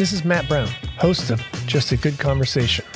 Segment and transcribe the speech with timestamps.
[0.00, 2.86] This is Matt Brown, host of Just a Good Conversation.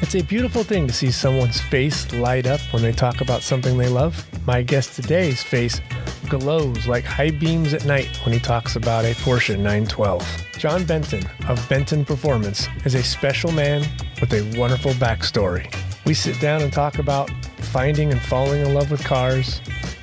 [0.00, 3.78] It's a beautiful thing to see someone's face light up when they talk about something
[3.78, 4.26] they love.
[4.44, 5.80] My guest today's face
[6.28, 10.46] glows like high beams at night when he talks about a Porsche 912.
[10.58, 13.88] John Benton of Benton Performance is a special man
[14.20, 15.72] with a wonderful backstory.
[16.06, 17.30] We sit down and talk about
[17.66, 19.60] finding and falling in love with cars,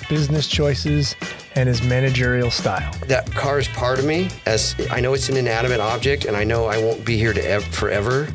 [0.08, 1.18] business choices,
[1.56, 2.92] and his managerial style.
[3.08, 4.30] That car is part of me.
[4.46, 7.42] As I know it's an inanimate object, and I know I won't be here to
[7.42, 8.28] ev- forever.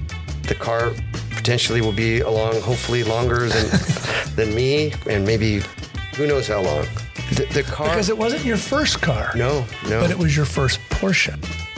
[0.48, 0.93] The car
[1.30, 3.66] potentially will be along, hopefully longer than
[4.37, 5.62] than me, and maybe
[6.16, 6.87] who knows how long.
[7.34, 7.88] The, the car.
[7.88, 9.30] Because it wasn't your first car.
[9.37, 10.01] no, no.
[10.01, 11.37] But it was your first Porsche.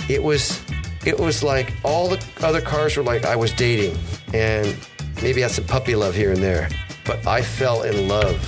[0.08, 0.62] it was
[1.04, 3.98] it was like all the other cars were like I was dating
[4.32, 4.74] and
[5.22, 6.68] maybe I had some puppy love here and there.
[7.04, 8.38] But I fell in love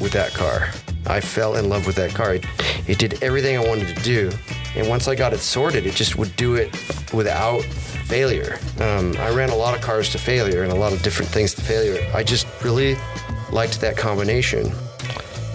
[0.00, 0.70] with that car.
[1.08, 2.34] I fell in love with that car.
[2.34, 2.44] It,
[2.86, 4.30] it did everything I wanted to do.
[4.76, 6.70] And once I got it sorted, it just would do it
[7.12, 8.58] without failure.
[8.80, 11.54] Um, I ran a lot of cars to failure and a lot of different things
[11.54, 12.10] to failure.
[12.14, 12.96] I just really
[13.50, 14.72] liked that combination.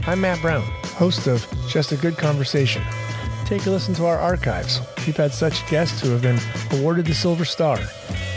[0.06, 0.64] I'm Matt Brown,
[0.98, 2.84] host of Just a Good Conversation.
[3.46, 4.81] Take a listen to our archives.
[5.06, 6.40] We've had such guests who have been
[6.72, 7.80] awarded the Silver Star,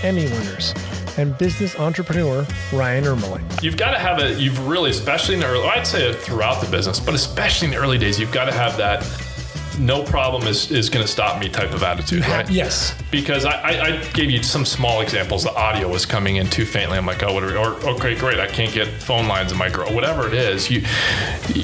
[0.03, 0.75] Emmy winners,
[1.19, 3.63] and business entrepreneur Ryan Ermeling.
[3.63, 4.39] You've got to have it.
[4.39, 7.81] You've really, especially in the early, I'd say throughout the business, but especially in the
[7.81, 9.03] early days, you've got to have that
[9.79, 12.49] no problem is, is going to stop me type of attitude, right?
[12.51, 12.95] Yes.
[13.11, 15.45] Because I, I, I gave you some small examples.
[15.45, 16.99] The audio was coming in too faintly.
[16.99, 17.57] I'm like, oh, whatever.
[17.57, 18.41] or okay, great.
[18.41, 19.93] I can't get phone lines in my girl.
[19.93, 20.83] Whatever it is, you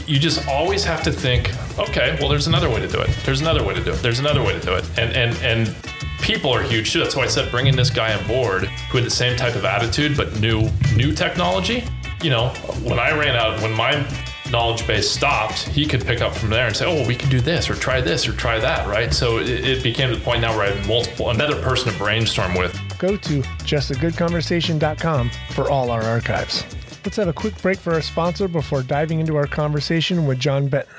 [0.07, 3.11] you just always have to think, okay, well, there's another way to do it.
[3.25, 4.03] There's another way to do it.
[4.03, 4.85] There's another way to do it.
[4.99, 5.92] And and and
[6.23, 7.01] people are huge too.
[7.01, 9.65] That's why I said bringing this guy on board who had the same type of
[9.65, 11.85] attitude but new new technology.
[12.23, 12.49] You know,
[12.85, 14.07] when I ran out, when my
[14.51, 17.41] knowledge base stopped, he could pick up from there and say, "Oh, we can do
[17.41, 19.13] this, or try this, or try that." Right?
[19.13, 22.55] So it, it became the point now where I had multiple another person to brainstorm
[22.55, 22.73] with.
[22.99, 26.65] Go to justagoodconversation.com for all our archives.
[27.05, 30.69] Let's have a quick break for our sponsor before diving into our conversation with John
[30.69, 30.95] Benton.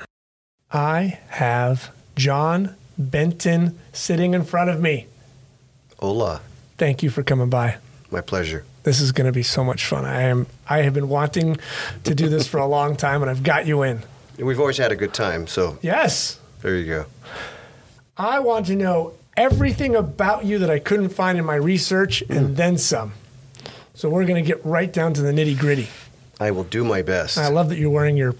[0.70, 5.06] I have John Benton sitting in front of me.
[6.04, 6.42] Hola,
[6.76, 7.78] Thank you for coming by.
[8.10, 8.66] my pleasure.
[8.82, 10.04] This is going to be so much fun.
[10.04, 11.56] I am I have been wanting
[12.02, 14.02] to do this for a long time and I've got you in.
[14.38, 16.38] We've always had a good time, so Yes.
[16.60, 17.06] there you go.
[18.18, 22.48] I want to know everything about you that I couldn't find in my research and
[22.48, 22.54] hmm.
[22.54, 23.14] then some.
[23.94, 25.88] So we're going to get right down to the nitty gritty.
[26.38, 27.38] I will do my best.
[27.38, 28.34] I love that you're wearing your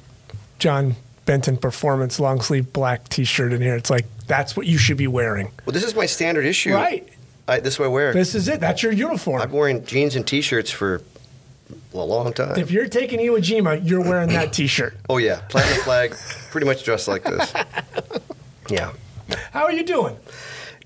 [0.59, 3.75] John Benton Performance long sleeve black t shirt in here.
[3.75, 5.51] It's like that's what you should be wearing.
[5.65, 6.75] Well, this is my standard issue.
[6.75, 7.09] Right.
[7.47, 8.13] I, this is what I wear.
[8.13, 8.61] This is it.
[8.61, 9.43] That's your uniform.
[9.43, 11.03] I've been wearing jeans and t-shirts for
[11.93, 12.59] a long time.
[12.59, 14.97] if you're taking Iwo Jima, you're wearing that t shirt.
[15.09, 16.15] oh yeah, platinum flag,
[16.51, 17.53] pretty much dressed like this.
[18.71, 18.93] Yeah,
[19.53, 20.17] How are you doing?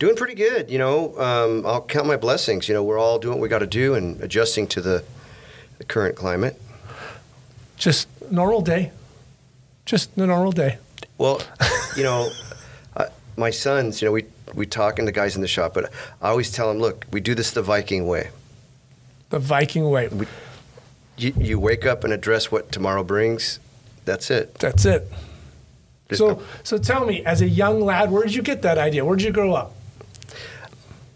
[0.01, 0.69] doing pretty good.
[0.69, 2.69] You know, um, I'll count my blessings.
[2.69, 5.05] You know, we're all doing what we got to do and adjusting to the,
[5.79, 6.61] the current climate.
[7.77, 8.91] Just normal day.
[9.87, 10.79] Just a normal day.
[11.19, 11.41] Well,
[11.97, 12.31] you know,
[13.39, 14.03] my sons.
[14.03, 16.69] You know, we we talk and the guys in the shop, but I always tell
[16.69, 18.31] them, look, we do this the Viking way.
[19.31, 20.09] The Viking way.
[21.17, 23.59] You, you wake up and address what tomorrow brings.
[24.05, 24.55] That's it.
[24.55, 25.11] That's it.
[26.09, 28.79] There's So, no- so tell me, as a young lad, where did you get that
[28.79, 29.05] idea?
[29.05, 29.75] Where did you grow up?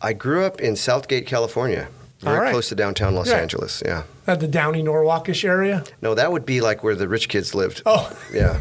[0.03, 1.89] I grew up in Southgate, California,
[2.21, 2.51] very right.
[2.51, 3.31] close to downtown Los.
[3.31, 3.83] Angeles.
[3.87, 4.03] Yeah.
[4.27, 5.85] At the Downey Norwalkish area?
[6.03, 7.83] No, that would be like where the rich kids lived.
[7.87, 8.61] Oh, Yeah.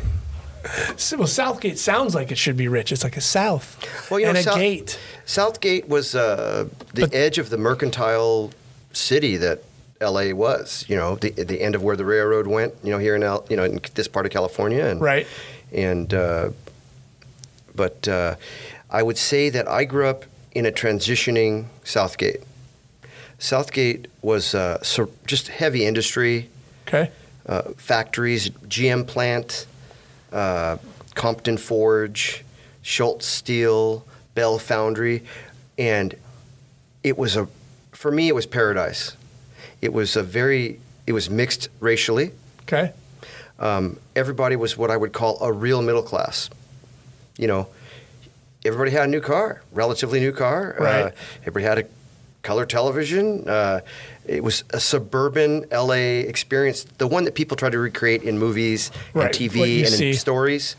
[1.18, 2.92] Well, Southgate sounds like it should be rich.
[2.92, 3.78] It's like a south
[4.12, 5.00] Well, you know, and a South- gate.
[5.26, 8.52] Southgate was uh, the But- edge of the mercantile
[8.94, 9.64] city that
[10.02, 10.86] LA was.
[10.88, 12.74] You know, the the end of where the railroad went.
[12.84, 15.28] You know, here in L, you know in this part of California, and Right.
[15.72, 16.50] And uh,
[17.76, 18.36] but uh,
[18.90, 22.42] I would say that I grew up in a transitioning Southgate.
[23.40, 26.50] Southgate was uh, so just heavy industry.
[26.88, 27.10] Okay.
[27.48, 29.66] uh, factories, GM plant,
[30.32, 30.78] uh,
[31.16, 32.44] Compton Forge,
[32.82, 34.06] Schultz Steel,
[34.36, 35.24] Bell Foundry,
[35.78, 36.16] and
[37.04, 37.48] it was a,
[37.92, 39.16] for me, it was paradise.
[39.82, 42.32] It was a very, it was mixed racially.
[42.64, 42.92] Okay.
[43.60, 46.50] Um, everybody was what I would call a real middle class.
[47.38, 47.68] You know,
[48.66, 50.76] everybody had a new car, relatively new car.
[50.80, 51.14] Uh, Right.
[51.42, 51.84] everybody had a
[52.44, 53.48] color television.
[53.48, 53.82] Uh,
[54.26, 58.92] it was a suburban LA experience, the one that people try to recreate in movies
[59.14, 60.76] Right, and TV and in stories.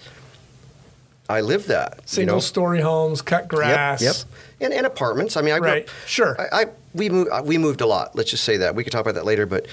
[1.28, 1.94] I lived that.
[1.98, 2.40] you Single know?
[2.40, 4.02] story homes, cut grass.
[4.02, 4.24] Yep, yep.
[4.60, 5.36] And, and apartments.
[5.36, 5.90] I mean, I grew Right, up.
[6.06, 6.36] sure.
[6.40, 7.30] I, I we moved.
[7.44, 8.14] We moved a lot.
[8.14, 8.74] Let's just say that.
[8.74, 9.46] We could talk about that later.
[9.46, 9.66] But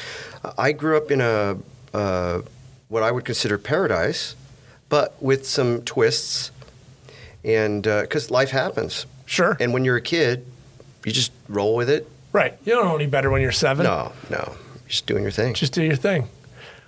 [0.57, 1.57] I grew up in a
[1.93, 2.41] uh,
[2.87, 4.35] what I would consider paradise,
[4.87, 6.51] but with some twists,
[7.43, 9.05] and because life happens.
[9.25, 9.57] Sure.
[9.59, 10.45] And when you're a kid,
[11.05, 12.09] you just roll with it.
[12.31, 12.57] Right.
[12.63, 13.85] You don't know any better when you're seven.
[13.85, 15.53] No, no, you're just doing your thing.
[15.53, 16.27] Just do your thing.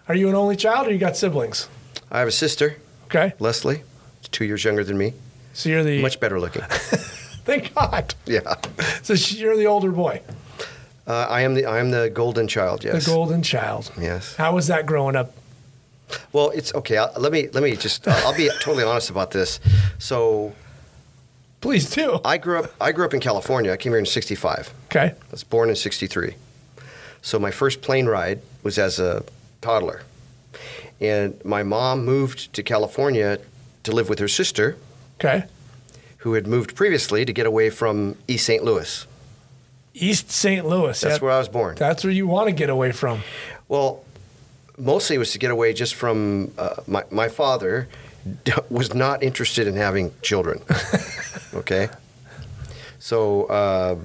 [0.07, 1.67] Are you an only child or you got siblings?
[2.11, 3.33] I have a sister, Okay.
[3.39, 3.83] Leslie,
[4.31, 5.13] two years younger than me,
[5.53, 6.01] So you're the.
[6.01, 6.61] much better looking.
[7.43, 8.13] Thank God.
[8.25, 8.55] yeah,
[9.01, 10.21] So you're the older boy,
[11.07, 12.83] uh, I am the I am the golden child.
[12.83, 13.91] Yes, the golden child.
[13.99, 14.35] Yes.
[14.35, 15.33] How was that growing up?
[16.33, 16.97] Well, it's okay.
[16.97, 18.07] I'll, let me let me just.
[18.07, 19.59] I'll, I'll be totally honest about this.
[19.97, 20.53] So
[21.61, 22.19] Please do.
[22.25, 22.71] I grew up.
[22.81, 23.71] I grew up in California.
[23.71, 24.73] I came here in '65.
[24.85, 25.05] Okay.
[25.11, 26.35] I was born in '63.
[27.21, 29.23] So my first plane ride was as a
[29.61, 30.01] toddler,
[30.99, 33.37] and my mom moved to California
[33.83, 34.75] to live with her sister,
[35.19, 35.43] Okay.
[36.17, 38.63] who had moved previously to get away from East St.
[38.63, 39.05] Louis.
[39.93, 40.65] East St.
[40.65, 40.99] Louis.
[40.99, 41.75] That's where I was born.
[41.75, 43.21] That's where you want to get away from.
[43.67, 44.03] Well,
[44.79, 47.87] mostly it was to get away just from uh, my my father
[48.69, 50.61] was not interested in having children.
[51.53, 51.89] okay,
[52.99, 53.95] so uh,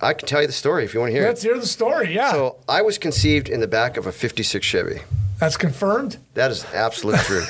[0.00, 1.48] I can tell you the story if you want to hear Let's it.
[1.48, 2.14] hear the story.
[2.14, 2.30] Yeah.
[2.30, 5.00] So I was conceived in the back of a '56 Chevy.
[5.38, 6.18] That's confirmed.
[6.34, 7.44] That is absolute true.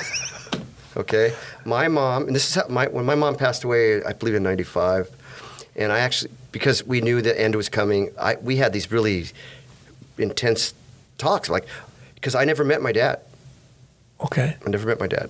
[0.95, 1.33] Okay,
[1.65, 4.43] my mom, and this is how my when my mom passed away, I believe in
[4.43, 5.09] '95,
[5.75, 9.25] and I actually because we knew the end was coming, I we had these really
[10.17, 10.73] intense
[11.17, 11.65] talks, like
[12.15, 13.19] because I never met my dad.
[14.25, 14.55] Okay.
[14.65, 15.29] I never met my dad,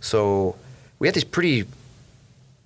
[0.00, 0.56] so
[0.98, 1.66] we had these pretty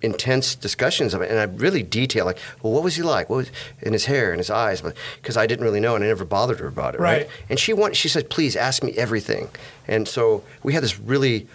[0.03, 3.29] intense discussions of it, and I really detailed like, well, what was he like?
[3.29, 3.51] What was
[3.81, 4.81] in his hair and his eyes?
[4.81, 7.01] Because I didn't really know, and I never bothered her about it.
[7.01, 7.29] Right.
[7.49, 9.49] And she wanted, she said, please ask me everything.
[9.87, 11.47] And so we had this really,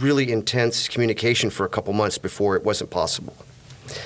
[0.00, 3.36] really intense communication for a couple months before it wasn't possible.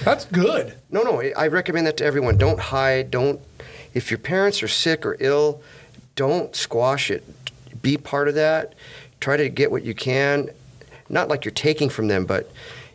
[0.05, 0.75] That's good.
[0.91, 2.37] No, no, I recommend that to everyone.
[2.37, 3.11] Don't hide.
[3.11, 3.41] Don't,
[3.95, 5.63] if your parents are sick or ill,
[6.17, 7.25] don't squash it.
[7.87, 8.75] Be part of that.
[9.21, 10.51] Try to get what you can.
[11.09, 12.51] Not like you're taking from them, but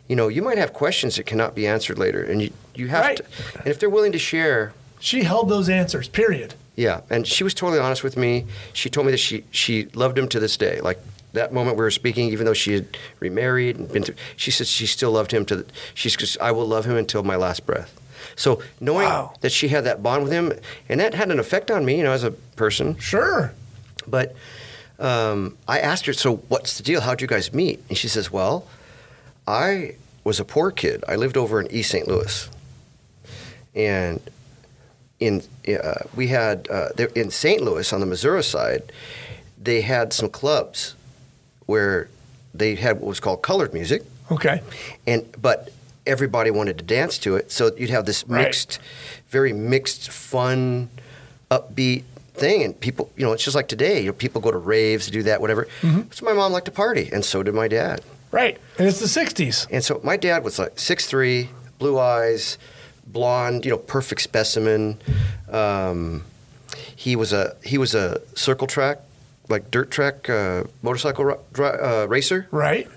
[0.06, 3.04] you know, you might have questions that cannot be answered later, and you you have
[3.06, 3.16] Right.
[3.16, 3.24] to.
[3.60, 6.08] And if they're willing to share, She held those answers.
[6.08, 6.52] Period.
[6.76, 7.00] yeah.
[7.08, 8.44] And she was totally honest with me.
[8.74, 10.78] She told me that she she loved him to this day.
[10.82, 10.98] Like
[11.32, 12.84] that moment we were speaking, even though she had
[13.18, 15.56] remarried and been through, she said she still loved him to.
[15.56, 15.64] The,
[15.94, 17.90] she's just, I will love him until my last breath.
[18.36, 19.32] So knowing Wow.
[19.40, 20.52] that she had that bond with him,
[20.90, 22.98] and that had an effect on me, you know, as a person.
[22.98, 23.52] Sure.
[24.06, 24.34] But
[25.02, 27.00] um, I asked her, so what's the deal?
[27.00, 27.80] How'd you guys meet?
[27.88, 28.66] And she says, well,
[29.46, 31.02] I was a poor kid.
[31.08, 32.06] I lived over in East St.
[32.06, 32.48] Louis,
[33.74, 34.20] and
[35.20, 37.60] in uh, we had uh, there, in St.
[37.62, 38.92] Louis on the Missouri side,
[39.60, 40.94] they had some clubs
[41.66, 42.08] where
[42.54, 44.60] they had what was called colored music, Okay.
[45.06, 45.70] and but
[46.06, 47.50] everybody wanted to dance to it.
[47.52, 48.44] So you'd have this Right.
[48.44, 48.78] mixed,
[49.28, 50.90] very mixed, fun,
[51.50, 52.02] upbeat
[52.34, 54.00] thing, and people, you know, it's just like today.
[54.00, 55.68] You know, people go to raves, do that, whatever.
[56.10, 58.02] So my mom liked to party, and so did my dad.
[58.30, 58.58] Right.
[58.78, 59.66] And it's the 60s.
[59.70, 62.56] And so my dad was like six three, blue eyes,
[63.06, 64.98] blonde, you know, perfect specimen.
[65.50, 66.24] Um,
[66.96, 68.98] he was a he was a circle track,
[69.48, 72.46] like dirt track uh, motorcycle uh, racer.
[72.50, 72.88] Right.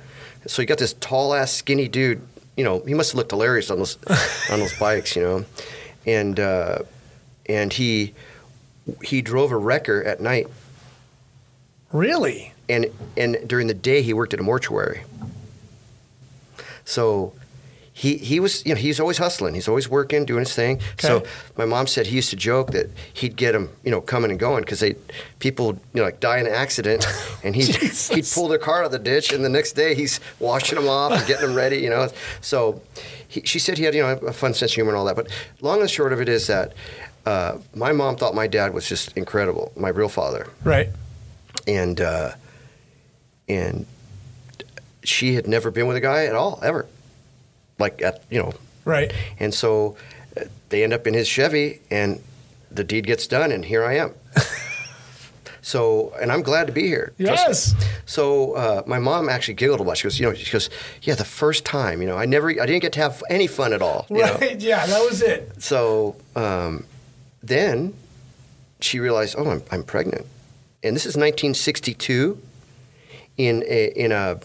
[0.47, 2.21] So you got this tall ass skinny dude.
[2.55, 3.97] You know, he must have looked hilarious on those
[4.49, 5.15] on those bikes.
[5.15, 5.45] You know,
[6.05, 6.79] and uh,
[7.47, 8.13] and he
[9.03, 10.47] he drove a wrecker at night,
[11.91, 12.53] Really?
[12.67, 15.03] and and during the day he worked at a mortuary.
[16.83, 17.33] So.
[17.97, 19.53] He, he was you know he's always hustling.
[19.53, 20.81] He's always working doing his thing.
[20.99, 21.23] So
[21.55, 24.37] my mom said he used to joke that he'd get him you know coming and
[24.37, 24.95] going because they
[25.39, 27.07] people you know like die in an accident.
[27.45, 27.73] And he'd,
[28.13, 30.89] he'd pull their car out of the ditch and the next day he's washing them
[30.89, 32.09] off and getting them ready you know.
[32.41, 32.81] So
[33.29, 35.15] he, she said he had you know a fun sense of humor and all that.
[35.15, 35.29] But
[35.61, 36.73] long and short of it is that
[37.25, 40.89] uh, my mom thought my dad was just incredible my real father Right.
[41.67, 42.31] and uh,
[43.47, 43.85] and
[45.03, 46.85] she had never been with a guy at all ever
[47.79, 48.53] like at you know
[48.85, 49.11] Right.
[49.39, 49.97] and so
[50.37, 52.21] uh, they end up in his Chevy, and
[52.69, 54.13] the deed gets done, and here I am.
[55.61, 57.13] so, and I'm glad to be here.
[57.17, 57.73] Yes.
[58.05, 59.97] So uh, my mom actually giggled a lot.
[59.97, 60.69] She goes, you know, she goes,
[61.01, 63.73] yeah, the first time, you know, I never, I didn't get to have any fun
[63.73, 64.05] at all.
[64.09, 64.37] You know?
[64.59, 65.63] Yeah, that was it.
[65.63, 66.85] So um,
[67.47, 67.93] then
[68.79, 70.25] she realized, oh, I'm, I'm pregnant,
[70.83, 72.39] and this is 1962
[73.37, 74.39] in a in a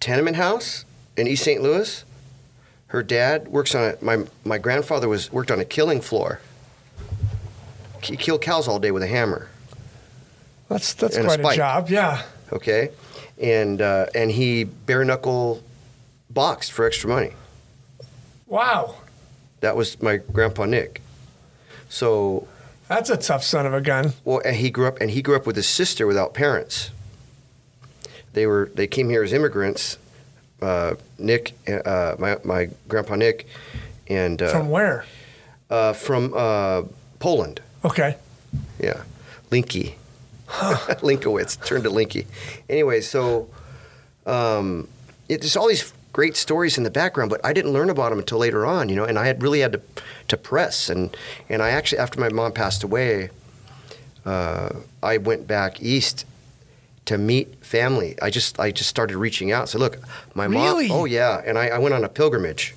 [0.00, 0.84] tenement house
[1.16, 1.62] in East St.
[1.62, 2.04] Louis.
[2.88, 6.40] Her dad works on a my my grandfather was worked on a killing floor.
[8.02, 9.48] He killed cows all day with a hammer.
[10.68, 11.56] That's that's And a quite a, spike.
[11.56, 11.88] job.
[11.90, 12.22] Yeah.
[12.52, 12.90] Okay,
[13.40, 15.62] and uh, and he bare knuckle
[16.30, 17.32] boxed for extra money.
[18.46, 18.94] Wow.
[19.60, 21.02] That was my grandpa Nick.
[21.88, 22.46] So
[22.88, 24.12] That's a tough son of a gun.
[24.24, 26.90] Well, and he grew up, and he grew up with his sister without parents.
[28.32, 29.98] They were they came here as immigrants
[30.62, 33.46] uh, Nick, uh, my my grandpa Nick,
[34.08, 35.04] and uh, From where?
[35.70, 36.82] uh, from uh,
[37.20, 37.60] Poland.
[37.84, 38.16] Okay.
[38.80, 39.02] Yeah,
[39.50, 39.94] Linky,
[40.48, 42.26] Linkowitz turned to Linky.
[42.68, 43.48] Anyway, so
[44.26, 44.88] um,
[45.28, 48.18] it, there's all these great stories in the background, but I didn't learn about them
[48.18, 49.04] until later on, you know.
[49.04, 49.80] And I had really had to
[50.28, 51.16] to press, and
[51.48, 53.30] and I actually after my mom passed away,
[54.24, 54.70] uh,
[55.02, 56.24] I went back east
[57.06, 58.16] to meet family.
[58.20, 59.68] I just I just started reaching out.
[59.68, 59.98] So look,
[60.34, 60.88] my Really?
[60.88, 60.98] mom.
[61.00, 62.74] Oh yeah, and I, I went on a pilgrimage.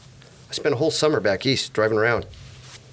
[0.49, 2.25] I spent a whole summer back east driving around.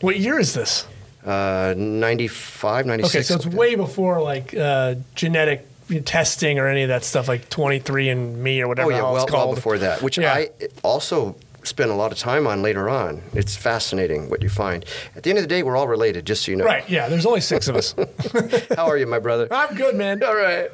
[0.01, 0.87] What year is this?
[1.25, 3.15] Uh, 95, 96.
[3.15, 5.67] Okay, so it's way before like uh, genetic
[6.05, 8.93] testing or any of that stuff, like 23 and Me or whatever.
[8.93, 10.33] Oh yeah, well, it's well before that, which Yeah.
[10.33, 10.51] I
[10.83, 11.35] also
[11.69, 13.23] spent a lot of time on later on.
[13.35, 14.85] It's fascinating what you find.
[15.15, 16.65] At the end of the day, we're all related, just so you know.
[16.65, 16.89] Right.
[16.89, 17.09] Yeah.
[17.09, 17.95] There's only six of us.
[18.77, 19.47] How are you, my brother?
[19.51, 20.23] I'm good, man.
[20.29, 20.71] all right.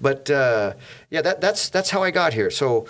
[0.00, 0.74] But uh,
[1.10, 2.50] yeah, that, that's that's how I got here.
[2.50, 2.86] So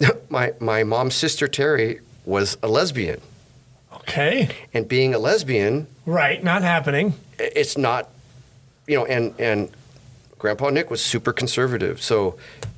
[0.28, 3.20] my my mom's sister Terry was a lesbian,
[3.92, 4.48] Okay.
[4.74, 6.42] and being a lesbian, Right.
[6.42, 7.14] Not happening.
[7.38, 8.08] it's not,
[8.86, 9.68] you know, and and
[10.38, 12.00] Grandpa Nick was super conservative.
[12.02, 12.36] So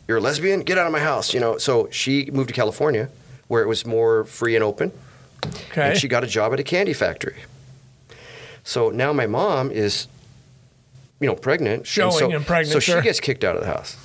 [0.08, 1.58] you're a lesbian, get out of my house, you know.
[1.58, 3.08] So she moved to California,
[3.50, 4.92] where it was more free and open,
[5.72, 5.88] Okay.
[5.90, 7.34] and she got a job at a candy factory.
[8.62, 10.06] So now my mom is,
[11.18, 13.02] you know, pregnant, Showing so, and pregnant, So sure.
[13.02, 13.96] she gets kicked out of the house,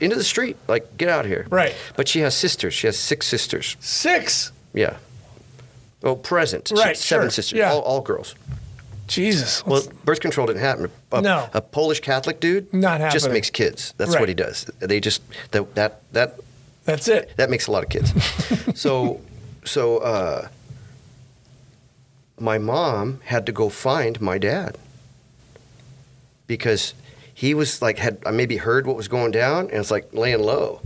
[0.00, 1.46] into the street, like get out of here.
[1.48, 1.76] Right.
[1.94, 2.74] But she has sisters.
[2.74, 3.76] She has six sisters.
[3.78, 4.50] Six.
[4.72, 4.96] Yeah.
[6.02, 6.72] Oh, present.
[6.74, 7.30] Right, seven sure.
[7.30, 7.56] sisters.
[7.56, 7.70] Yeah.
[7.70, 8.34] All, all girls.
[9.06, 9.64] Jesus.
[9.64, 10.90] Well, birth control didn't happen.
[11.12, 11.48] A, No.
[11.52, 13.12] a Polish Catholic dude Not happening.
[13.12, 13.94] just makes kids.
[13.96, 14.20] That's Right.
[14.20, 14.64] what he does.
[14.80, 15.22] They just
[15.52, 16.34] that that that
[16.84, 17.36] That's it.
[17.36, 18.12] that makes a lot of kids.
[18.78, 19.20] so
[19.64, 20.48] so uh,
[22.38, 24.76] my mom had to go find my dad
[26.46, 26.94] because
[27.32, 30.42] he was like had I maybe heard what was going down and it's like laying
[30.42, 30.80] low.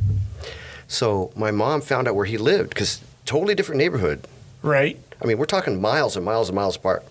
[0.87, 4.26] So my mom found out where he lived because totally different neighborhood.
[4.62, 4.99] Right.
[5.21, 7.05] I mean, we're talking miles and miles and miles apart.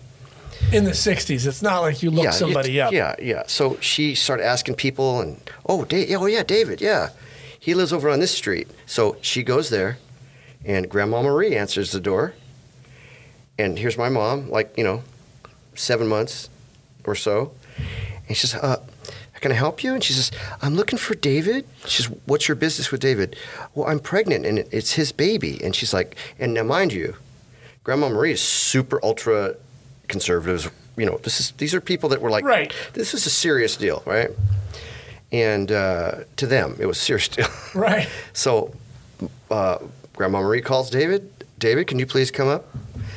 [0.72, 1.46] In the 60s.
[1.46, 2.92] It's not like you look yeah, somebody up.
[2.92, 3.44] Yeah, yeah.
[3.46, 7.10] So she started asking people, and oh, da- oh yeah, David, yeah,
[7.58, 8.68] he lives over on this street.
[8.86, 9.98] So she goes there,
[10.64, 12.34] and Grandma Marie answers the door,
[13.58, 15.02] and here's my mom, like you know,
[15.74, 16.48] seven months
[17.04, 17.52] or so,
[18.28, 18.76] and she says, uh,
[19.40, 20.30] "Can I help you?" And she says,
[20.62, 23.36] "I'm looking for David." She says, "What's your business with David?"
[23.74, 25.60] Well, I'm pregnant, and it's his baby.
[25.62, 27.16] And she's like, and now mind you,
[27.84, 29.56] Grandma Marie is super ultra
[30.08, 30.68] conservatives.
[30.96, 32.72] You know, this is these are people that were like, Right.
[32.94, 34.30] This is a serious deal, right?
[35.30, 37.28] And uh, to them, it was serious.
[37.74, 38.08] Right.
[38.32, 38.72] so,
[39.50, 39.78] uh,
[40.14, 41.30] Grandma Marie calls David.
[41.58, 42.64] David, can you please come up?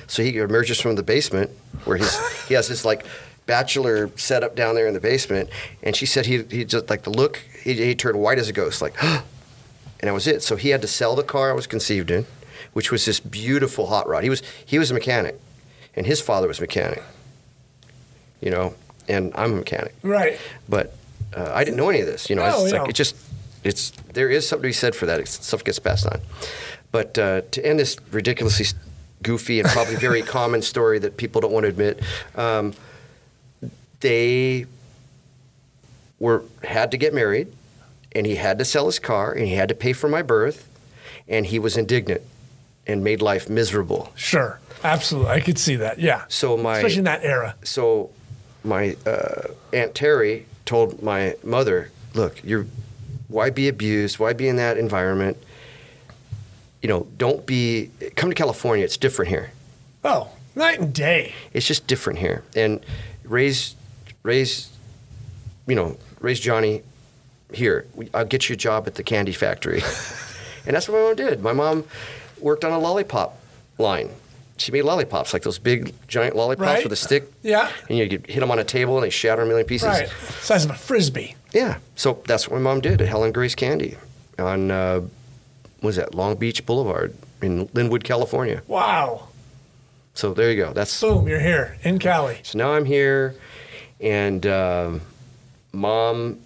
[0.07, 1.51] So he emerges from the basement
[1.85, 3.05] where he's he has his like
[3.45, 5.49] bachelor setup down there in the basement,
[5.83, 8.53] and she said he he just like the look he, he turned white as a
[8.53, 9.23] ghost, like, and
[10.01, 10.43] that was it.
[10.43, 12.25] So he had to sell the car I was conceived in,
[12.73, 14.23] which was this beautiful hot rod.
[14.23, 15.39] He was he was a mechanic,
[15.95, 17.01] and his father was a mechanic.
[18.41, 18.73] You know,
[19.07, 20.37] and I'm a mechanic, Right.
[20.67, 20.95] but
[21.35, 22.29] uh, I didn't know any of this.
[22.29, 23.15] You know, No, it's like it just
[23.63, 25.19] it's there is something to be said for that.
[25.19, 26.19] It's, stuff gets passed on.
[26.91, 28.65] But uh, to end this ridiculously
[29.23, 32.01] goofy and probably very common story that people don't want to admit,
[32.35, 32.73] um,
[34.01, 34.65] they
[36.19, 37.53] were had to get married,
[38.13, 40.67] and he had to sell his car, and he had to pay for my birth,
[41.27, 42.21] and he was indignant
[42.87, 44.11] and made life miserable.
[44.15, 44.59] Sure.
[44.83, 45.29] Absolutely.
[45.31, 45.99] I could see that.
[45.99, 46.23] Yeah.
[46.27, 47.55] So my Especially in that era.
[47.63, 48.09] so
[48.63, 52.65] my uh, aunt Terry told my mother, "Look, you're
[53.27, 54.19] why be abused?
[54.19, 55.35] Why be in that environment?
[56.81, 57.91] You know, don't be.
[58.15, 58.85] Come to California.
[58.85, 59.51] It's different here.
[60.05, 61.33] Oh, night and day.
[61.51, 62.43] It's just different here.
[62.55, 62.79] And
[63.25, 63.75] raise,
[64.23, 64.69] raise,
[65.67, 66.83] you know, raise Johnny
[67.53, 67.85] here.
[68.13, 69.81] I'll get you a job at the candy factory."
[70.65, 71.43] and that's what my mom did.
[71.43, 71.83] My mom
[72.39, 73.37] worked on a lollipop
[73.77, 74.09] line.
[74.61, 76.83] She made lollipops, like those big, giant lollipops Right.
[76.83, 77.31] with a stick.
[77.41, 77.69] Yeah.
[77.89, 79.87] And you hit them on a table and they shatter a million pieces.
[79.87, 80.09] Right.
[80.41, 81.35] Size of a frisbee.
[81.53, 81.77] Yeah.
[81.95, 83.97] So that's what my mom did at Helen Grace Candy
[84.37, 85.01] on, uh,
[85.81, 88.61] was that, Long Beach Boulevard in Lynwood, California.
[88.67, 89.27] Wow.
[90.13, 90.73] So there you go.
[90.73, 91.27] That's Boom.
[91.27, 92.37] You're here in Cali.
[92.43, 93.33] so now I'm here,
[93.99, 95.01] and um,
[95.71, 96.39] mom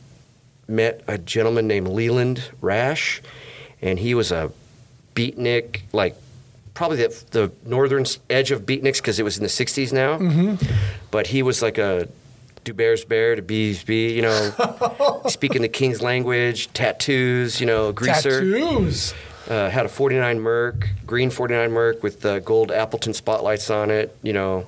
[0.68, 3.22] met a gentleman named Leland Rash,
[3.82, 4.52] and he was a
[5.16, 6.16] beatnik, like
[6.76, 10.20] probably the, the northern edge of beatniks because it was in the 60s now.
[10.20, 10.64] Mm-hmm.
[11.10, 12.08] But he was like a
[12.64, 17.92] Du Bear's Bear to Bees Bee, you know, speaking the king's language, tattoos, you know,
[17.92, 18.42] greaser.
[18.42, 19.14] Tattoos.
[19.48, 24.16] Uh, had a 49 Merc, green 49 Merc with uh, gold Appleton spotlights on it,
[24.24, 24.66] you know.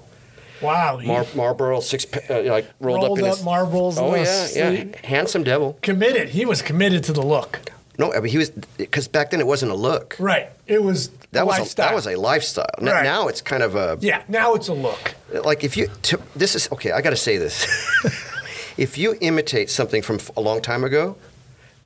[0.61, 0.99] Wow.
[0.99, 3.97] Mar- Marlboro six uh, like rolled, rolled up in up his marbles.
[3.97, 4.19] Oh the
[4.55, 5.77] yeah, yeah, handsome devil.
[5.81, 6.29] Committed.
[6.29, 7.71] He was committed to the look.
[7.99, 10.15] No, I mean he was because back then it wasn't a look.
[10.19, 10.49] Right.
[10.67, 11.85] It was That a was lifestyle.
[11.85, 12.65] a, that was a lifestyle.
[12.79, 13.03] N- Right.
[13.03, 14.23] Now it's kind of a yeah.
[14.27, 15.15] Now it's a look.
[15.43, 16.91] like if you to, this is okay.
[16.91, 17.65] I got to say this.
[18.77, 21.15] if you imitate something from a long time ago,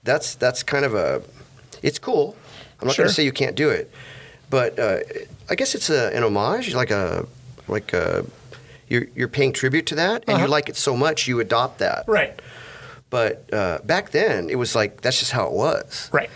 [0.03, 1.21] that's that's kind of a
[1.81, 2.36] it's cool.
[2.79, 3.03] I'm not Sure.
[3.05, 3.91] going to say you can't do it,
[4.50, 5.00] but uh,
[5.50, 7.25] I guess it's a, an homage, like a
[7.67, 8.25] like a
[8.89, 10.45] you're you're paying tribute to that, and Uh-huh.
[10.45, 12.03] you like it so much you adopt that.
[12.07, 12.39] Right.
[13.10, 16.10] But uh, back then, it was like that's just how it was.
[16.13, 16.29] Right.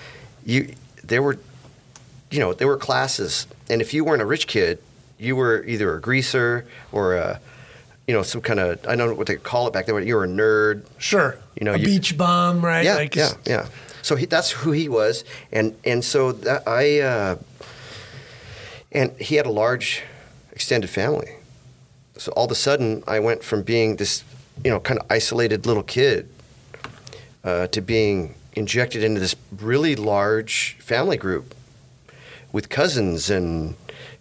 [0.46, 1.38] You there were,
[2.36, 4.80] you know, there were classes, and if you weren't a rich kid,
[5.18, 7.40] you were either a greaser or a,
[8.08, 9.96] you know, some kind of I don't know what they call it back then.
[9.96, 10.84] but You were a nerd.
[10.98, 11.38] Sure.
[11.58, 12.84] You know, a you- beach bum, right?
[12.84, 13.68] Yeah, Like, yeah, yeah.
[14.02, 15.24] So he, that's who he was,
[15.54, 17.36] and and so that I, uh,
[18.92, 20.04] and he had a large,
[20.52, 21.32] extended family.
[22.18, 24.24] So all of a sudden, I went from being this,
[24.64, 26.30] you know, kind of isolated little kid,
[27.44, 31.54] uh, to being injected into this really large family group,
[32.56, 33.76] with cousins and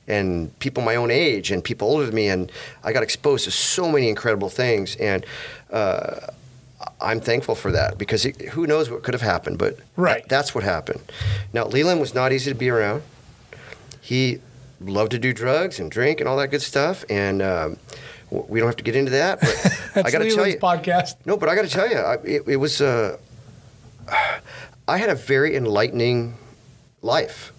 [0.06, 2.50] and people my own age and people older than me, and
[2.82, 5.24] I got exposed to so many incredible things, and.
[5.72, 6.16] Uh,
[7.00, 10.22] I'm thankful for that because it, who knows what could have happened, but Right.
[10.22, 11.00] tha- that's what happened.
[11.54, 13.02] Now, Leland was not easy to be around.
[14.02, 14.40] He
[14.80, 17.78] loved to do drugs and drink and all that good stuff, and um,
[18.30, 19.40] we don't have to get into that.
[19.40, 19.48] But
[19.94, 21.14] That's I got to tell Leland's you, podcast.
[21.24, 22.80] no, but I got to tell you, I, it, it was.
[22.82, 23.16] Uh,
[24.86, 26.36] I had a very enlightening
[27.00, 27.53] life.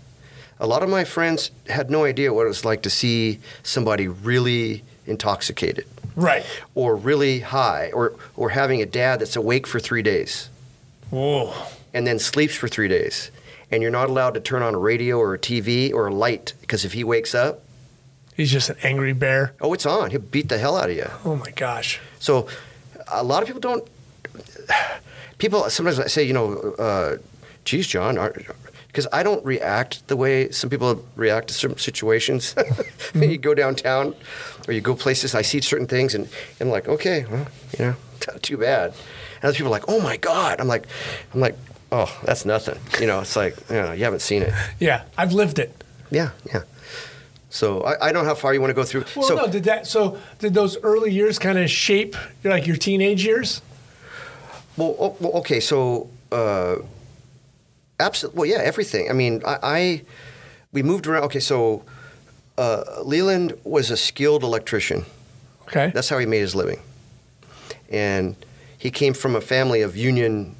[0.60, 4.08] A lot of my friends had no idea what it was like to see somebody
[4.08, 5.86] really intoxicated
[6.16, 6.46] Right.
[6.76, 10.50] or really high or, or having a dad that's awake for three days
[11.12, 11.54] Whoa.
[11.94, 13.32] and then sleeps for three days.
[13.70, 16.54] And you're not allowed to turn on a radio or a TV or a light
[16.62, 17.62] because if he wakes up,
[18.38, 19.54] He's just an angry bear.
[19.62, 20.12] oh, it's on.
[20.12, 21.10] He'll beat the hell out of you.
[21.24, 22.00] Oh my gosh.
[22.20, 22.48] So
[23.12, 23.88] a lot of people don't.
[25.38, 27.18] People sometimes I say, you know, uh,
[27.66, 28.18] geez, John,
[28.96, 32.56] because I don't react the way some people react to certain situations.
[33.14, 34.16] you go downtown
[34.70, 36.30] or you go places, I see certain things, and
[36.62, 37.46] I'm like, okay, well,
[37.78, 37.96] you know,
[38.42, 38.94] too bad.
[39.42, 40.62] And other people are like, oh my God.
[40.62, 40.88] I'm like,
[41.34, 41.58] I'm like,
[41.92, 42.80] oh, that's nothing.
[43.02, 44.54] You know, it's like, you know, you haven't seen it.
[44.80, 45.04] Yeah.
[45.18, 45.76] I've lived it.
[46.10, 46.62] Yeah, yeah.
[47.50, 49.04] So I, I don't know how far you want to go through.
[49.14, 49.88] Well, so no, did that?
[49.88, 53.62] So, did those early years kind of shape like your teenage years?
[54.78, 56.78] Well, well, okay, so uh,
[58.00, 58.38] absolutely.
[58.38, 59.10] Well, yeah, everything.
[59.10, 60.02] I mean, I, I
[60.72, 61.24] we moved around.
[61.24, 61.84] Okay, so
[62.58, 65.06] uh, Leland was a skilled electrician.
[65.64, 65.92] Okay.
[65.94, 66.80] That's how he made his living,
[67.90, 68.36] and
[68.78, 70.56] he came from a family of union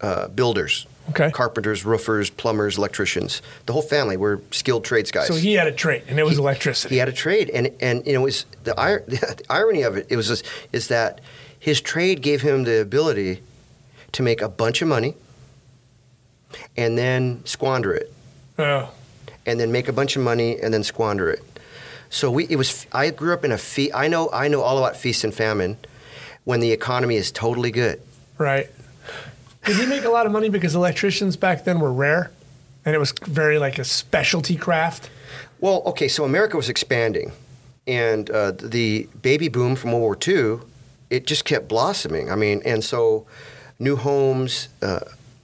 [0.00, 0.86] uh, builders.
[1.10, 1.30] Okay.
[1.32, 3.42] Carpenters, roofers, plumbers, electricians.
[3.66, 5.26] The whole family were skilled trades guys.
[5.26, 6.94] so he had a trade, and it was electricity.
[6.94, 9.96] He had a trade, and and you know, it was the, ir- the irony of
[9.96, 10.06] it.
[10.10, 10.42] It was this,
[10.72, 11.20] is that
[11.58, 13.42] his trade gave him the ability
[14.12, 15.14] to make a bunch of money,
[16.76, 18.12] and then squander it,
[18.58, 18.90] oh.
[19.46, 21.42] and then make a bunch of money and then squander it.
[22.10, 22.86] So we, it was.
[22.92, 25.78] I grew up in a fe- I know I know all about feast and famine,
[26.44, 28.00] when the economy is totally good.
[28.38, 28.70] Right.
[29.64, 32.32] Did he make a lot of money because electricians back then were rare,
[32.84, 35.08] and it was very like a specialty craft?
[35.60, 37.30] Well, okay, so America was expanding,
[37.86, 40.58] and uh, the baby boom from World War II,
[41.10, 42.30] it just kept blossoming.
[42.30, 43.26] I mean, and so
[43.78, 45.00] new homes, uh,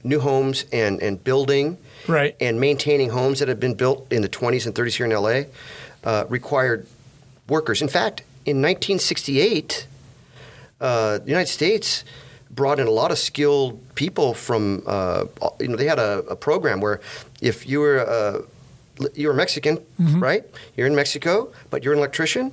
[0.08, 2.34] new homes, and and building, Right.
[2.40, 5.44] and maintaining homes that had been built in the 20s and 30s here in LA,
[6.04, 6.86] uh, required
[7.48, 7.82] workers.
[7.82, 9.86] In fact, in 1968,
[10.80, 12.04] uh, the United States
[12.50, 14.82] brought in a lot of skilled people from.
[14.86, 15.24] Uh,
[15.60, 17.00] you know, they had a, a program where
[17.40, 18.42] if you were uh,
[19.14, 20.44] you were Mexican, right?
[20.76, 22.52] You're in Mexico, but you're an electrician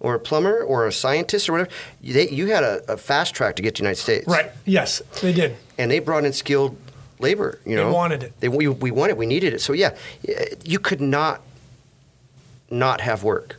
[0.00, 1.70] or a plumber or a scientist or whatever.
[2.00, 4.50] You, they, you had a, a fast track to get to the United States, Right.
[4.64, 5.56] Yes, they did.
[5.78, 6.76] And they brought in skilled
[7.20, 7.58] labor.
[7.64, 8.32] You know, They wanted it.
[8.40, 9.16] They, we, we wanted, it.
[9.18, 9.60] we needed it.
[9.60, 9.96] So yeah,
[10.64, 11.40] you could not
[12.70, 13.56] not have work.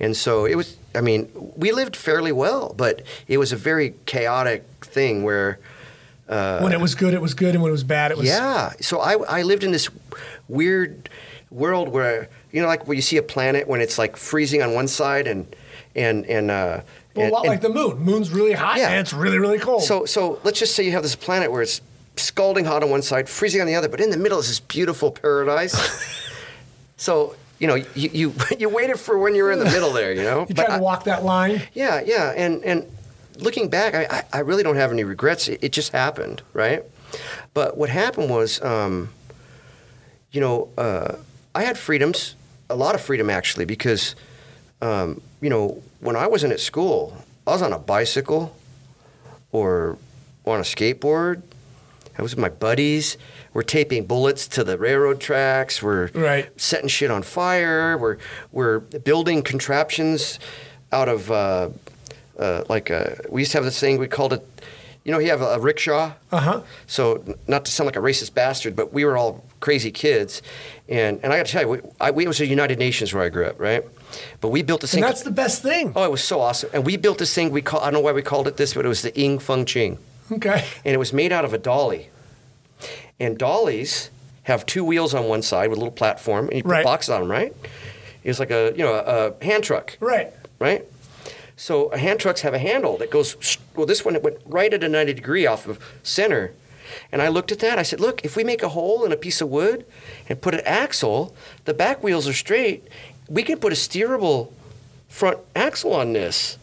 [0.00, 0.76] And so it was.
[0.94, 5.58] I mean, we lived fairly well, but it was a very chaotic thing where.
[6.28, 8.26] Uh, when it was good, it was good, and when it was bad, it was.
[8.26, 8.72] yeah.
[8.80, 9.88] So I, I lived in this
[10.48, 11.08] weird
[11.50, 14.74] world where you know, like where you see a planet when it's like freezing on
[14.74, 15.46] one side and
[15.94, 16.50] and and.
[16.50, 16.80] Uh,
[17.16, 17.98] Well, a lot and- like the moon.
[17.98, 18.90] Moon's really hot, Yeah.
[18.90, 19.82] and it's really, really cold.
[19.82, 21.80] so so let's just say you have this planet where it's
[22.16, 24.60] scalding hot on one side, freezing on the other, but in the middle is this
[24.60, 25.74] beautiful paradise.
[26.96, 30.12] so you know you, you you waited for when you were in the middle there,
[30.12, 30.40] you know.
[30.48, 31.62] you But tried I- to walk that line.
[31.74, 32.84] yeah, yeah, and and
[33.38, 35.46] looking back, I, I, I really don't have any regrets.
[35.48, 36.82] It, it just happened, right?
[37.52, 39.10] But what happened was, um,
[40.32, 41.16] you know, uh,
[41.54, 42.34] I had freedoms,
[42.70, 44.14] a lot of freedom actually, because,
[44.80, 48.54] um, you know, when I wasn't at school, I was on a bicycle
[49.52, 49.98] or
[50.44, 51.42] on a skateboard.
[52.18, 53.16] I was with my buddies.
[53.52, 55.82] We're taping bullets to the railroad tracks.
[55.82, 56.48] We're Right.
[56.60, 57.96] setting shit on fire.
[57.98, 58.16] We're
[58.52, 60.38] we're building contraptions
[60.92, 61.68] out of uh,
[62.38, 64.42] uh, like uh we used to have this thing we called it.
[65.04, 66.12] You know, you have a, a rickshaw.
[66.32, 66.60] Uh huh.
[66.86, 70.42] So, not to sound like a racist bastard, but we were all crazy kids,
[70.88, 73.14] and and I got to tell you, we, I, we it was a United Nations
[73.14, 73.84] where I grew up, right?
[74.40, 75.08] But we built this And thing.
[75.08, 75.92] that's the best thing.
[75.96, 77.50] oh, it was so awesome, and we built this thing.
[77.50, 79.38] We call I don't know why we called it this, but it was the Ing
[79.38, 79.98] Feng Ching,
[80.32, 80.64] Okay.
[80.84, 82.08] and it was made out of a dolly.
[83.18, 84.10] And dollies
[84.44, 86.84] have two wheels on one side with a little platform, and you put Right.
[86.84, 87.54] boxes on them, right?
[88.22, 90.32] It was like a you know a, a hand truck Right.
[90.58, 90.84] right?
[91.56, 93.36] So hand trucks have a handle that goes.
[93.74, 96.52] Well, this one it went right at a ninety degree off of center,
[97.10, 97.78] and I looked at that.
[97.78, 99.86] I said, "Look, if we make a hole in a piece of wood
[100.28, 102.86] and put an axle, the back wheels are straight.
[103.28, 104.52] We can put a steerable
[105.08, 106.58] front axle on this,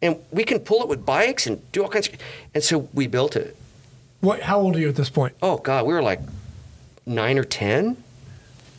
[0.00, 2.08] and we can pull it with bikes and do all kinds.
[2.08, 2.14] Of,
[2.54, 3.56] and so we built it.
[4.20, 4.42] What?
[4.42, 5.34] How old are you at this point?
[5.42, 6.20] Oh God, we were like
[7.04, 8.02] nine or ten.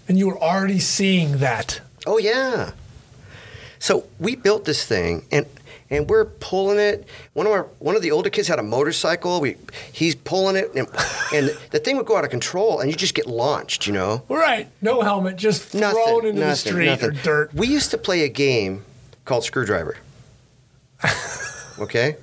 [0.08, 1.82] And you were already seeing that.
[2.06, 2.72] Oh yeah.
[3.80, 5.46] So we built this thing and
[5.89, 7.08] and we're pulling it.
[7.34, 9.39] One of our one of the older kids had a motorcycle.
[9.41, 9.56] We
[9.91, 10.88] he's pulling it and,
[11.34, 14.23] and the thing would go out of control and you just get launched, you know.
[14.30, 14.67] Right.
[14.82, 17.10] No helmet, just thrown Nothing, into the street nothing.
[17.10, 17.54] or dirt.
[17.54, 18.84] We used to play a game
[19.26, 19.97] called Screwdriver.
[21.80, 22.15] okay?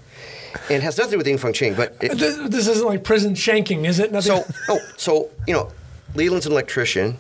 [0.68, 2.86] And it has nothing to do with Ing Feng Ching, but it, This, this isn't
[2.86, 4.12] like prison shanking, is it?
[4.12, 4.42] Nothing.
[4.42, 5.70] so, oh, so you know,
[6.14, 7.18] Leland's an electrician,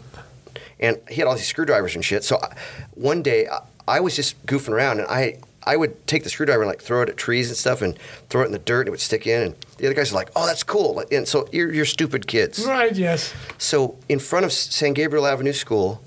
[0.80, 2.24] and he had all these screwdrivers and shit.
[2.24, 2.56] So I,
[2.92, 6.62] one day, I, I was just goofing around, and I I would take the screwdriver
[6.62, 7.98] and like throw it at trees and stuff, and
[8.28, 9.42] throw it in the dirt, and it would stick in.
[9.42, 12.64] And the other guys are like, "Oh, that's cool!" And so you're, you're stupid kids.
[12.66, 12.94] right.
[12.94, 13.32] Yes.
[13.58, 16.00] So in front of San Gabriel Avenue School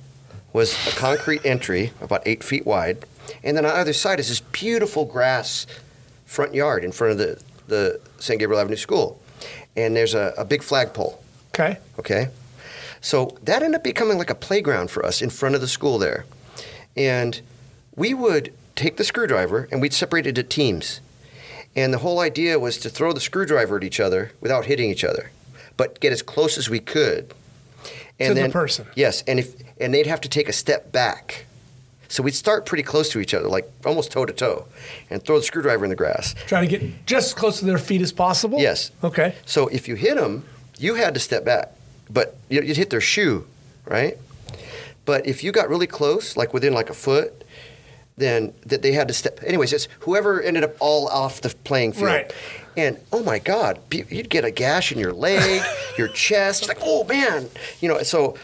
[0.54, 3.06] was a concrete entry about eight feet wide,
[3.44, 5.66] and then on either side is this beautiful grass
[6.26, 9.20] front yard in front of the the San Gabriel Avenue School,
[9.76, 11.22] and there's a, a big flagpole.
[11.50, 11.78] Okay.
[12.00, 12.28] Okay.
[13.02, 15.98] So that ended up becoming like a playground for us in front of the school
[15.98, 16.26] there.
[16.96, 17.40] And
[17.96, 21.02] we would take the screwdriver and we'd separate it into teams.
[21.76, 25.04] And the whole idea was to throw the screwdriver at each other without hitting each
[25.04, 25.32] other,
[25.76, 27.34] but get as close as we could.
[28.20, 28.88] And To the person.
[28.96, 31.46] Yes, and if and they'd have to take a step back.
[32.10, 34.66] So we'd start pretty close to each other, like almost toe to toe,
[35.12, 36.34] and throw the screwdriver in the grass.
[36.48, 38.60] Try to get just as close to their feet as possible.
[38.60, 38.90] Yes.
[39.04, 39.36] Okay.
[39.46, 40.46] So if you hit them,
[40.80, 41.74] you had to step back,
[42.10, 43.46] but you- you'd hit their shoe,
[43.86, 44.18] right?
[45.06, 47.44] But if you got really close, like within like a foot,
[48.18, 49.40] then that they had to step.
[49.46, 52.06] Anyways, it's whoever ended up all off the playing field.
[52.06, 52.34] Right.
[52.76, 55.64] And oh my God, you'd get a gash in your leg,
[55.98, 56.62] your chest.
[56.64, 57.50] It's like, oh man,
[57.80, 58.02] you know.
[58.04, 58.36] So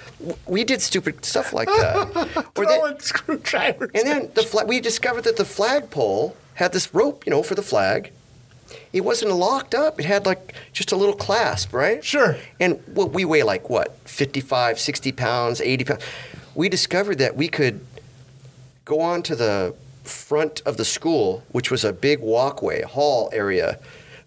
[0.47, 2.45] we did stupid stuff like that.
[2.55, 3.91] Or Throwing screwdrivers.
[3.93, 7.55] and then the flag, we discovered that the flagpole had this rope, you know, for
[7.55, 8.11] the flag.
[8.91, 9.99] It wasn't locked up.
[9.99, 12.03] It had like just a little clasp, right?
[12.03, 12.37] Sure.
[12.59, 16.03] And well, we weigh like what, 55, 60 pounds, 80 pounds.
[16.55, 17.85] We discovered that we could
[18.85, 23.79] go on to the front of the school, which was a big walkway, hall area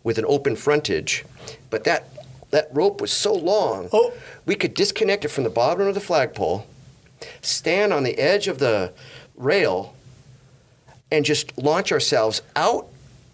[0.03, 1.25] with an open frontage.
[1.71, 2.09] But that
[2.51, 4.13] that rope was so long, Oh.
[4.47, 6.65] we could disconnect it from the bottom of the flagpole,
[7.43, 8.93] stand on the edge of the
[9.37, 9.95] rail,
[11.11, 12.87] and just launch ourselves out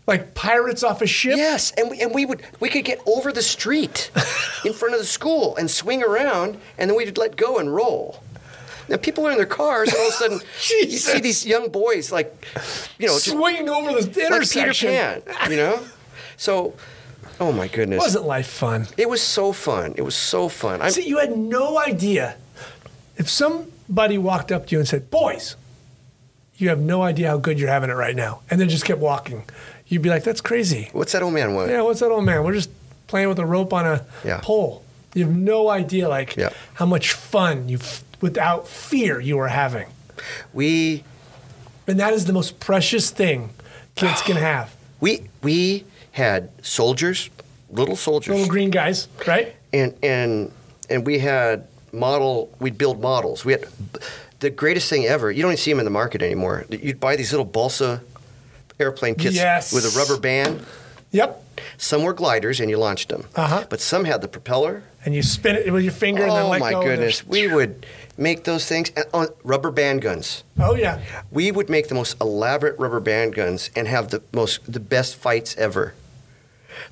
[0.07, 1.37] like pirates off a ship.
[1.37, 4.11] Yes, and we, and we would we could get over the street
[4.65, 8.23] in front of the school and swing around, and then we'd let go and roll.
[8.89, 10.41] Now people are in their cars, and all of a sudden
[10.81, 12.33] you see these young boys like,
[12.99, 14.73] you know, just Swinging over the like Peter.
[14.75, 15.81] Pan, you know.
[16.37, 16.75] So,
[17.39, 18.89] oh my goodness, Wasn't life fun?
[18.97, 19.95] it was so fun.
[19.97, 20.83] It was so fun.
[20.83, 22.35] I'm, See, you had no idea.
[23.17, 25.55] If somebody walked up to you and said, "Boys,
[26.57, 28.99] you have no idea how good you're having it right now," and then just kept
[29.01, 29.45] walking,
[29.87, 31.71] you'd be like, "That's crazy." what's that old man want?
[31.71, 32.43] Yeah, what's that old man?
[32.43, 32.71] We're just
[33.07, 34.41] playing with a rope on a Yeah.
[34.43, 34.83] pole.
[35.15, 36.51] You have no idea, like Yeah.
[36.75, 39.89] how much fun you, f- without fear, you were having,
[40.55, 41.05] We
[41.87, 43.51] and that is the most precious thing
[43.97, 44.75] kids can have.
[45.01, 47.29] we we had soldiers,
[47.71, 49.55] little soldiers, Little green guys, right?
[49.75, 50.51] and and
[50.89, 53.67] and we had model we'd build models we had
[54.41, 57.17] the greatest thing ever you don't even see them in the market anymore you'd buy
[57.17, 58.01] these little balsa
[58.81, 59.73] airplane kits Yes.
[59.75, 60.65] with a rubber band
[61.11, 61.45] Yep.
[61.77, 63.65] some were gliders and you launched them Uh-huh.
[63.69, 66.59] but some had the propeller And you spin it with your finger and then oh
[66.59, 67.85] my goodness we would
[68.17, 71.01] make those things and, uh, rubber band guns Oh yeah.
[71.31, 75.17] we would make the most elaborate rubber band guns and have the most the best
[75.17, 75.95] fights ever.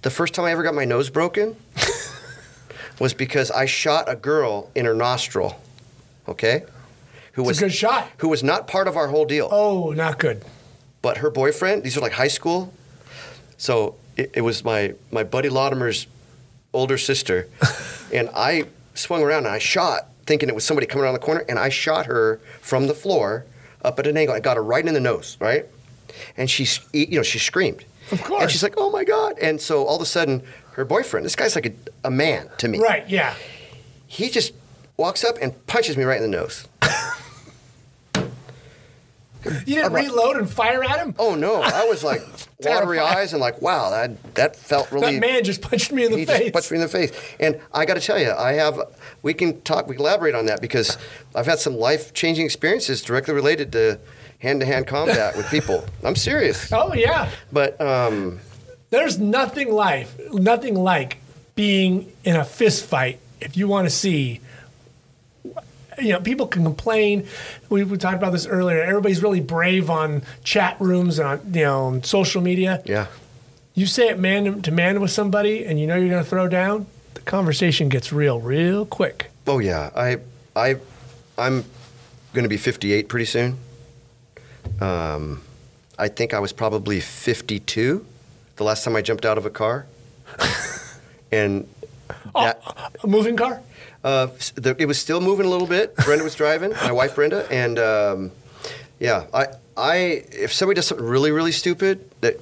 [0.02, 1.56] The first time I ever got my nose broken
[2.98, 5.61] was because I shot a girl in her nostril.
[6.28, 6.64] Okay?
[7.33, 8.09] Who It's was a good shot.
[8.18, 9.48] who was not part of our whole deal.
[9.50, 10.44] Oh, not good.
[11.02, 12.72] But her boyfriend, these are like high school.
[13.56, 16.06] So it, it was my my buddy Latimer's
[16.72, 17.48] older sister,
[18.12, 21.45] and I swung around and I shot, thinking it was somebody coming around the corner,
[21.49, 23.45] and I shot her from the floor
[23.83, 24.33] up at an angle.
[24.33, 25.66] I got her right in the nose, right,
[26.37, 27.85] and she, you know, she screamed.
[28.12, 28.43] Of course.
[28.43, 31.35] And she's like, "Oh my god!" And so all of a sudden, her boyfriend, this
[31.35, 31.73] guy's like a,
[32.05, 32.79] a man to me.
[32.79, 33.09] Right.
[33.09, 33.35] Yeah.
[34.07, 34.53] He just
[34.97, 36.69] walks up and punches me right in the nose.
[39.44, 41.14] You didn't reload and fire at him.
[41.18, 41.62] Oh no!
[41.62, 42.22] I was like
[42.61, 45.14] watery eyes and like, wow, that that felt really.
[45.14, 46.38] that man just punched me in the he face.
[46.40, 48.81] just punched me in the face, and I got to tell you, I have.
[49.22, 49.87] We can talk.
[49.88, 50.98] We can elaborate on that because
[51.35, 53.98] I've had some life changing experiences directly related to
[54.40, 55.85] hand to hand combat with people.
[56.05, 57.31] I'm serious, oh yeah.
[57.53, 58.40] but um,
[58.90, 61.18] There's nothing like nothing like
[61.55, 64.40] being in a fist fight if you want to see.
[66.01, 67.27] You know, people can complain.
[67.69, 68.81] We, we talked about this earlier.
[68.83, 72.83] Everybody's really brave on chat rooms and on you know on social media.
[72.87, 73.07] yeah,
[73.75, 76.49] You say it man to man with somebody, and you know you're going to throw
[76.49, 76.87] down.
[77.15, 79.31] The conversation gets real, real quick.
[79.47, 79.91] oh yeah.
[79.95, 80.19] I
[80.57, 80.77] I
[81.37, 81.65] I'm
[82.33, 83.59] going to be 58 pretty soon.
[84.81, 85.43] Um,
[85.99, 88.07] I think I was probably 52
[88.57, 89.87] the last time I jumped out of a car,
[91.33, 91.67] and
[92.35, 92.61] that.
[93.03, 93.63] A moving car.
[94.03, 95.95] Uh, the, it was still moving a little bit.
[95.97, 98.33] Brenda was driving, my wife Brenda, and um,
[98.99, 99.95] yeah, I, I,
[100.33, 102.41] if somebody does something really, really stupid that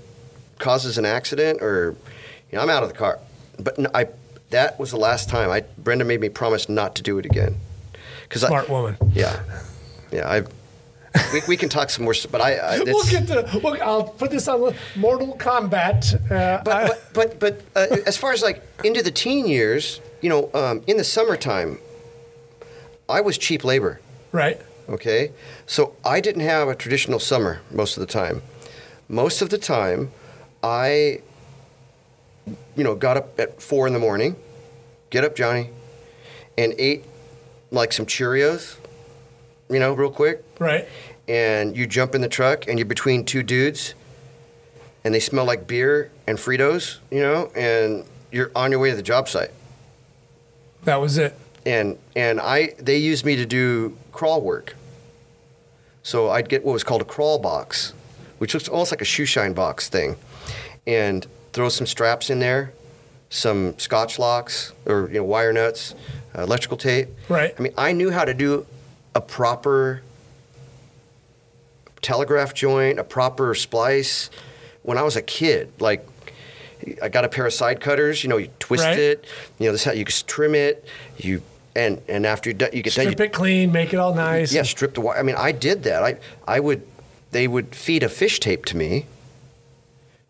[0.59, 1.97] causes an accident, or
[2.51, 3.19] you know, I'm out of the car.
[3.59, 4.07] But no, I,
[4.51, 5.51] that was the last time.
[5.51, 7.57] I Brenda made me promise not to do it again.
[8.29, 8.97] Cause Smart I, woman.
[9.13, 9.43] Yeah,
[10.13, 10.29] yeah.
[10.29, 10.43] I,
[11.33, 13.61] we, we can talk some more, but I, I We'll get to.
[13.63, 16.31] We'll, I'll put this on Mortal Kombat.
[16.31, 20.29] Uh, but but but, but uh, as far as like into the teen years, you
[20.29, 21.79] know, um, in the summertime,
[23.09, 24.01] I was cheap labor.
[24.33, 24.61] right.
[24.89, 25.33] Okay,
[25.67, 28.41] so I didn't have a traditional summer most of the time.
[29.07, 30.11] Most of the time,
[30.63, 31.21] I,
[32.75, 34.35] you know, got up at four in the morning,
[35.11, 35.69] get up, Johnny,
[36.57, 37.05] and ate
[37.71, 38.77] like some Cheerios,
[39.69, 40.89] you know, real quick, Right.
[41.29, 43.93] and you jump in the truck and you're between two dudes
[45.05, 48.97] and they smell like beer and Fritos, you know, and you're on your way to
[48.97, 49.51] the job site.
[50.89, 51.35] That was it.
[51.67, 54.75] And and I they used me to do crawl work.
[56.03, 57.93] So I'd get what was called a crawl box,
[58.39, 60.17] which looks almost like a shoe shine box thing.
[60.87, 62.73] And throw some straps in there,
[63.29, 65.95] some scotch locks or you know wire nuts,
[66.35, 67.11] uh, electrical tape.
[67.29, 67.55] Right.
[67.59, 68.65] I mean, I knew how to do
[69.15, 70.01] a proper
[72.01, 74.31] telegraph joint, a proper splice
[74.85, 75.71] when I was a kid.
[75.81, 76.09] Like,
[77.03, 78.23] I got a pair of side cutters.
[78.23, 78.99] You know, you twist Right.
[78.99, 79.25] it.
[79.59, 80.85] You know, this is how you just trim it.
[81.17, 81.43] You
[81.77, 83.05] and and after you done, you get done.
[83.07, 84.53] Strip You, it clean, make it all nice.
[84.53, 85.19] yeah, strip the wire.
[85.19, 86.03] I mean, I did that.
[86.03, 86.83] I I would.
[87.31, 89.05] They would feed a fish tape to me.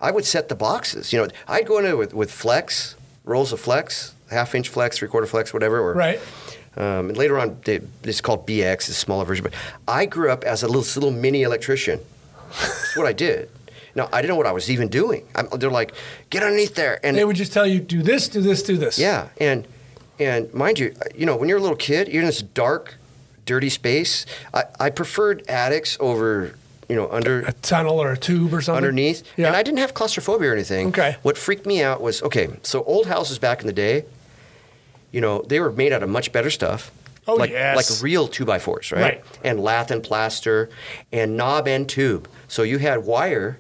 [0.01, 1.13] I would set the boxes.
[1.13, 2.95] You know, I'd go in there with, with flex
[3.25, 5.81] rolls of flex, half inch flex, three quarter flex, whatever.
[5.81, 6.21] Or, Right.
[6.77, 9.43] um, and later on, they, it's called BX, it's a smaller version.
[9.45, 9.55] But
[9.87, 12.01] I grew up as a little, little mini electrician.
[12.61, 13.51] That's what I did.
[13.99, 15.27] Now, I didn't know what I was even doing.
[15.35, 15.93] I'm, they're like,
[16.31, 17.01] get underneath there.
[17.05, 18.99] And They would just tell you, do this, do this, do this.
[18.99, 19.67] yeah, and
[20.21, 22.95] and mind you, uh, you know, when you're a little kid, you're in this dark,
[23.45, 24.25] dirty space.
[24.55, 26.55] I, I preferred attics over,
[26.89, 28.79] you know, under A tunnel or a tube or something.
[28.85, 29.23] underneath.
[29.37, 29.49] Yeah.
[29.49, 30.89] And I didn't have claustrophobia or anything.
[30.89, 31.17] Okay.
[31.23, 34.05] What freaked me out was okay, so old houses back in the day,
[35.13, 36.91] you know, they were made out of much better stuff.
[37.27, 37.77] Oh, like, yes.
[37.77, 39.01] Like real two by fours, right?
[39.03, 39.25] Right.
[39.45, 40.71] And lath and plaster
[41.13, 42.27] and knob and tube.
[42.49, 43.59] So you had wire,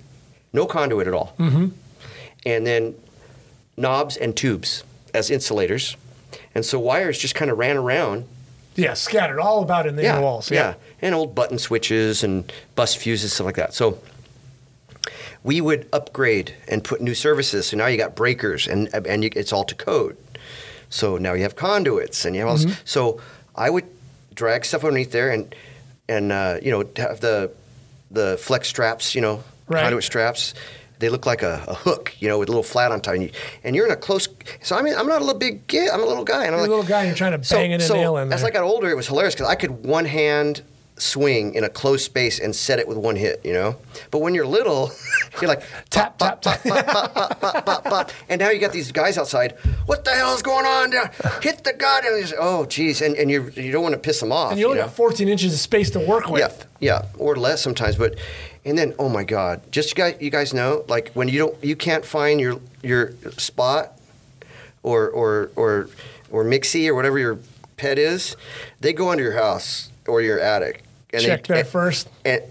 [0.52, 1.34] no conduit at all.
[1.38, 1.68] Mm-hmm.
[2.46, 2.94] And then
[3.76, 4.82] knobs and tubes
[5.14, 5.96] as insulators.
[6.54, 8.24] And so wires just kind of ran around
[8.76, 10.50] Yeah, scattered all about in the inner walls.
[10.50, 10.74] yeah.
[11.02, 13.74] And old button switches and bus fuses, stuff like that.
[13.74, 13.98] So
[15.44, 17.68] we would upgrade and put new services.
[17.68, 20.16] So now you got breakers and and you, it's all to code.
[20.90, 22.70] So now you have conduits and you have all Mm-hmm.
[22.70, 22.80] this.
[22.84, 23.20] So
[23.54, 23.84] I would
[24.34, 25.54] drag stuff underneath there and
[26.08, 27.50] and uh, you know have the
[28.10, 29.82] the flex straps, you know, Right.
[29.82, 30.54] conduit straps.
[30.98, 33.14] They look like a, a hook, you know, with a little flat on top.
[33.14, 33.30] And, you,
[33.62, 34.28] and you're in a close.
[34.62, 35.90] So I mean, I'm not a little big kid.
[35.90, 36.44] I'm a little guy.
[36.46, 37.94] And I'm You're a little guy, and you're trying to so, bang it in so
[37.94, 38.50] nail in as there.
[38.50, 40.62] I got older, it was hilarious because I could one hand
[41.00, 43.76] swing in a closed space and set it with one hit, you know.
[44.10, 44.90] But when you're little,
[45.40, 46.62] you're like Tap, tap, tap.
[46.64, 48.10] bop, bop, bop.
[48.28, 49.56] and now you got these guys outside.
[49.86, 50.90] What the hell is going on?
[50.90, 51.10] down?
[51.42, 51.78] Hit the!
[51.78, 54.52] And he's, oh, geez, and and you you don't want to piss them off.
[54.52, 54.86] And you only know?
[54.86, 56.66] got 14 inches of space to work with.
[56.80, 57.96] Yeah, yeah, or less sometimes.
[57.96, 58.16] But
[58.64, 61.64] and then oh my God, just you guys, you guys know, like when you don't,
[61.64, 63.98] you can't find your your spot,
[64.82, 65.88] or or or
[66.30, 67.38] or mixie or whatever your
[67.76, 68.36] pet is,
[68.80, 72.08] they go under your house or your attic and Check they, there and, first.
[72.24, 72.42] and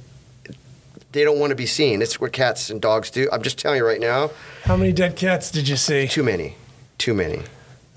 [1.11, 2.01] they don't want to be seen.
[2.01, 3.29] It's what cats and dogs do.
[3.31, 4.31] I'm just telling you right now,
[4.63, 6.07] How many dead cats did you see?
[6.07, 6.55] too many,
[6.97, 7.41] too many.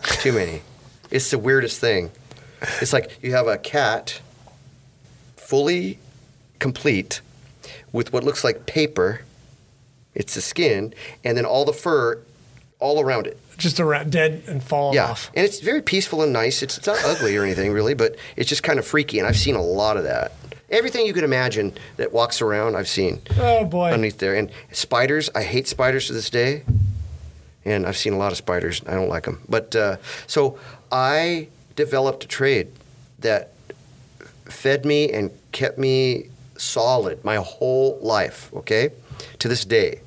[0.05, 0.63] Too many.
[1.11, 2.13] It's the weirdest thing.
[2.81, 4.21] It's like you have a cat
[5.37, 5.99] fully
[6.61, 7.21] complete
[7.93, 9.23] with what looks like paper.
[10.15, 10.93] It's the skin,
[11.25, 12.19] and then all the fur
[12.81, 13.39] all around it.
[13.59, 15.31] Just around dead and falling Yeah, off.
[15.35, 16.63] and it's very peaceful and nice.
[16.63, 19.37] It's, it's not ugly or anything really, but it's just kind of freaky, and I've
[19.37, 20.33] seen a lot of that.
[20.71, 23.87] Everything you can imagine that walks around, I've seen Oh boy.
[23.93, 24.35] underneath there.
[24.35, 26.63] And spiders, I hate spiders to this day,
[27.65, 28.81] and I've seen a lot of spiders.
[28.87, 29.43] I don't like them.
[29.49, 30.59] But uh, so
[30.91, 32.69] I developed a trade
[33.19, 33.53] that
[34.47, 38.51] fed me and kept me solid my whole life.
[38.55, 38.91] Okay,
[39.39, 40.01] to this day.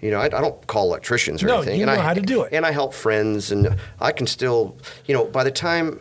[0.00, 1.80] You know, I, I don't call electricians or No, anything.
[1.80, 2.52] you and know I, how to do it.
[2.52, 6.00] And I help friends, and I can still, you know, by the time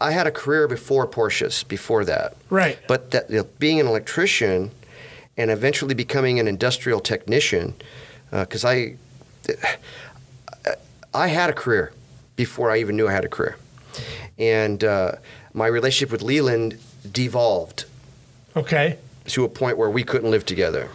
[0.00, 2.36] I had a career before Porsches, before that.
[2.50, 2.78] Right.
[2.88, 4.72] But that you know, being an electrician
[5.36, 7.74] and eventually becoming an industrial technician,
[8.30, 8.96] because I,
[11.14, 11.92] I had a career
[12.36, 13.56] before I even knew I had a career,
[14.38, 15.12] and uh,
[15.52, 16.78] my relationship with Leland
[17.10, 17.84] devolved
[18.56, 18.98] Okay.
[19.26, 20.88] To a point where we couldn't live together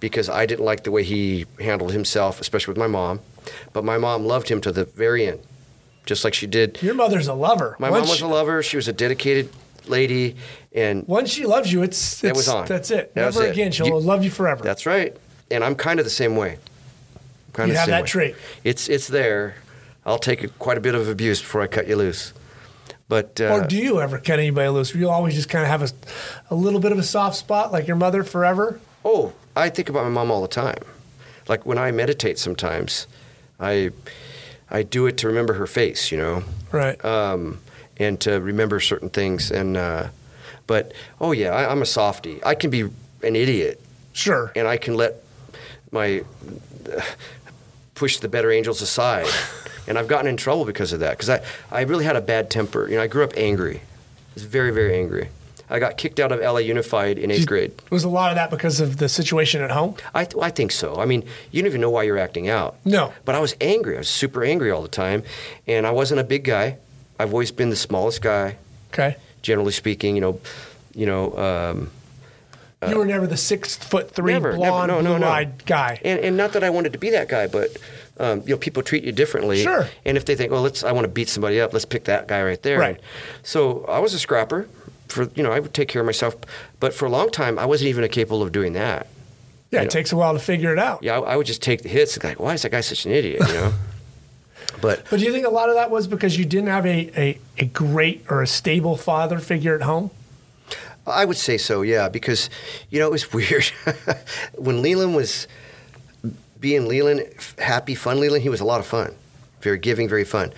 [0.00, 3.20] because I didn't like the way he handled himself, especially with my mom.
[3.72, 5.40] But my mom loved him to the very end,
[6.04, 6.82] just like she did.
[6.82, 7.76] Your mother's a lover.
[7.78, 8.62] My Once mom was she- a lover.
[8.62, 9.50] She was a dedicated
[9.86, 10.36] lady,
[10.74, 12.66] and Once she loves you, it's, it's was on.
[12.66, 13.14] That's it.
[13.14, 13.52] That Never it.
[13.52, 13.70] again.
[13.72, 14.62] She'll You- love you forever.
[14.64, 15.16] that's right.
[15.50, 16.58] And I'm kind of the same way.
[17.52, 18.06] Kind You of have that way.
[18.08, 18.36] trait.
[18.64, 19.54] It's it's there.
[20.04, 22.32] I'll take a, quite a bit of abuse before I cut you loose.
[23.08, 24.94] But uh, or do you ever cut anybody loose?
[24.94, 25.90] You always just kind of have a,
[26.50, 28.80] a little bit of a soft spot, like your mother forever?
[29.04, 30.82] Oh, I think about my mom all the time.
[31.48, 33.06] Like when I meditate sometimes,
[33.60, 33.90] I
[34.70, 36.42] I do it to remember her face, you know,
[36.72, 37.02] Right.
[37.04, 37.60] um,
[37.96, 39.52] and to remember certain things.
[39.52, 40.08] And uh,
[40.66, 42.40] but oh yeah, I, I'm a softie.
[42.44, 42.80] I can be
[43.22, 43.80] an idiot,
[44.12, 44.50] sure.
[44.56, 45.22] and I can let
[45.92, 46.24] my
[47.96, 49.26] uh, push the better angels aside.
[49.88, 52.50] and I've gotten in trouble because of that because I, I really had a bad
[52.50, 52.88] temper.
[52.88, 53.76] You know, I grew up angry.
[53.78, 55.28] I was very very angry.
[55.68, 57.72] I got kicked out of LA Unified in eighth grade.
[57.90, 59.96] Was a lot of that because of the situation at home?
[60.14, 60.94] I, th- I think so.
[60.94, 62.76] I mean, you don't even know why you're acting out.
[62.84, 63.12] No.
[63.24, 63.96] But I was angry.
[63.96, 65.24] I was super angry all the time.
[65.66, 66.76] And I wasn't a big guy.
[67.18, 68.58] I've always been the smallest guy,
[68.92, 69.16] Okay.
[69.42, 70.14] generally speaking.
[70.14, 70.40] You know,
[70.94, 71.90] you know, um,
[72.90, 74.58] you were never the six foot three never, never.
[74.58, 75.18] blonde, No, no, no.
[75.18, 76.00] blue-eyed guy.
[76.04, 77.76] and, and not that I wanted to be that guy, but
[78.18, 79.62] um, you know, people treat you differently.
[79.62, 79.88] Sure.
[80.04, 82.26] And if they think, well, let's, I want to beat somebody up, let's pick that
[82.28, 82.78] guy right there.
[82.78, 82.98] Right.
[83.42, 84.68] So I was a scrapper.
[85.08, 86.34] For you know, I would take care of myself.
[86.80, 89.06] But for a long time, I wasn't even capable of doing that.
[89.70, 89.90] yeah, you it know.
[89.90, 91.02] takes a while to figure it out.
[91.02, 93.06] Yeah, I, I would just take the hits and like, why is that guy such
[93.06, 93.40] an idiot?
[93.46, 93.72] You know.
[94.80, 97.10] but But do you think a lot of that was because you didn't have a,
[97.20, 100.10] a, a great or a stable father figure at home?
[101.06, 102.50] I would say so, yeah, because
[102.90, 103.64] you know it was weird
[104.56, 105.46] when Leland was
[106.60, 107.26] being Leland,
[107.58, 108.42] happy, fun Leland.
[108.42, 109.14] He was a lot of fun,
[109.60, 110.52] very giving, very fun.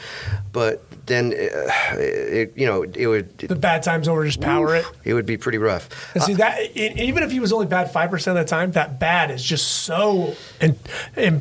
[0.52, 4.84] But then, uh, it, you know, it would The bad times over, just power it.
[5.04, 5.88] it would be pretty rough.
[6.14, 8.72] And see that e- even if he was only bad five percent of the time,
[8.72, 10.78] that bad is just so and,
[11.16, 11.40] and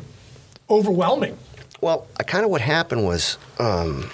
[0.68, 1.38] overwhelming.
[1.80, 4.10] Well, kind of what happened was um,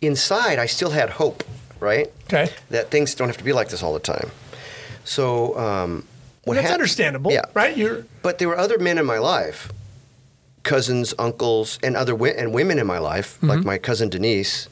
[0.00, 1.44] inside I still had hope,
[1.80, 2.10] right?
[2.24, 2.50] Okay.
[2.70, 4.30] That things don't have to be like this all the time.
[5.04, 6.04] So um,
[6.44, 7.42] what That's understandable, Yeah.
[7.54, 7.76] right?
[7.76, 9.70] You're But there were other men in my life,
[10.62, 13.46] cousins, uncles, and other wi- and women in my life, Mm-hmm.
[13.48, 14.68] like my cousin Denise,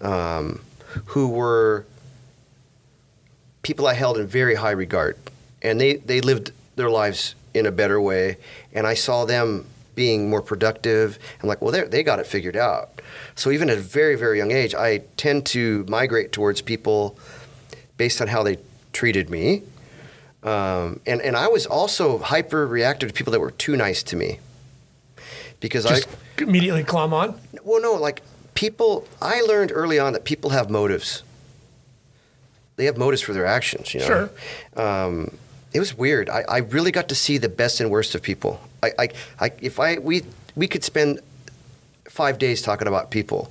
[0.00, 0.60] um,
[1.06, 1.84] who were
[3.62, 5.16] people I held in very high regard,
[5.62, 8.36] and they they lived their lives in a better way,
[8.72, 11.18] and I saw them being more productive.
[11.42, 13.00] I'm like, well, they they got it figured out.
[13.34, 17.18] So even at a very very young age, I tend to migrate towards people
[17.96, 18.58] based on how they
[18.92, 19.62] treated me.
[20.42, 24.16] Um, and, and I was also hyper reactive to people that were too nice to
[24.16, 24.40] me.
[25.60, 27.40] Because just I, immediately climb on.
[27.62, 28.22] well, no, like
[28.54, 31.22] people, I learned early on that people have motives.
[32.76, 34.06] They have motives for their actions, you know?
[34.06, 34.30] Sure.
[34.76, 35.36] Um,
[35.72, 36.28] it was weird.
[36.28, 38.60] I, I really got to see the best and worst of people.
[38.84, 39.08] I, I,
[39.40, 40.22] I, if I, we,
[40.54, 41.20] we could spend
[42.08, 43.50] five days talking about people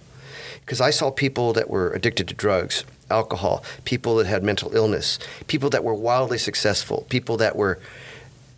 [0.62, 5.20] because I saw people that were addicted to drugs, alcohol, people that had mental illness,
[5.48, 7.80] people that were wildly successful, people that were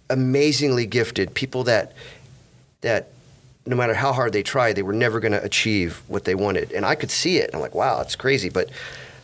[0.09, 1.93] amazingly gifted, people that
[2.81, 3.09] that
[3.65, 6.71] no matter how hard they tried, they were never going to achieve what they wanted.
[6.71, 7.49] And I could see it.
[7.51, 8.49] I'm like, wow, it's crazy.
[8.49, 8.69] But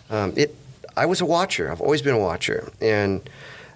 [0.10, 0.56] um, it,
[0.98, 1.72] I was a watcher.
[1.72, 3.22] I've always been a watcher, and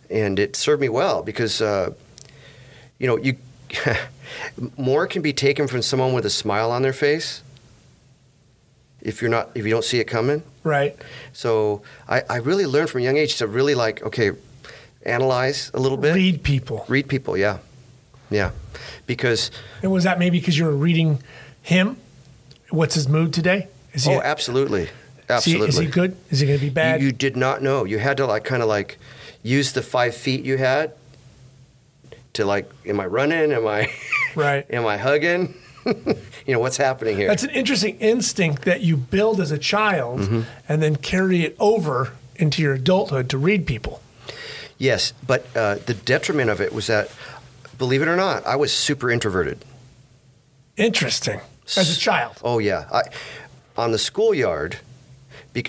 [0.10, 1.94] and it served me well because uh,
[3.00, 3.38] you know you
[4.78, 7.42] more can be taken from someone with a smile on their face
[9.02, 10.44] if you're not if you don't see it coming.
[10.64, 10.96] Right.
[11.34, 14.32] So I, I really learned from a young age to really like okay,
[15.06, 16.86] analyze a little bit, Read people.
[16.88, 17.38] read people.
[17.38, 17.60] Yeah,
[18.30, 18.52] yeah,
[19.06, 19.52] because
[19.84, 21.20] And was that maybe because you were reading
[21.62, 21.98] him?
[22.72, 23.68] What's his mood today?
[23.94, 25.68] Is he, Oh, absolutely, is he, absolutely.
[25.70, 26.18] is he good?
[26.32, 27.00] Is he going to be bad?
[27.00, 27.86] You, you did not know.
[27.86, 28.98] You had to like kind of like
[29.44, 30.92] use the five feet you had
[32.36, 33.52] to like, am I running?
[33.52, 33.92] Am I,
[34.36, 34.66] right.
[34.70, 35.54] am I hugging?
[35.86, 37.28] you know what's happening here?
[37.28, 40.42] That's an interesting instinct that you build as a child Mm-hmm.
[40.70, 44.02] and then carry it over into your adulthood to read people.
[44.78, 47.10] yes, but uh, the detriment of it was that,
[47.78, 49.64] believe it or not, I was super introverted.
[50.78, 51.40] Interesting.
[51.78, 52.38] As a child.
[52.44, 53.04] Oh yeah, I,
[53.78, 54.78] on the schoolyard,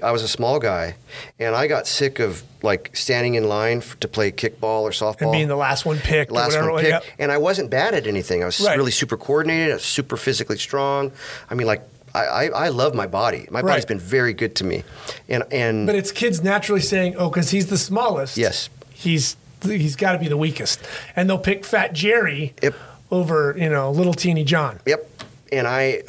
[0.03, 0.97] I was a small guy,
[1.39, 5.23] and I got sick of like standing in line f- to play kickball or softball.
[5.23, 6.31] And being the last one picked.
[6.31, 6.73] or last whatever.
[6.73, 8.43] one picked, and I wasn't bad at anything.
[8.43, 8.77] I was Right.
[8.77, 9.71] really super coordinated.
[9.71, 11.13] I was super physically strong.
[11.51, 11.83] I mean, like
[12.15, 13.47] I, I, I love my body.
[13.51, 14.83] My body's been very good to me,
[15.29, 18.37] and and But it's kids naturally saying, "Oh, because he's the smallest.
[18.37, 18.69] Yes.
[18.93, 20.81] he's he's got to be the weakest,"
[21.15, 22.75] and they'll pick Fat Jerry Yep.
[23.11, 24.81] over you know little teeny John.
[24.87, 25.09] yep,
[25.53, 26.03] and I,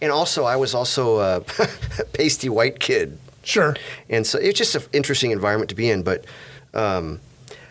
[0.00, 1.40] and also I was also a
[2.12, 3.18] pasty white kid.
[3.42, 3.76] Sure.
[4.10, 6.02] and so it's just an interesting environment to be in.
[6.02, 6.26] But
[6.74, 7.20] um,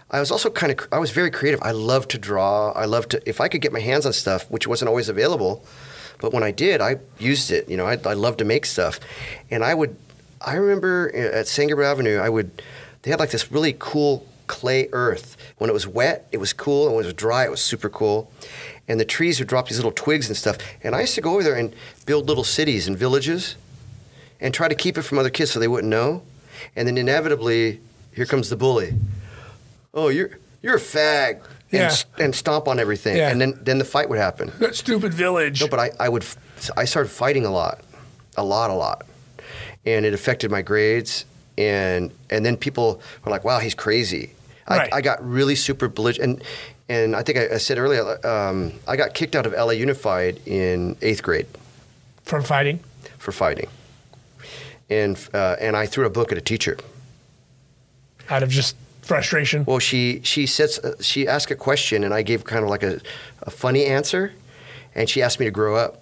[0.09, 1.59] I was also kind of I was very creative.
[1.61, 2.71] I loved to draw.
[2.71, 5.65] I loved to if I could get my hands on stuff, which wasn't always available,
[6.19, 7.69] but when I did, I used it.
[7.69, 8.99] You know, I, I love to make stuff,
[9.51, 9.95] and I would.
[10.39, 12.61] I remember at Sangerville Avenue, I would.
[13.01, 15.35] They had like this really cool clay earth.
[15.57, 17.89] When it was wet, it was cool, and when it was dry, it was super
[17.89, 18.31] cool.
[18.87, 20.57] And the trees would drop these little twigs and stuff.
[20.83, 21.73] And I used to go over there and
[22.05, 23.55] build little cities and villages
[24.39, 26.21] and try to keep it from other kids so they wouldn't know.
[26.75, 27.81] And then inevitably,
[28.15, 28.93] here comes the bully.
[29.93, 30.31] Oh, you're
[30.61, 31.41] you're a fag.
[31.69, 31.85] And, Yeah.
[31.87, 33.17] s- and stomp on everything.
[33.17, 33.29] Yeah.
[33.29, 34.53] And then, then the fight would happen.
[34.59, 35.59] That stupid village.
[35.61, 36.25] No, but I, I would
[36.77, 37.81] I started fighting a lot,
[38.37, 39.05] a lot, a lot,
[39.85, 41.25] and it affected my grades.
[41.57, 44.33] And and then people were like, "Wow, he's crazy."
[44.69, 44.91] Right.
[44.93, 46.43] I, I got really super belligerent, and
[46.89, 50.39] and I think I, I said earlier, um, I got kicked out of LA Unified
[50.45, 51.47] in eighth grade
[52.23, 52.79] from fighting.
[53.17, 53.67] for fighting,
[54.89, 56.77] and uh, and I threw a book at a teacher.
[58.29, 59.63] out of just frustration.
[59.65, 62.99] Well, she she says she asked a question, and I gave kind of like a,
[63.43, 64.33] a funny answer,
[64.95, 66.01] and she asked me to grow up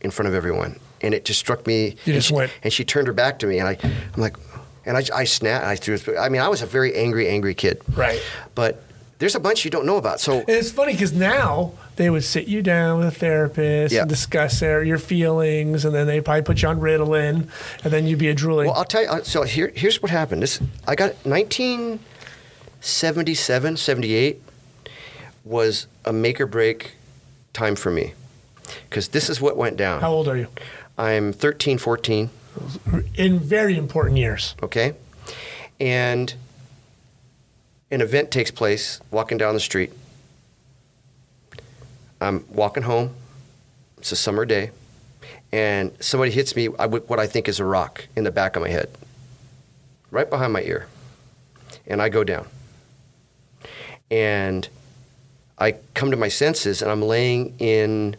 [0.00, 1.96] in front of everyone, and it just struck me.
[2.04, 4.20] You and just she, went- and she turned her back to me, and I I'm
[4.20, 4.36] like,
[4.84, 5.98] and I I snapped, I threw.
[6.18, 7.80] I mean, I was a very angry, angry kid.
[7.94, 8.20] Right.
[8.54, 8.82] But
[9.18, 10.20] there's a bunch you don't know about.
[10.20, 14.02] So And it's funny because now they would sit you down with a therapist Yeah.
[14.02, 17.48] and discuss their, your feelings, and then they probably put you on Ritalin,
[17.82, 18.66] and then you'd be a drooling.
[18.68, 19.08] Well, I'll tell you.
[19.08, 20.42] uh, So here, here's what happened.
[20.42, 24.42] This I got 1977, 78
[25.44, 26.92] was a make or break
[27.52, 28.12] time for me
[28.88, 30.00] because this is what went down.
[30.00, 30.48] How old are you?
[30.98, 32.30] I'm 13, 14.
[33.14, 34.54] In very important years.
[34.62, 34.94] Okay,
[35.78, 36.32] and
[37.90, 39.00] an event takes place.
[39.10, 39.92] Walking down the street.
[42.20, 43.14] I'm walking home.
[43.98, 44.70] It's a summer day,
[45.52, 48.62] and somebody hits me with what I think is a rock in the back of
[48.62, 48.88] my head,
[50.10, 50.86] right behind my ear,
[51.86, 52.46] and I go down.
[54.10, 54.68] And
[55.58, 58.16] I come to my senses, and I'm laying in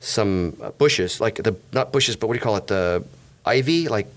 [0.00, 2.66] some uh, bushes, like the not bushes, but what do you call it?
[2.66, 3.04] The
[3.44, 4.08] ivy, like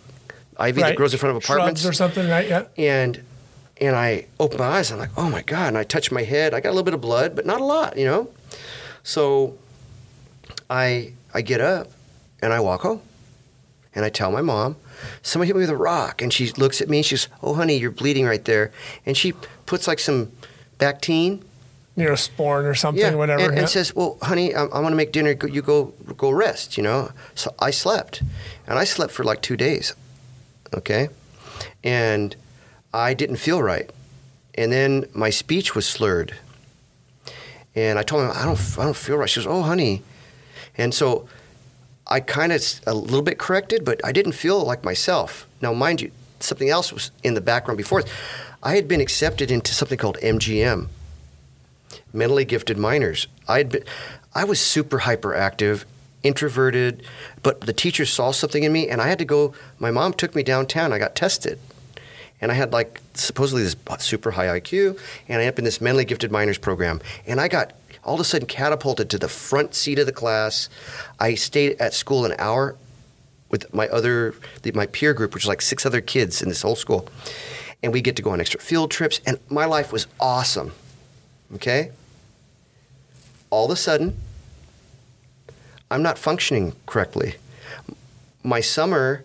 [0.57, 2.47] ivy that grows in front of apartments Shrubs or something, right?
[2.47, 2.65] Yeah.
[2.77, 3.23] and
[3.81, 4.91] and I open my eyes.
[4.91, 5.69] I'm like, oh my god!
[5.69, 6.53] And I touch my head.
[6.53, 8.29] I got a little bit of blood, but not a lot, you know.
[9.03, 9.57] So
[10.69, 11.87] I I get up
[12.41, 13.01] and I walk home,
[13.95, 14.75] and I tell my mom,
[15.21, 16.97] somebody hit me with a rock, and she looks at me.
[16.97, 18.71] And she's, oh honey, you're bleeding right there,
[19.05, 19.33] and she
[19.65, 20.31] puts like some
[20.79, 21.41] Bactine,
[21.97, 23.41] Neosporin or something, yeah, whatever.
[23.43, 23.59] and, yeah.
[23.61, 25.33] and says, well honey, I'm, I'm gonna make dinner.
[25.33, 27.11] Go- You go go rest, you know.
[27.35, 28.21] So I slept,
[28.67, 29.93] and I slept for like two days,
[30.75, 31.09] okay,
[31.83, 32.35] and
[32.93, 33.89] I didn't feel right,
[34.55, 36.33] and then my speech was slurred,
[37.75, 39.29] and I told him I don't I don't feel right.
[39.29, 40.03] She goes, oh honey,
[40.77, 41.27] and so
[42.07, 45.45] I kind of a little bit corrected, but I didn't feel like myself.
[45.61, 48.03] Now, mind you, something else was in the background before.
[48.63, 50.87] I had been accepted into something called MGM,
[52.13, 53.27] mentally gifted minors.
[53.47, 53.83] I had been,
[54.33, 55.83] I was super hyperactive,
[56.23, 57.03] introverted,
[57.43, 59.53] but the teacher saw something in me, and I had to go.
[59.77, 60.93] My mom took me downtown.
[60.93, 61.59] I got tested,
[62.41, 65.81] and I had like supposedly this super high IQ, and I ended up in this
[65.81, 67.73] mentally gifted minors program, and I got
[68.03, 70.69] all of a sudden catapulted to the front seat of the class.
[71.19, 72.75] I stayed at school an hour
[73.49, 76.61] with my other the, my peer group, which was like six other kids in this
[76.61, 77.07] whole school,
[77.81, 80.73] and we get to go on extra field trips, and my life was awesome.
[81.55, 81.91] Okay.
[83.49, 84.17] All of a sudden,
[85.89, 87.35] I'm not functioning correctly.
[88.43, 89.23] My summer,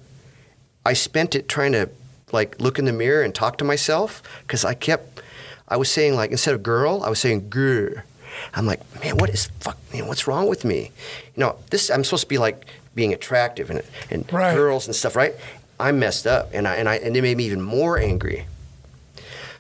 [0.87, 1.91] I spent it trying to
[2.33, 5.21] like look in the mirror and talk to myself because I kept,
[5.69, 8.03] I was saying like instead of girl, I was saying grr.
[8.55, 9.77] I'm like, man, what is fuck?
[9.93, 10.91] Man, what's wrong with me?
[11.37, 14.55] You know, this I'm supposed to be like being attractive and, and Right.
[14.55, 15.35] girls and stuff, right?
[15.79, 18.47] I'm messed up, and I, and I and it made me even more angry.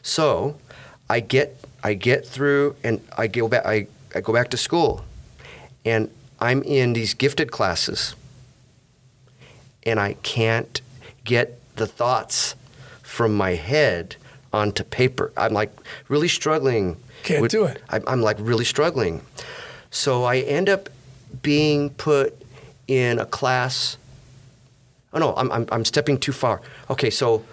[0.03, 0.57] So,
[1.09, 5.05] I get I get through, and I go back I, I go back to school,
[5.85, 6.11] and
[6.41, 8.14] I'm in these gifted classes,
[9.85, 10.81] and I can't
[11.25, 12.55] get the thoughts
[13.13, 14.17] from my head
[14.55, 15.33] onto paper.
[15.37, 15.71] I'm like
[16.09, 16.97] really struggling.
[17.25, 17.83] Can't do it.
[17.91, 19.21] I'm, I'm like really struggling.
[19.91, 20.89] So I end up
[21.43, 22.35] being put
[22.89, 23.99] in a class.
[25.13, 26.63] Oh no, I'm, I'm, I'm stepping too far.
[26.89, 27.45] Okay, so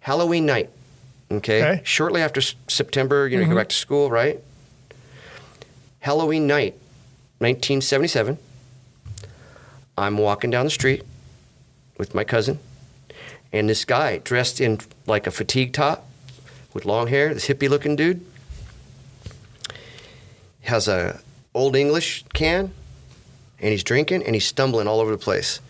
[0.00, 0.70] Halloween night.
[1.30, 1.62] Okay.
[1.62, 1.82] Okay.
[1.84, 3.58] Shortly after S- September, you know, you go mm-hmm.
[3.58, 4.40] back to school, right?
[6.00, 6.72] Halloween night,
[7.40, 8.38] 1977.
[9.98, 11.02] I'm walking down the street
[11.98, 12.58] with my cousin,
[13.52, 16.06] and this guy dressed in like a fatigue top
[16.72, 18.24] with long hair, this hippie looking dude,
[20.62, 21.20] has a
[21.54, 22.72] old English can,
[23.60, 25.60] and he's drinking and he's stumbling all over the place.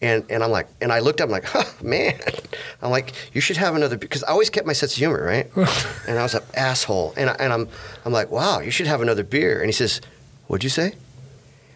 [0.00, 2.18] And, and I'm like, and I looked up, I'm like, huh, man.
[2.82, 5.50] I'm like, you should have another, because I always kept my sense of humor, right?
[6.06, 7.14] and I was an asshole.
[7.16, 7.68] And, I, and I'm,
[8.04, 9.58] I'm like, wow, you should have another beer.
[9.58, 10.00] And he says,
[10.46, 10.94] what'd you say?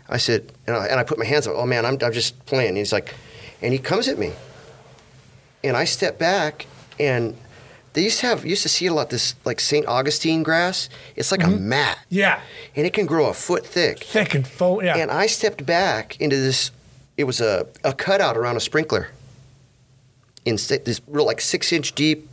[0.09, 2.45] I said, and I, and I put my hands up, oh man, I'm, I'm just
[2.47, 2.71] playing.
[2.71, 3.15] And he's like,
[3.61, 4.33] and he comes at me.
[5.65, 6.67] And I step back,
[6.99, 7.37] and
[7.93, 9.87] they used to have, used to see a lot this like St.
[9.87, 10.89] Augustine grass.
[11.15, 11.69] It's like a mm-hmm.
[11.69, 11.99] mat.
[12.09, 12.41] Yeah.
[12.75, 14.03] And it can grow a foot thick.
[14.05, 14.83] Thick and full.
[14.83, 14.97] Yeah.
[14.97, 16.71] And I stepped back into this.
[17.17, 19.11] It was a, a cutout around a sprinkler.
[20.45, 22.29] In this real like six inch deep.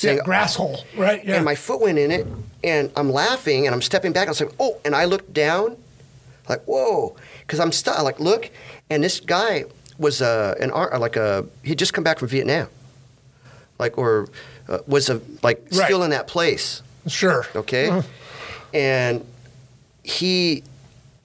[0.00, 0.84] yeah, grass hole.
[0.96, 1.24] Right.
[1.24, 1.36] Yeah.
[1.36, 2.26] And my foot went in it,
[2.62, 4.22] and I'm laughing, and I'm stepping back.
[4.22, 5.76] And I was like, oh, and I looked down,
[6.48, 8.02] like whoa, because I'm stuck.
[8.02, 8.50] Like look,
[8.88, 9.64] and this guy
[10.00, 12.66] was uh, an art like a he'd just come back from Vietnam,
[13.78, 14.28] like or
[14.68, 15.84] uh, was a like Right.
[15.86, 17.46] still in that place sure.
[17.54, 18.02] okay?
[18.74, 19.24] And
[20.02, 20.62] he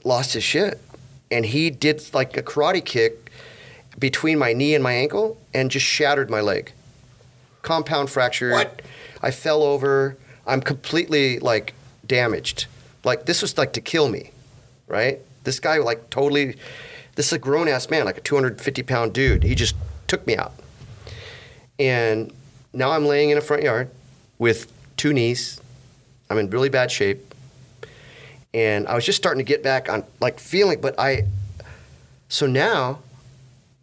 [0.04, 0.80] lost his shit.
[1.32, 3.32] And he did like a karate kick
[3.98, 6.72] between my knee and my ankle and just shattered my leg.
[7.62, 8.52] Compound fracture.
[8.52, 8.82] What?
[9.22, 10.18] I fell over.
[10.46, 11.74] I'm completely like
[12.06, 12.68] damaged.
[13.04, 14.32] Like this was like to kill me,
[14.88, 15.20] right?
[15.44, 16.58] This guy like totally.
[17.16, 19.44] This is a grown ass man, like a 250 pound dude.
[19.44, 19.76] He just
[20.08, 20.54] took me out.
[21.80, 22.32] And
[22.74, 23.90] now I'm laying in a front yard
[24.38, 25.60] with two knees.
[26.30, 27.34] I'm in really bad shape.
[28.54, 31.26] And I was just starting to get back on, like, feeling, but I,
[32.30, 33.00] so now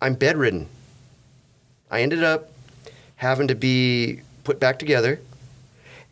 [0.01, 0.67] I'm bedridden.
[1.91, 2.51] I ended up
[3.17, 5.21] having to be put back together.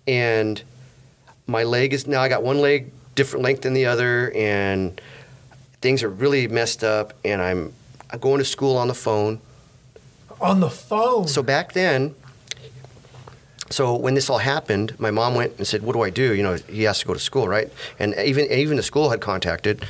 [0.06, 0.62] And
[1.46, 4.30] my leg is now, I got one leg different length than the other.
[4.34, 5.00] And
[5.80, 7.12] things are really messed up.
[7.24, 7.72] And I'm,
[8.10, 9.40] I'm going to school on the phone.
[10.40, 11.28] On the phone.
[11.28, 12.14] So back then,
[13.70, 16.42] so when this all happened, my mom went and said, "What do I do?" You
[16.42, 17.70] know, he has to go to school, right?
[18.00, 19.84] And even even the school had contacted,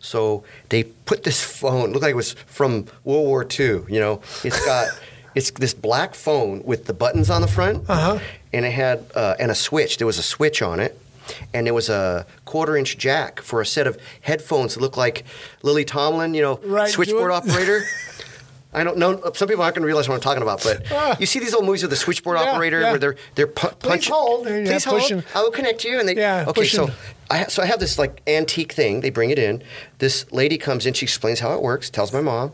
[0.00, 1.90] so they put this phone.
[1.92, 3.82] Looked like it was from World War II.
[3.88, 4.88] You know, it's got
[5.34, 8.18] it's this black phone with the buttons on the front, Uh-huh.
[8.54, 9.98] and it had uh, and a switch.
[9.98, 10.98] There was a switch on it.
[11.54, 15.24] And it was a quarter inch jack for a set of headphones that looked like
[15.62, 17.82] Lily Tomlin, you know, Right, switchboard operator.
[18.74, 19.18] I don't know.
[19.34, 21.16] Some people aren't going to realize what I'm talking about, but Ah.
[21.18, 22.90] you see these old movies with the switchboard Yeah, operator yeah.
[22.90, 24.12] where they're they're pu- punching.
[24.12, 25.00] hold, and yeah, Please hold.
[25.00, 25.22] pushing.
[25.34, 25.98] I will connect you.
[25.98, 26.66] And they Yeah, okay.
[26.66, 26.90] So.
[27.30, 29.00] I ha- so I have this like antique thing.
[29.00, 29.62] They bring it in.
[29.98, 30.92] This lady comes in.
[30.92, 31.88] She explains how it works.
[31.88, 32.52] Tells my mom.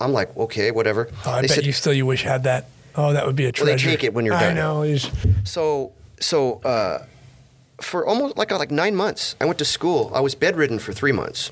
[0.00, 1.10] I'm like, okay, whatever.
[1.26, 2.64] Oh, I they bet said you still you wish you had that.
[2.96, 4.52] Oh, that would be a Well, they take it when you're done.
[4.52, 4.96] I know.
[5.44, 7.04] so so uh,
[7.80, 10.10] for almost like like nine months, I went to school.
[10.14, 11.50] I was bedridden for three months.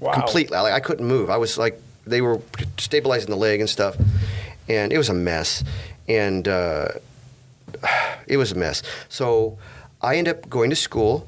[0.00, 0.12] Wow.
[0.14, 0.58] completely.
[0.58, 1.30] Like I couldn't move.
[1.30, 2.40] I was like they were
[2.78, 3.96] stabilizing the leg and stuff,
[4.68, 5.62] and it was a mess.
[6.08, 6.88] And uh,
[8.26, 8.82] it was a mess.
[9.08, 9.58] So
[10.00, 11.26] I ended up going to school.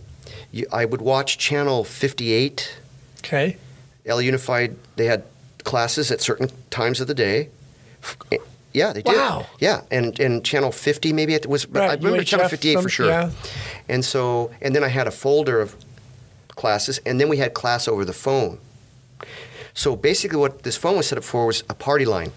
[0.72, 2.78] I would watch Channel 58,
[3.18, 3.56] Okay.
[4.06, 4.76] L Unified.
[4.96, 5.24] They had
[5.64, 7.48] classes at certain times of the day.
[8.72, 9.16] Yeah, they did.
[9.16, 9.46] Wow.
[9.60, 11.66] Yeah, and and Channel 50 maybe it was.
[11.68, 13.06] Right, I remember UHF, Channel 58 for sure.
[13.06, 13.30] yeah.
[13.88, 15.76] And so, and then I had a folder of
[16.48, 18.58] classes, and then we had class over the phone.
[19.74, 22.32] So basically, what this phone was set up for was a party line.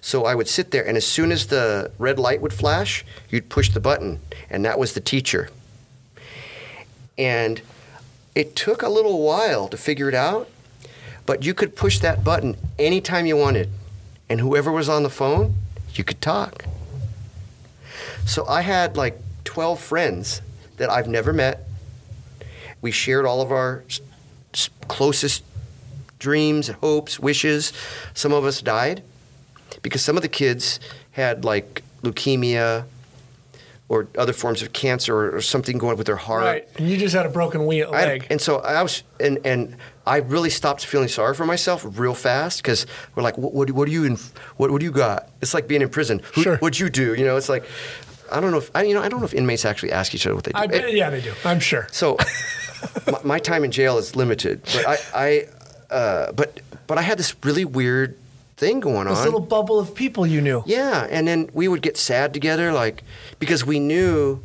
[0.00, 3.48] So I would sit there, and as soon as the red light would flash, you'd
[3.48, 4.20] push the button,
[4.50, 5.50] and that was the teacher.
[7.16, 7.62] And
[8.34, 10.48] it took a little while to figure it out,
[11.26, 13.70] but you could push that button anytime you wanted,
[14.28, 15.54] and whoever was on the phone,
[15.94, 16.64] you could talk.
[18.24, 20.42] So I had like 12 friends
[20.76, 21.66] that I've never met.
[22.82, 23.82] We shared all of our
[24.88, 25.42] closest
[26.18, 27.72] dreams, hopes, wishes.
[28.12, 29.02] Some of us died
[29.80, 30.78] because some of the kids
[31.12, 32.84] had like leukemia
[33.88, 36.44] or other forms of cancer or, or something going with their heart.
[36.44, 36.68] Right.
[36.76, 38.26] And you just had a broken wheel I leg.
[38.28, 39.76] and so I was, and and
[40.06, 43.86] I really stopped feeling sorry for myself real fast because we're like, what, what, what
[43.86, 44.16] do you, in,
[44.58, 45.30] what, what do you got?
[45.40, 46.20] It's like being in prison.
[46.34, 46.56] Who, Sure.
[46.58, 47.14] What'd you do?
[47.14, 47.64] You know, it's like,
[48.30, 50.26] I don't know if I, you know, I don't know if inmates actually ask each
[50.26, 50.58] other what they do.
[50.58, 51.32] I It- yeah, they do.
[51.44, 51.86] I'm sure.
[51.92, 52.16] so
[53.10, 57.18] my, my time in jail is limited, but I, I uh, but but I had
[57.18, 58.16] this really weird
[58.56, 59.24] thing going This on.
[59.24, 60.62] This little bubble of people you knew.
[60.66, 63.02] yeah, and then we would get sad together, like
[63.38, 64.42] because we knew.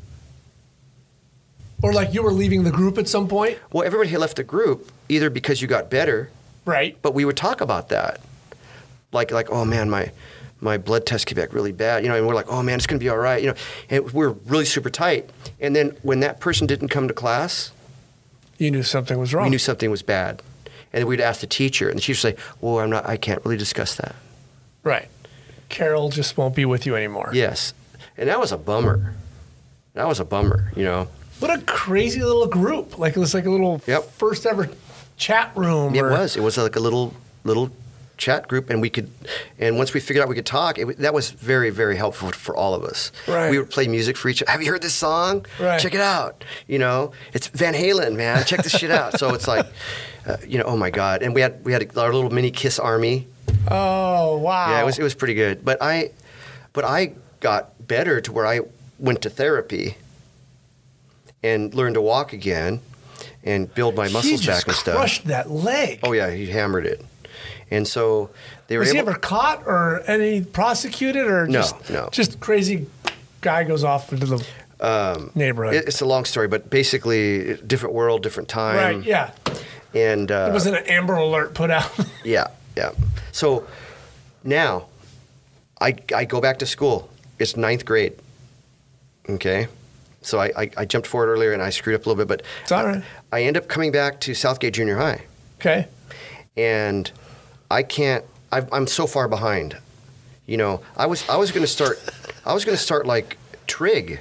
[1.82, 3.58] Or like you were leaving the group at some point.
[3.72, 6.30] Well, everybody had left the group either because you got better,
[6.66, 6.98] Right.
[7.02, 8.22] but we would talk about that,
[9.12, 10.12] like like oh man, my
[10.64, 12.88] my blood test came back really bad, you know, and we're like oh man, it's
[12.88, 13.56] gonna be all right, you know,
[13.90, 15.30] and we're really super tight.
[15.60, 17.72] And then when that person didn't come to class,
[18.58, 19.44] You knew something was wrong.
[19.46, 20.42] we knew something was bad.
[20.92, 23.08] And then we'd ask the teacher, and the teacher would say, "Well, I'm not.
[23.10, 24.16] I can't really discuss that."
[24.84, 25.08] Right.
[25.70, 27.32] Carol just won't be with you anymore.
[27.34, 27.74] Yes,
[28.16, 29.16] and that was a bummer.
[29.96, 31.08] That was a bummer, you know.
[31.40, 33.00] What a crazy little group.
[33.00, 34.04] Like it was like a little Yep.
[34.12, 34.70] first ever
[35.18, 35.96] chat room.
[35.96, 36.38] It or- was.
[36.38, 37.72] It was like a little little
[38.18, 39.10] chat group, and we could.
[39.60, 42.56] And once we figured out we could talk, it, that was very very helpful for
[42.56, 43.12] all of us.
[43.28, 43.50] Right.
[43.50, 44.42] We would play music for each.
[44.42, 44.52] other.
[44.52, 45.46] Have you heard this song?
[45.60, 45.80] Right.
[45.80, 46.44] Check it out.
[46.68, 48.44] You know, it's Van Halen, man.
[48.46, 49.20] Check this shit out.
[49.20, 49.66] So it's like,
[50.28, 51.24] uh, you know, oh my god.
[51.24, 53.28] And we had we had our little mini Kiss army.
[53.70, 54.72] Oh wow.
[54.72, 55.64] Yeah, it was it was pretty good.
[55.64, 56.12] But I,
[56.74, 58.62] but I got better to where I
[59.00, 59.98] went to therapy
[61.44, 62.80] and learned to walk again
[63.44, 64.96] and build my muscles he just back and stuff.
[64.96, 66.00] crushed that leg.
[66.04, 67.04] Oh yeah, he hammered it,
[67.72, 68.30] and so
[68.68, 72.10] they were was he ever caught or any prosecuted or No, just no.
[72.12, 72.88] just crazy
[73.42, 74.46] guy goes off into the
[75.36, 75.74] neighborhood?
[75.76, 78.76] Um, it- it's a long story, but basically, different world, different time.
[78.98, 79.04] right.
[79.06, 79.32] Yeah.
[79.94, 81.92] And uh, It wasn't an Amber Alert put out.
[82.24, 82.92] Yeah, yeah.
[83.32, 83.68] So
[84.44, 84.88] now
[85.80, 87.10] I, I go back to school.
[87.40, 88.14] It's ninth grade.
[89.30, 89.68] Okay.
[90.22, 92.42] So I, I, I jumped forward earlier and I screwed up a little bit, but
[92.64, 93.04] It's all right.
[93.32, 95.24] I end up coming back to Southgate Junior High
[95.60, 95.88] okay.
[96.56, 97.12] and
[97.74, 99.78] I can't, I, I'm so far behind.
[100.46, 101.98] You know, I was, I was going to start,
[102.46, 104.20] I was going to start like trig,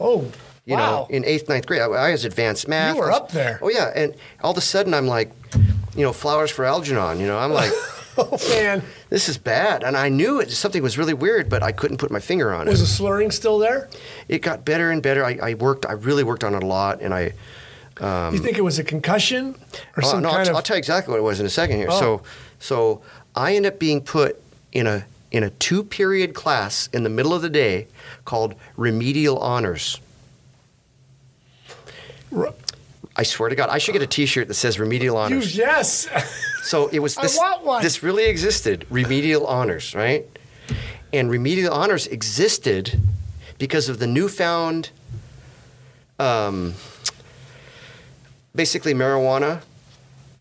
[0.00, 0.30] Oh.
[0.64, 0.78] you wow.
[0.90, 1.80] know, in eighth, ninth grade.
[1.80, 2.94] I, I was advanced math.
[2.94, 3.58] You were was- up there.
[3.62, 3.90] Oh yeah.
[3.94, 5.32] And all of a sudden I'm like,
[5.96, 7.72] you know, flowers for Algernon, you know, I'm like,
[8.18, 8.82] oh man.
[9.10, 9.82] this is bad.
[9.82, 10.50] And I knew it.
[10.52, 12.70] Something was really weird, but I couldn't put my finger on it.
[12.70, 13.88] Was the slurring still there?
[14.28, 15.24] It got better and better.
[15.24, 17.00] I, I worked, I really worked on it a lot.
[17.00, 17.32] And I,
[18.00, 19.56] um, you think it was a concussion
[19.96, 20.56] or oh, some no, I'll, kind t- of?
[20.56, 21.88] I'll tell you exactly what it was in a second here.
[21.90, 21.98] Oh.
[21.98, 22.22] So,
[22.58, 23.02] so
[23.34, 24.40] I end up being put
[24.72, 27.86] in a, in a two period class in the middle of the day
[28.24, 30.00] called remedial honors.
[32.34, 32.54] R-
[33.16, 35.56] I swear to God, I should get a T-shirt that says remedial you, honors.
[35.56, 36.06] yes.
[36.62, 37.36] So it was I this.
[37.36, 37.82] want one.
[37.82, 38.86] This really existed.
[38.90, 40.24] Remedial honors, right?
[41.12, 43.00] And remedial honors existed
[43.58, 44.90] because of the newfound,
[46.18, 46.74] um,
[48.54, 49.62] basically marijuana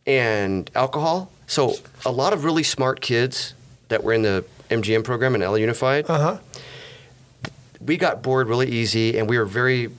[0.05, 1.31] and alcohol.
[1.47, 1.75] So
[2.05, 3.53] a lot of really smart kids
[3.87, 6.37] that were in the MGM program in LA Unified, uh huh.
[7.79, 9.89] we got bored really easy, and we were very,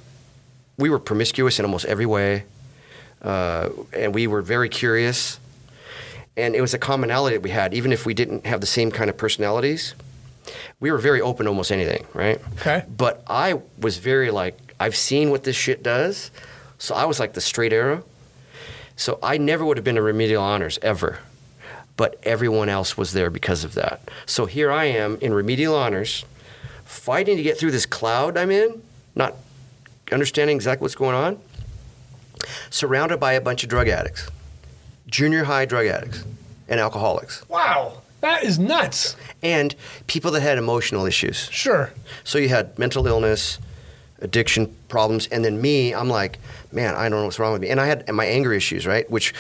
[0.76, 2.44] we were promiscuous in almost every way,
[3.22, 5.40] uh, and we were very curious,
[6.36, 8.90] and it was a commonality that we had, even if we didn't have the same
[8.90, 9.94] kind of personalities.
[10.80, 12.40] We were very open to almost anything, right?
[12.60, 12.84] Okay.
[12.94, 16.30] But I was very like, I've seen what this shit does,
[16.78, 18.04] so I was like the straight arrow.
[18.96, 21.18] So I never would have been a remedial honors ever,
[21.98, 24.00] but everyone else was there because of that.
[24.24, 26.24] So here I am in remedial honors,
[26.84, 28.80] fighting to get through this cloud I'm in,
[29.14, 29.34] not
[30.10, 31.38] understanding exactly what's going on,
[32.70, 34.28] surrounded by a bunch of drug addicts,
[35.08, 36.24] junior high drug addicts,
[36.68, 38.00] and alcoholics, Wow.
[38.20, 39.14] That is nuts.
[39.42, 39.74] and
[40.08, 41.48] people that had emotional issues.
[41.52, 41.92] Sure.
[42.24, 43.58] So you had mental illness,
[44.20, 46.38] addiction problems, and then me, I'm like,
[46.72, 47.68] man, I don't know what's wrong with me.
[47.70, 49.34] And I had my anger issues, right, which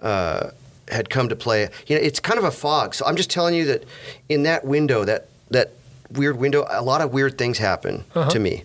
[0.00, 0.50] uh,
[0.92, 1.68] had come to play.
[1.86, 2.94] You know, it's kind of a fog.
[2.94, 3.84] So I'm just telling you that
[4.28, 5.72] in that window, that that
[6.10, 8.64] weird window, a lot of weird things happen to me,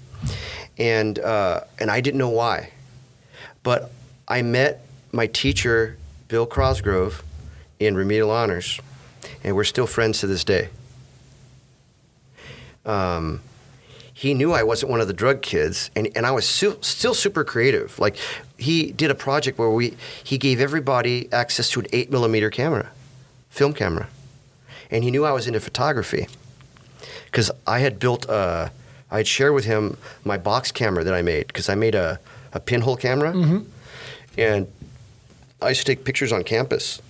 [0.78, 2.72] and uh, and I didn't know why.
[3.64, 3.92] But
[4.28, 5.98] I met my teacher,
[6.28, 7.24] Bill Crosgrove,
[7.80, 8.80] in remedial honors,
[9.44, 10.70] and we're still friends to this day.
[12.86, 13.42] Um,
[14.14, 17.14] he knew I wasn't one of the drug kids, and, and I was su- still
[17.14, 18.00] super creative.
[18.00, 18.18] Like
[18.58, 22.90] he did a project where we he gave everybody access to an eight millimeter camera,
[23.50, 24.08] film camera,
[24.90, 26.28] and he knew I was into photography
[27.26, 28.72] because I had built a,
[29.12, 32.20] I had shared with him my box camera that I made because I made a,
[32.54, 33.60] a pinhole camera, mm-hmm.
[34.38, 34.68] and
[35.62, 37.02] I used to take pictures on campus.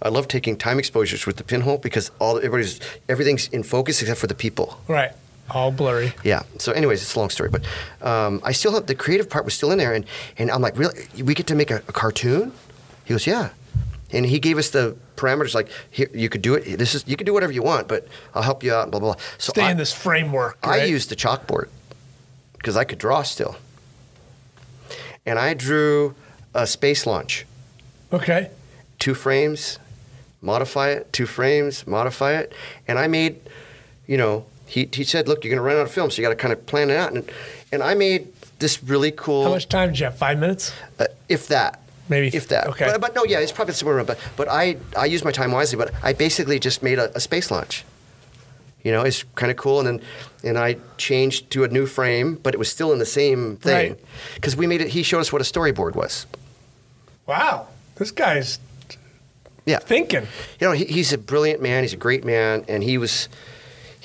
[0.00, 4.20] I love taking time exposures with the pinhole because all everybody's everything's in focus except
[4.20, 4.80] for the people.
[4.86, 5.12] Right.
[5.50, 6.12] All blurry.
[6.24, 6.42] Yeah.
[6.58, 7.64] So, anyways, it's a long story, but
[8.06, 10.04] um, I still have the creative part was still in there, and
[10.36, 12.52] and I'm like, really, we get to make a, a cartoon?
[13.04, 13.50] He goes, yeah.
[14.12, 15.54] and he gave us the parameters.
[15.54, 16.78] Like, here, you could do it.
[16.78, 18.90] This is you can do whatever you want, but I'll help you out.
[18.90, 19.14] Blah blah.
[19.14, 19.22] blah.
[19.38, 20.58] So Stay I, in this framework.
[20.62, 21.68] I used the chalkboard
[22.52, 23.56] because I could draw still,
[25.24, 26.14] and I drew
[26.54, 27.46] a space launch.
[28.12, 28.50] Okay.
[28.98, 29.78] two frames,
[30.40, 32.52] modify it, two frames, modify it.
[32.86, 33.40] And I made,
[34.06, 36.26] you know, he, he said, look, you're going to run out of film, so you
[36.28, 37.12] got to kind of plan it out.
[37.12, 37.30] And,
[37.72, 40.16] and I made this really cool, How much time did you have?
[40.18, 40.72] Five minutes?
[40.98, 41.80] uh, if that.
[42.08, 42.66] Maybe- If that.
[42.68, 42.86] okay.
[42.86, 44.06] But, but no, yeah, it's probably somewhere around.
[44.06, 47.20] But, but I, I used my time wisely, but I basically just made a, a
[47.20, 47.84] space launch.
[48.82, 49.80] You know, it's kind of cool.
[49.80, 50.00] And then
[50.44, 53.90] and I changed to a new frame, but it was still in the same thing.
[53.92, 54.00] Right.
[54.36, 56.26] Because we made it, he showed us what a storyboard was.
[57.26, 57.66] Wow.
[57.96, 58.58] This guy's
[59.66, 59.80] Yeah.
[59.80, 60.26] thinking.
[60.60, 61.82] you know, he, he's a brilliant man.
[61.82, 63.28] He's a great man, and he was,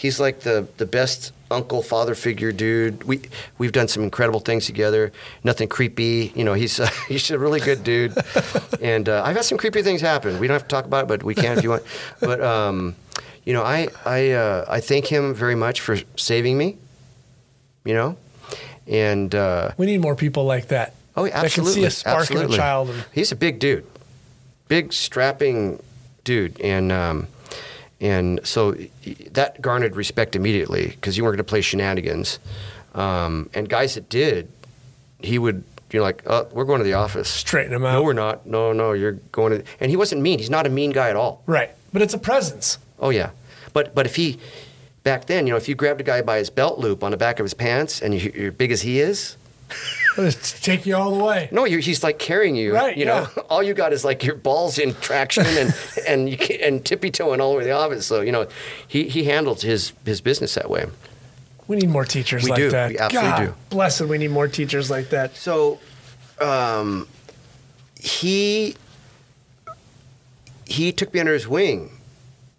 [0.04, 3.04] he's like the the best uncle father figure dude.
[3.06, 3.22] We
[3.58, 5.12] we've done some incredible things together.
[5.44, 6.32] Nothing creepy.
[6.36, 8.14] You know, he's uh, he's a really good dude.
[8.82, 10.40] and uh, I've had some creepy things happen.
[10.40, 11.84] We don't have to talk about it, but we can if you want.
[12.20, 12.96] But um,
[13.46, 16.78] you know, I I uh, I thank him very much for saving me.
[17.86, 18.18] You know,
[18.88, 19.34] and.
[19.34, 20.94] Uh, We need more people like that.
[21.16, 21.74] Oh, That can absolutely.
[21.82, 22.56] see a spark absolutely.
[22.56, 22.90] in a child.
[22.90, 23.86] And, He's a big dude,
[24.68, 25.84] big strapping
[26.24, 27.28] dude, and um,
[28.02, 28.76] and so
[29.32, 32.40] that garnered respect immediately because you weren't going to play shenanigans.
[32.94, 34.52] Um, and guys that did,
[35.20, 35.64] he would.
[35.92, 37.30] You're like, oh, we're going to the office.
[37.30, 37.94] Straighten him out.
[37.94, 38.48] No, we're not.
[38.48, 39.64] No, no, you're going to.
[39.80, 40.40] And he wasn't mean.
[40.40, 41.44] He's not a mean guy at all.
[41.46, 41.70] right.
[41.92, 42.80] But it's a presence.
[43.00, 43.30] Oh yeah,
[43.74, 44.40] but but if he
[45.04, 47.18] back then, you know, if you grabbed a guy by his belt loop on the
[47.18, 49.38] back of his pants and you, you're big as he is,
[50.18, 51.50] Let's take you all the way.
[51.52, 52.74] No, you're, he's like carrying you.
[52.74, 53.44] Right, You know, yeah.
[53.50, 55.76] all you got is like your balls in traction and
[56.08, 58.06] and you can, and tippy toeing all over the office.
[58.06, 58.48] So you know,
[58.88, 60.86] he he handles his his business that way.
[61.68, 62.70] We need more teachers We like do.
[62.72, 62.90] that.
[62.90, 63.56] We absolutely God, do.
[63.70, 65.36] Blessed, we need more teachers like that.
[65.36, 65.80] So,
[66.40, 67.08] um,
[68.00, 68.76] he
[70.66, 71.92] he took me under his wing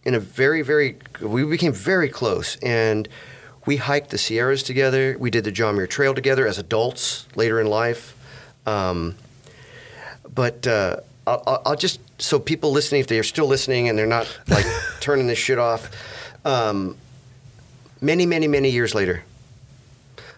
[0.04, 3.08] in a very very we became very close and
[3.66, 5.16] we hiked the Sierras together.
[5.18, 8.14] We did the John Muir Trail together as adults later in life.
[8.66, 9.16] Um,
[10.34, 10.96] but uh,
[11.26, 14.64] I'll, I'll- I'll just so people listening, if they're still listening and they're not like
[15.00, 15.90] turning this shit off,
[16.44, 16.96] um,
[18.00, 19.24] many many many years later,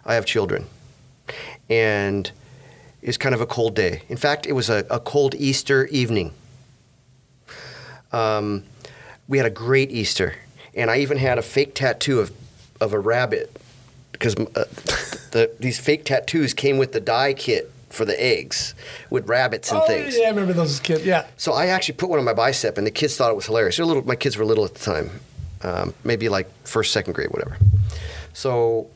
[0.04, 0.66] I have children,
[1.68, 2.30] and
[3.02, 4.02] it's kind of a cold day.
[4.08, 6.32] In fact, it was a, a cold Easter evening.
[8.12, 8.64] Um,
[9.28, 10.34] we had a great Easter,
[10.74, 12.32] and I even had a fake tattoo of,
[12.80, 13.56] of a rabbit
[14.12, 14.64] because uh,
[15.32, 18.74] the, these fake tattoos came with the dye kit for the eggs
[19.10, 20.16] with rabbits and oh, things.
[20.16, 21.04] yeah, I remember those as kids.
[21.04, 21.26] Yeah.
[21.36, 23.78] So I actually put one on my bicep, and the kids thought it was hilarious.
[23.78, 25.10] Little, my kids were little at the time,
[25.62, 27.56] um, maybe like first, second grade, whatever.
[28.32, 28.88] So,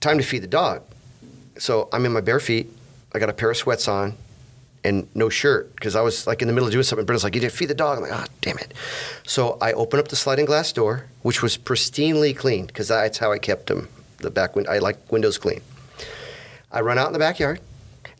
[0.00, 0.82] time to feed the dog.
[1.58, 2.68] So I'm in my bare feet.
[3.14, 4.16] I got a pair of sweats on,
[4.84, 7.06] and no shirt because I was like in the middle of doing something.
[7.06, 8.74] Brenda's like, "You didn't feed the dog." I'm like, "Ah, damn it!"
[9.26, 13.32] So I open up the sliding glass door, which was pristinely clean because that's how
[13.32, 13.88] I kept them.
[14.18, 15.62] The back window, I like windows clean.
[16.70, 17.60] I run out in the backyard.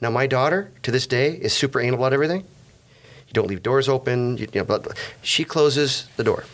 [0.00, 2.40] Now my daughter, to this day, is super anal about everything.
[2.40, 4.36] You don't leave doors open.
[4.38, 6.44] You, you know, but she closes the door.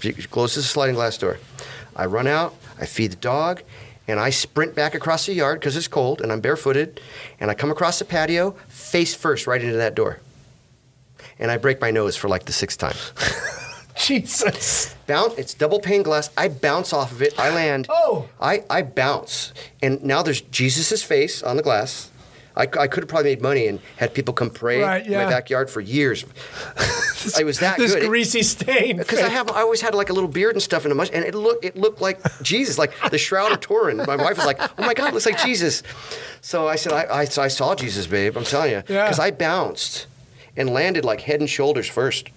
[0.00, 1.38] She closes the sliding glass door.
[1.94, 2.54] I run out.
[2.78, 3.62] I feed the dog,
[4.08, 7.00] and I sprint back across the yard because it's cold and I'm barefooted,
[7.40, 10.20] and I come across the patio face first right into that door,
[11.38, 12.96] and I break my nose for like the sixth time.
[13.96, 14.94] Jesus.
[15.06, 15.34] Bounce.
[15.38, 16.30] It's double pane glass.
[16.36, 17.38] I bounce off of it.
[17.38, 17.86] I land.
[17.88, 18.28] Oh.
[18.40, 19.52] I, I bounce,
[19.82, 22.10] and now there's Jesus' face on the glass.
[22.56, 25.26] I, I could have probably made money and had people come pray Right, in my
[25.28, 26.24] backyard for years.
[27.36, 28.04] I was that This good.
[28.04, 28.96] It- greasy stain.
[28.98, 31.10] because I have, I always had like a little beard and stuff in a much,
[31.12, 33.98] and it looked, it looked like Jesus, like the Shroud of Turin.
[33.98, 35.82] My wife was like, "Oh my God, it looks like Jesus."
[36.40, 38.36] So I said, "I, I, so I saw Jesus, babe.
[38.36, 39.04] I'm telling you, Yeah.
[39.04, 40.06] because I bounced
[40.56, 42.30] and landed like head and shoulders first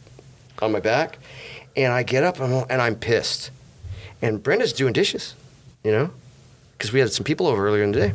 [0.62, 1.18] on my back,
[1.78, 3.52] and I get up and I'm, and I'm pissed,
[4.22, 5.36] and Brenda's doing dishes,
[5.84, 6.10] you know,
[6.78, 8.14] because we had some people over earlier in the day.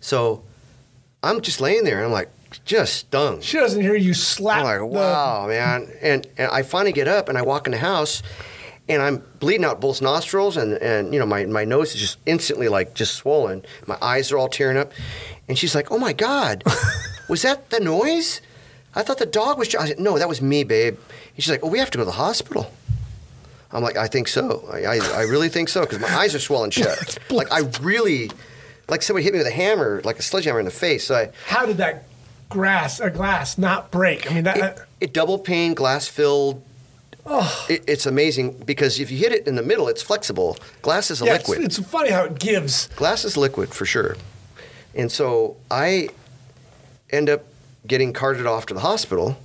[0.00, 0.42] So
[1.22, 2.30] I'm just laying there, and I'm like,
[2.64, 3.40] just stung.
[3.40, 4.58] She doesn't hear you slap.
[4.58, 5.88] I'm like, the- wow, man.
[6.00, 8.22] And, and I finally get up and I walk in the house
[8.88, 12.18] and I'm bleeding out both nostrils and, and you know, my, my nose is just
[12.26, 13.64] instantly like just swollen.
[13.86, 14.92] My eyes are all tearing up.
[15.48, 16.64] And she's like, oh my God,
[17.28, 18.40] was that the noise?
[18.94, 19.72] I thought the dog was.
[19.74, 20.94] I said, no, that was me, babe.
[21.34, 22.72] And she's like, oh, we have to go to the hospital.
[23.72, 24.68] I'm like, I think so.
[24.72, 27.18] I, I, I really think so because my eyes are swollen shut.
[27.30, 28.32] like, I really,
[28.90, 31.04] like somebody hit me with a hammer, like a sledgehammer in the face.
[31.06, 32.04] So I, How did that
[32.48, 34.30] grass, a glass, not break?
[34.30, 34.56] I mean, that.
[34.58, 36.62] it, it double pane, glass filled.
[37.68, 40.56] It, it's amazing because if you hit it in the middle, it's flexible.
[40.82, 41.64] Glass is a yeah, it's, liquid.
[41.64, 42.88] it's funny how it gives.
[42.88, 44.16] glass is liquid for sure.
[44.94, 46.08] And so I
[47.10, 47.44] end up
[47.86, 49.38] getting carted off to the hospital,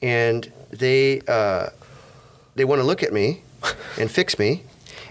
[0.00, 1.68] and they uh,
[2.54, 3.42] they want to look at me
[3.98, 4.62] and fix me,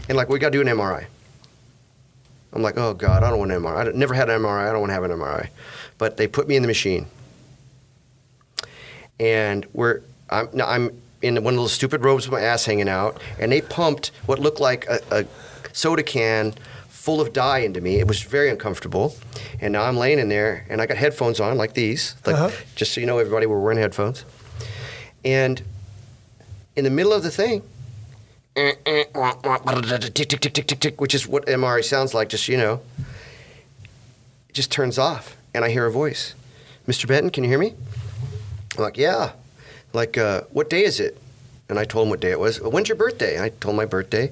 [0.10, 1.06] and like we got to do an MRI.
[2.56, 3.88] I'm like, oh God, I don't want an MRI.
[3.90, 4.70] I never had an MRI.
[4.70, 5.50] I don't want to have an MRI.
[5.98, 7.06] But they put me in the machine,
[9.20, 10.90] and we're I'm now I'm
[11.22, 14.40] in one of those stupid robes with my ass hanging out, and they pumped what
[14.40, 15.26] looked like a, a
[15.74, 16.54] soda can
[16.90, 18.00] full of dye into me.
[18.00, 19.16] It was very uncomfortable,
[19.62, 22.52] and now I'm laying in there, and I got headphones on like these, like Uh-huh.
[22.76, 24.26] just so you know, everybody, we're wearing headphones,
[25.24, 25.62] and
[26.76, 27.62] in the middle of the thing.
[28.56, 32.82] Tick, tick, tick, tick, tick, tick, which is what MRI sounds like, just you know.
[34.50, 36.34] It just turns off, and I hear a voice.
[36.88, 37.08] Mr.
[37.08, 37.74] Benton, can you hear me?
[38.78, 39.32] I'm like, yeah.
[39.94, 41.18] Like, uh, what day is it?
[41.68, 42.62] And I told him what day it was.
[42.62, 43.42] When's your birthday?
[43.44, 44.32] I told him my birthday.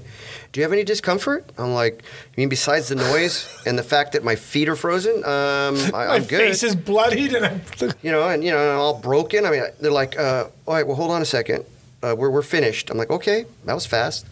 [0.51, 1.49] Do you have any discomfort?
[1.57, 5.15] I'm like, you mean besides the noise and the fact that my feet are frozen?
[5.17, 6.39] Um, I, My I'm good.
[6.39, 7.61] face is bloodied, and I'm.
[8.03, 9.45] you know, and you know, and all broken.
[9.45, 11.65] I mean, they're like, uh, all right, well, hold on a second.
[12.03, 12.89] Uh, we're we're finished.
[12.89, 14.25] I'm like, okay, that was fast.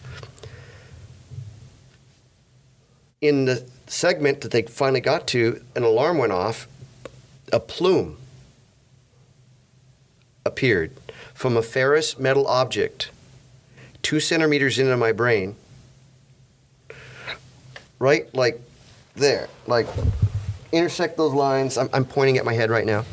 [3.22, 6.68] In the segment that they finally got to, an alarm went off.
[7.52, 8.18] A plume
[10.44, 10.92] appeared
[11.34, 13.10] from a ferrous metal object,
[14.02, 15.56] two centimeters into my brain.
[17.98, 18.60] Right, like
[19.14, 19.86] there, like
[20.72, 21.78] intersect those lines.
[21.78, 23.04] I'm, I'm pointing at my head right now.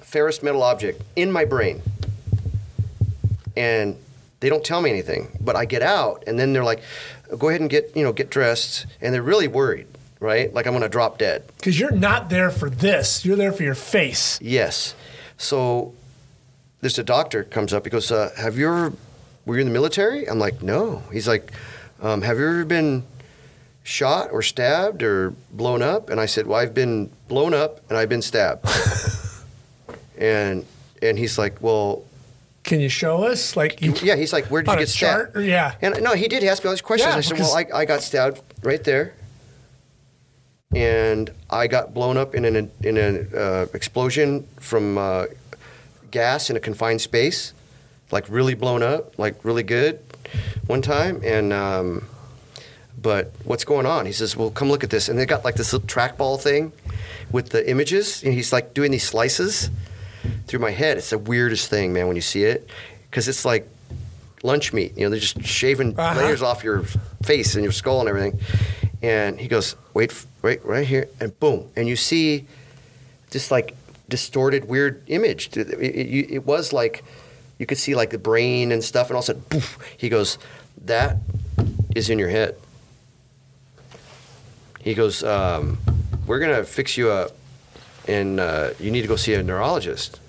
[0.00, 1.82] Ferrous metal object in my brain.
[3.56, 3.96] And
[4.40, 6.82] they don't tell me anything, but I get out, and then they're like,
[7.38, 9.86] "Go ahead and get you know get dressed," and they're really worried,
[10.20, 10.52] right?
[10.52, 11.44] Like I'm gonna drop dead.
[11.56, 13.24] Because you're not there for this.
[13.24, 14.38] You're there for your face.
[14.42, 14.94] Yes.
[15.38, 15.94] So
[16.80, 17.84] there's a doctor comes up.
[17.84, 18.92] He goes, uh, "Have you ever
[19.46, 21.52] were you in the military?" I'm like, "No." He's like,
[22.02, 23.04] um, "Have you ever been
[23.82, 27.96] shot or stabbed or blown up?" And I said, "Well, I've been blown up and
[27.96, 28.66] I've been stabbed."
[30.18, 30.66] and
[31.00, 32.04] and he's like, "Well,
[32.66, 33.56] Can you show us?
[33.56, 35.74] Like, you, yeah." He's like, where did you get stabbed?" Or- yeah.
[35.80, 37.12] And no, he did ask me all these questions.
[37.12, 39.14] Yeah, I said, "Well, I, I got stabbed right there."
[40.74, 45.26] and I got blown up in an in an uh, explosion from uh,
[46.10, 47.54] gas in a confined space,
[48.10, 50.00] like really blown up, like really good,
[50.66, 51.20] one time.
[51.24, 52.08] And um,
[53.00, 54.06] but what's going on?
[54.06, 56.72] He says, "Well, come look at this." And they got like this little trackball thing
[57.30, 59.70] with the images, and he's like doing these slices
[60.46, 60.96] through my head.
[60.98, 62.68] It's the weirdest thing, man, when you see it,
[63.10, 63.68] because it's like
[64.42, 64.96] lunch meat.
[64.96, 66.20] You know, they're just shaving Uh-huh.
[66.20, 66.82] layers off your
[67.22, 68.38] face and your skull and everything.
[69.02, 70.12] And he goes, wait,
[70.42, 72.46] wait, right here, and boom, and you see
[73.30, 73.74] this like
[74.08, 75.56] distorted, weird image.
[75.56, 77.04] It, it- it- it was like
[77.58, 80.08] you could see like the brain and stuff, and all of a sudden, poof, he
[80.08, 80.38] goes,
[80.84, 81.16] that
[81.94, 82.54] is in your head.
[84.80, 85.78] He goes, um,
[86.26, 87.32] we're gonna fix you up,
[88.08, 90.20] and uh, you need to go see a neurologist.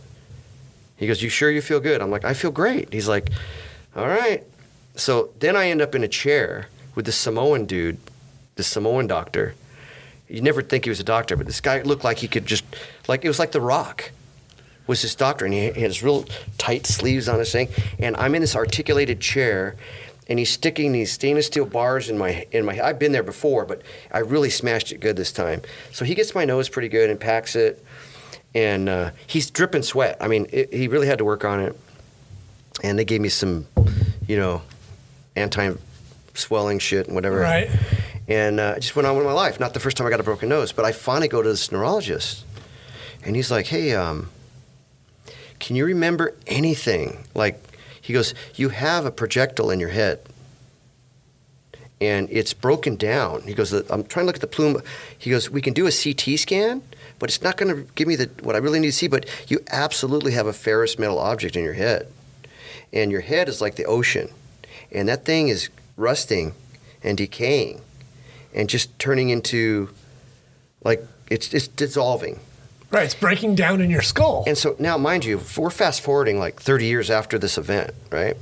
[0.97, 2.01] He goes, You sure you feel good?
[2.01, 2.93] I'm like, I feel great.
[2.93, 3.29] He's like,
[3.95, 4.43] All right.
[4.95, 7.97] So then I end up in a chair with this Samoan dude,
[8.55, 9.53] this Samoan doctor.
[10.27, 12.65] You never think he was a doctor, but this guy looked like he could just,
[13.07, 14.11] like, it was like The Rock
[14.87, 16.25] was this doctor, and he had his real
[16.57, 17.69] tight sleeves on his thing.
[17.99, 19.75] And I'm in this articulated chair,
[20.27, 22.79] and he's sticking these stainless steel bars in my in my.
[22.79, 25.61] I've been there before, but I really smashed it good this time.
[25.91, 27.83] So he gets my nose pretty good and packs it,
[28.53, 30.17] and uh, he's dripping sweat.
[30.19, 31.77] I mean, it, he really had to work on it.
[32.83, 33.65] And they gave me some,
[34.27, 34.61] you know,
[35.35, 37.37] anti-swelling shit and whatever.
[37.39, 37.71] Right.
[38.27, 39.59] And uh, I just went on with my life.
[39.59, 41.71] Not the first time I got a broken nose, but I finally go to this
[41.71, 42.45] neurologist,
[43.23, 44.29] and he's like, "Hey, um,
[45.59, 47.59] can you remember anything?" Like,
[48.07, 50.19] he goes, "You have a projectile in your head,
[51.99, 54.81] and it's broken down." He goes, "I'm trying to look at the plume."
[55.17, 56.83] He goes, "We can do a CT scan,
[57.19, 59.07] but it's not going to give me the what I really need to see.
[59.07, 62.07] But you absolutely have a ferrous metal object in your head,
[62.93, 64.29] and your head is like the ocean,
[64.89, 66.53] and that thing is rusting
[67.03, 67.81] and decaying."
[68.53, 69.89] and just turning into
[70.83, 72.39] like it's it's dissolving.
[72.89, 73.03] Right.
[73.03, 74.43] It's breaking down in your skull.
[74.47, 78.37] And so now, mind you, we're fast forwarding like 30 years after this event, right?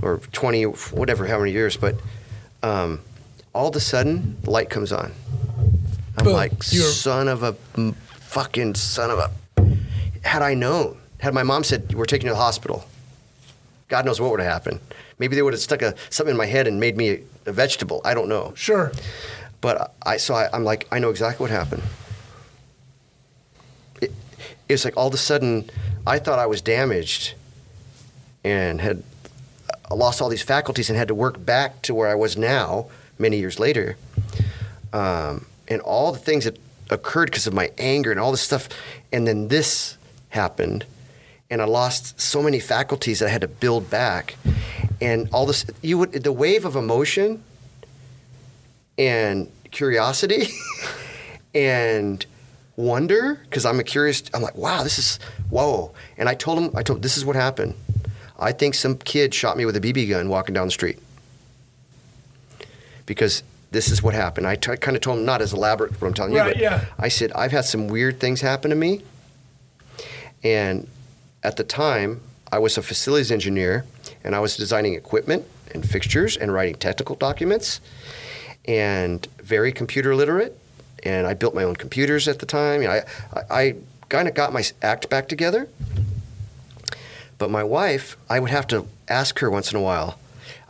[0.00, 1.96] Or 20, whatever, how many years, but
[2.62, 3.00] um,
[3.54, 5.12] all of a sudden, the light comes on.
[6.16, 6.32] I'm Boom.
[6.32, 7.52] like, You're- son of a
[8.20, 9.30] fucking son of a.
[10.26, 12.84] Had I known, had my mom said, we're taking you to the hospital,
[13.88, 14.80] God knows what would have happened.
[15.18, 17.52] Maybe they would have stuck a, something in my head and made me a, a
[17.52, 18.00] vegetable.
[18.04, 18.52] I don't know.
[18.56, 18.92] sure.
[19.60, 21.82] But I so I, I'm like I know exactly what happened.
[24.72, 25.70] It, it's like all of a sudden
[26.06, 27.34] I thought I was damaged
[28.44, 29.02] and had
[29.90, 32.86] lost all these faculties and had to work back to where I was now
[33.18, 33.96] many years later.
[34.92, 36.58] Um, and all the things that
[36.90, 38.68] occurred because of my anger and all this stuff.
[39.12, 39.96] And then this
[40.30, 40.84] happened,
[41.50, 44.36] and I lost so many faculties that I had to build back.
[45.00, 47.42] And all this, you would the wave of emotion
[48.98, 50.48] and curiosity
[51.54, 52.24] and
[52.76, 54.22] wonder because I'm a curious.
[54.34, 55.18] I'm like, wow, this is
[55.50, 55.92] whoa.
[56.16, 57.74] And I told him, I told this is what happened.
[58.38, 60.98] I think some kid shot me with a BB gun walking down the street
[63.06, 64.46] because this is what happened.
[64.46, 66.60] I t- kind of told him not as elaborate what I'm telling Right, you, but
[66.60, 66.84] yeah.
[66.98, 69.02] I said I've had some weird things happen to me,
[70.42, 70.88] and
[71.42, 72.20] at the time
[72.50, 73.84] I was a facilities engineer
[74.24, 75.44] and I was designing equipment
[75.74, 77.80] and fixtures and writing technical documents,
[78.66, 80.58] and very computer literate.
[81.02, 82.82] And I built my own computers at the time.
[82.82, 83.02] You know, I,
[83.34, 83.74] I, I
[84.08, 85.68] kind of got my act back together.
[87.38, 90.18] But my wife, I would have to ask her once in a while.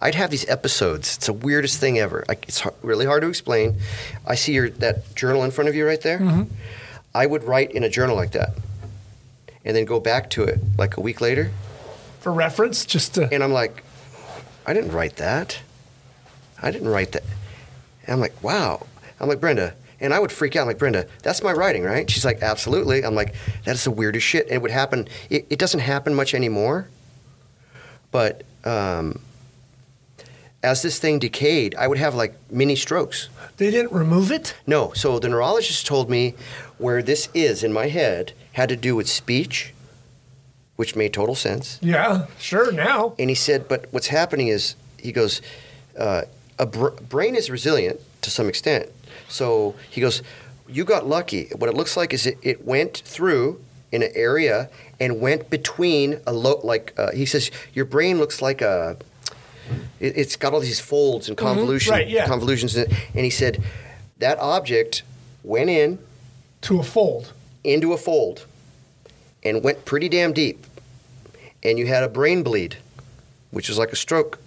[0.01, 1.17] I'd have these episodes.
[1.17, 2.25] It's the weirdest thing ever.
[2.29, 3.77] Like, it's really hard to explain.
[4.27, 6.19] I see your that journal in front of you right there.
[6.19, 6.53] Mm-hmm.
[7.15, 8.51] I would write in a journal like that,
[9.65, 11.53] and then go back to it like a week later,
[12.21, 13.33] For reference, just to.
[13.33, 13.85] and I'm like,
[14.67, 15.61] I didn't write that.
[16.61, 17.25] I didn't write that.
[18.07, 18.87] And I'm like, wow.
[19.21, 20.63] I'm like Brenda, and I would freak out.
[20.63, 22.11] I'm like Brenda, that's my writing, right?
[22.11, 23.05] She's like, absolutely.
[23.05, 23.35] I'm like,
[23.65, 24.47] that's the weirdest shit.
[24.47, 25.09] And it would happen.
[25.31, 26.89] It, it doesn't happen much anymore,
[28.11, 29.21] but um,
[30.63, 33.29] as this thing decayed, I would have like mini strokes.
[33.57, 34.55] They didn't remove it?
[34.67, 34.93] No.
[34.95, 36.35] So the neurologist told me
[36.79, 39.73] where this is in my head had to do with speech,
[40.77, 41.79] which made total sense.
[41.81, 43.15] Yeah, sure, now.
[43.19, 45.41] And he said, but what's happening is, he goes,
[45.97, 46.23] uh,
[46.59, 48.89] a br- brain is resilient to some extent.
[49.33, 50.23] So he goes,
[50.69, 51.49] you got lucky.
[51.57, 53.61] What it looks like is it, it went through
[53.91, 54.69] in an area
[55.01, 58.97] and went between a low, like uh, he says, your brain looks like a.
[60.01, 62.27] It, it's got all these folds and convolution, right, yeah.
[62.27, 62.93] convolutions, in it.
[63.15, 63.63] and he said
[64.19, 65.03] that object
[65.43, 65.99] went in
[66.63, 67.33] To a fold.
[67.65, 68.47] into a fold
[69.43, 70.67] and went pretty damn deep.
[71.63, 72.77] And you had a brain bleed,
[73.51, 74.39] which is like a stroke.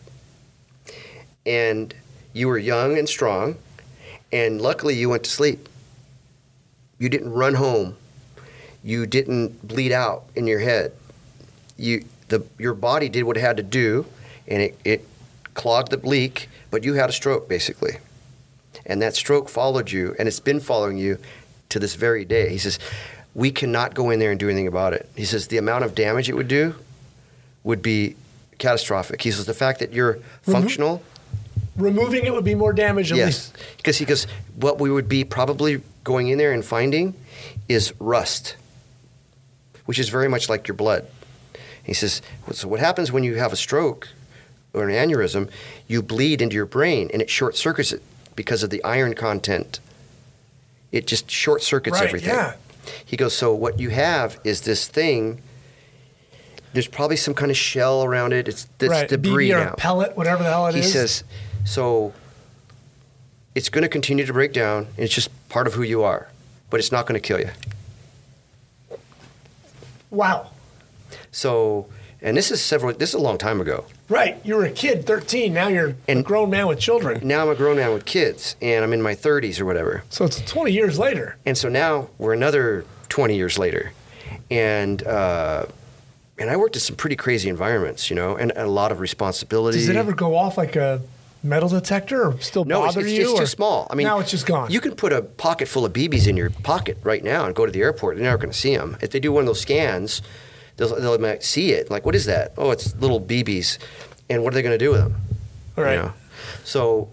[1.45, 1.93] And
[2.33, 3.55] you were young and strong,
[4.35, 5.69] and luckily you went to sleep.
[6.99, 7.95] You didn't run home.
[8.83, 10.91] You didn't bleed out in your head.
[11.77, 14.05] You the your body did what it had to do,
[14.45, 15.07] and it, it
[15.53, 17.97] clogged the leak, but you had a stroke basically.
[18.85, 21.17] And that stroke followed you, and it's been following you
[21.69, 22.49] to this very day.
[22.49, 22.77] He says,
[23.33, 25.09] We cannot go in there and do anything about it.
[25.15, 26.75] He says, The amount of damage it would do
[27.63, 28.15] would be
[28.59, 29.21] catastrophic.
[29.21, 30.51] He says, The fact that you're mm-hmm.
[30.51, 31.01] functional,
[31.75, 33.25] Removing it would be more damage at yes.
[33.53, 33.57] least.
[33.77, 37.13] Because he goes, What we would be probably going in there and finding
[37.67, 38.55] is rust,
[39.85, 41.05] which is very much like your blood.
[41.83, 42.21] He says,
[42.53, 44.09] So what happens when you have a stroke
[44.73, 45.49] or an aneurysm?
[45.87, 48.01] You bleed into your brain and it short circuits it
[48.35, 49.79] because of the iron content.
[50.91, 52.29] It just short circuits Right, everything.
[52.29, 52.53] yeah.
[53.03, 55.41] He goes, So what you have is this thing.
[56.73, 58.47] There's probably some kind of shell around it.
[58.47, 59.07] It's this right.
[59.09, 59.71] debris or now.
[59.73, 60.91] a pellet, whatever the hell it he is.
[60.91, 61.23] says,
[61.65, 62.13] so
[63.53, 64.85] it's going to continue to break down.
[64.95, 66.29] And it's just part of who you are,
[66.69, 67.49] but it's not going to kill you.
[70.11, 70.49] wow.
[71.31, 71.87] So,
[72.21, 72.93] and this is several.
[72.93, 73.85] This is a long time ago.
[74.07, 74.39] Right.
[74.43, 75.53] You were a kid, 13.
[75.53, 77.19] Now you're a And- grown man with children.
[77.27, 80.03] Now I'm a grown man with kids, and I'm in my 30s or whatever.
[80.09, 81.35] So it's 20 years later.
[81.45, 83.91] And so now we're another 20 years later,
[84.49, 85.65] and uh,
[86.37, 89.77] and I worked in some pretty crazy environments, you know, and a lot of responsibility.
[89.79, 91.01] Does it ever go off like a
[91.45, 93.31] metal detector or still No, it's, bother it's, you?
[93.31, 93.87] it's too small.
[93.89, 94.71] I mean, now it's just gone.
[94.71, 97.65] You can put a pocket full of BBs in your pocket right now and go
[97.65, 98.15] to the airport.
[98.17, 98.97] They're never going to see them.
[99.01, 100.21] If they do one of those scans,
[100.77, 101.89] they'll, they'll might see it.
[101.89, 102.53] Like, what is that?
[102.57, 103.77] Oh, it's little BBs.
[104.29, 105.15] And what are they going to do with them?
[105.77, 105.95] All right.
[105.95, 106.13] You know?
[106.63, 107.09] So,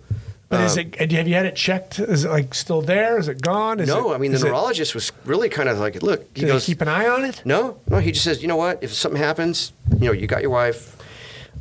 [0.49, 1.13] but is um, it?
[1.13, 1.99] Have you had it checked?
[1.99, 3.19] Is it like still there?
[3.19, 3.81] Is it gone?
[3.81, 6.27] Is no, it, I mean, the is it- neurologist was really kind of like, look,
[6.37, 7.43] he goes, keep an eye on it?
[7.45, 7.99] no, no.
[7.99, 8.83] He just says, you know what?
[8.83, 10.97] If something happens, you know, you got your wife.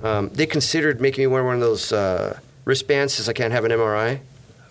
[0.04, 3.66] Um, they considered making me wear one of those uh, wristbands since I can't have
[3.66, 4.20] an MRI.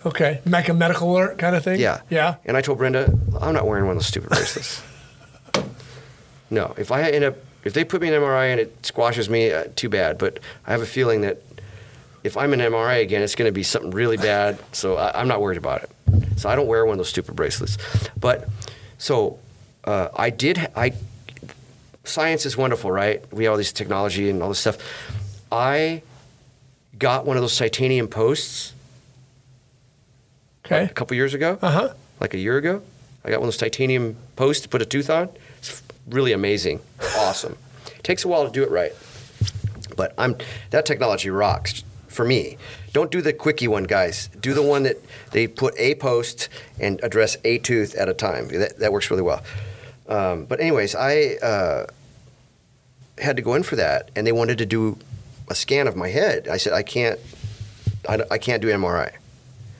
[0.05, 1.79] Okay, like a medical alert kind of thing.
[1.79, 2.01] Yeah.
[2.09, 2.35] yeah.
[2.45, 4.81] And I told Brenda, I'm not wearing one of those stupid bracelets.
[6.49, 9.29] no, if I end up, if they put me in an MRI and it squashes
[9.29, 10.17] me, uh, too bad.
[10.17, 11.43] But I have a feeling that
[12.23, 14.57] if I'm in an MRI again, it's going to be something really bad.
[14.71, 15.91] So I, I'm not worried about it.
[16.37, 17.77] So I don't wear one of those stupid bracelets.
[18.19, 18.49] But
[18.97, 19.39] so
[19.83, 20.67] uh, I did.
[20.75, 20.93] I
[22.03, 23.21] science is wonderful, right?
[23.31, 24.77] We have all this technology and all this stuff.
[25.51, 26.01] I
[27.01, 28.73] got one of those titanium posts
[30.65, 30.83] Okay.
[30.85, 31.93] a couple years ago Uh huh.
[32.19, 32.81] like a year ago.
[33.25, 35.29] I got one of those titanium posts to put a tooth on.
[35.57, 36.79] It's really amazing,
[37.17, 37.57] awesome.
[38.03, 38.93] Takes a while to do it right,
[39.97, 40.35] but I'm
[40.69, 42.57] that technology rocks for me.
[42.93, 44.29] Don't do the quickie one, guys.
[44.39, 44.97] Do the one that
[45.31, 46.49] they put a post
[46.79, 48.47] and address a tooth at a time.
[48.49, 49.41] That, that works really well.
[50.07, 51.85] Um, but anyways, I uh,
[53.17, 54.97] had to go in for that, and they wanted to do
[55.51, 56.47] a scan of my head.
[56.47, 57.19] I said, I can't,
[58.07, 59.13] I, I can't do an MRI.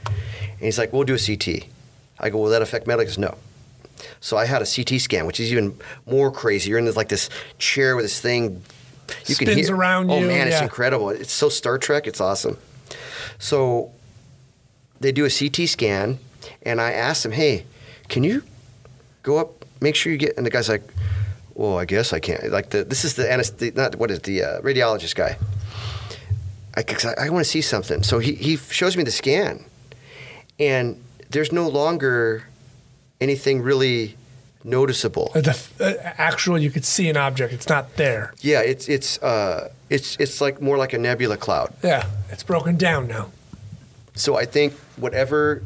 [0.06, 1.68] And he's like, we'll do a CT.
[2.20, 3.12] I go, will that affect medical?
[3.12, 3.36] He no.
[4.20, 6.70] So I had a CT scan, which is even more crazy.
[6.70, 8.64] You're in this, like this chair with this thing.
[9.26, 10.64] You Spins around oh, you, man, it's yeah.
[10.64, 11.10] incredible.
[11.10, 12.08] It's so Star Trek.
[12.08, 12.58] It's awesome.
[13.40, 13.92] So
[15.00, 16.20] they do a CT scan,
[16.64, 17.66] and I asked him, hey,
[18.08, 18.44] can you
[19.24, 20.84] go up, make sure you get, and the guy's like,
[21.56, 22.52] well, I guess I can't.
[22.52, 25.38] Like the, this is the anesthesia, not what is the uh, radiologist guy.
[26.76, 26.84] I,
[27.20, 28.04] I, I want to see something.
[28.04, 29.66] So he, he shows me the scan,
[30.60, 32.48] and there's no longer
[33.20, 34.16] anything really
[34.64, 35.32] noticeable.
[35.36, 37.54] Uh, The uh, actual, you could see an object.
[37.54, 38.34] It's not there.
[38.42, 41.74] Yeah, it's it's uh, it's it's like more like a nebula cloud.
[41.84, 43.32] Yeah, it's broken down now.
[44.16, 45.64] So I think whatever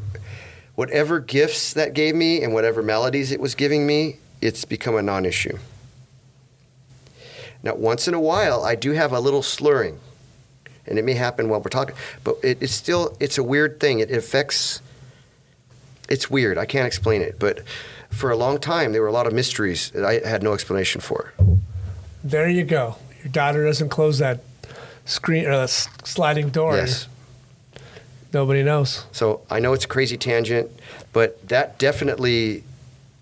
[0.76, 5.02] whatever gifts that gave me and whatever melodies it was giving me, it's become a
[5.02, 5.58] non-issue.
[7.62, 9.98] Now, once in a while, I do have a little slurring,
[10.86, 14.00] and it may happen while we're talking, but it, it's still it's a weird thing.
[14.00, 14.80] It affects.
[16.08, 16.56] It's weird.
[16.56, 17.62] I can't explain it, but
[18.10, 21.00] for a long time there were a lot of mysteries that I had no explanation
[21.00, 21.32] for.
[22.22, 22.96] There you go.
[23.22, 24.40] Your daughter doesn't close that
[25.04, 25.70] screen uh, or that
[26.04, 26.76] sliding door.
[26.76, 27.08] Yes.
[28.32, 29.04] Nobody knows.
[29.12, 30.70] So I know it's a crazy tangent,
[31.12, 32.64] but that definitely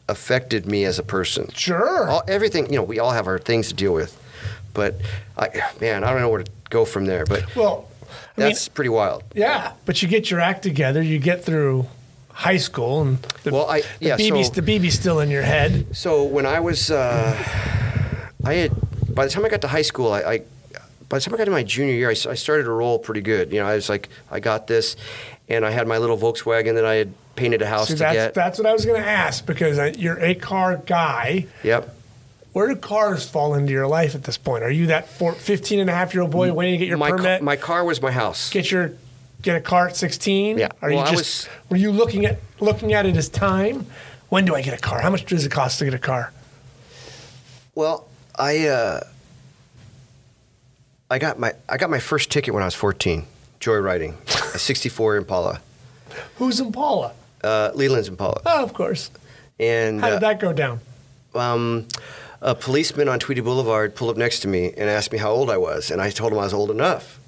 [0.08, 1.50] affected me as a person.
[1.54, 2.08] Sure.
[2.08, 4.18] All, everything, you know, we all have our things to deal with,
[4.74, 4.96] but
[5.38, 5.48] I,
[5.80, 7.24] man, I don't know where to go from there.
[7.24, 7.88] But well,
[8.36, 9.22] I mean, that's pretty wild.
[9.34, 11.00] yeah, but you get your act together.
[11.02, 11.86] You get through
[12.32, 15.42] high school, and the, Well, I- the yeah, BB's so- the BB's still in your
[15.42, 15.96] head.
[15.96, 17.36] So when I was, uh,
[18.44, 18.72] I had,
[19.14, 20.38] by the time I got to high school, I, I
[21.08, 23.52] by the time I got to my junior year, I started to roll pretty good.
[23.52, 24.96] You know, I was like, I got this,
[25.48, 28.14] and I had my little Volkswagen that I had painted a house See, to that's
[28.14, 28.34] get.
[28.34, 31.46] that's what I was going to ask because you're a car guy.
[31.62, 31.94] Yep.
[32.54, 34.62] Where do cars fall into your life at this point?
[34.62, 36.96] Are you that four, 15 and a half year old boy waiting to get your
[36.98, 37.42] my, ca- permit?
[37.42, 38.48] my car was my house.
[38.50, 38.92] get your
[39.42, 40.56] get a car at 16?
[40.58, 40.68] Yeah.
[40.80, 43.86] Are Well, you I just were you looking at looking at it as time?
[44.28, 45.00] When do I get a car?
[45.00, 46.32] How much does it cost to get a car?
[47.74, 48.06] Well,
[48.38, 49.00] I uh,
[51.10, 53.26] I got my I got my first ticket when I was 14,
[53.60, 54.14] joyriding,
[54.54, 55.60] a 64 Impala,
[56.36, 57.12] Who's Impala?
[57.42, 59.10] uh, Leland's Impala, Oh, of course.
[59.58, 60.78] and How uh, did that go down?
[61.34, 61.86] um,
[62.44, 65.50] a policeman on Tweedy Boulevard pulled up next to me and asked me how old
[65.50, 67.18] I was, and I told him I was old enough.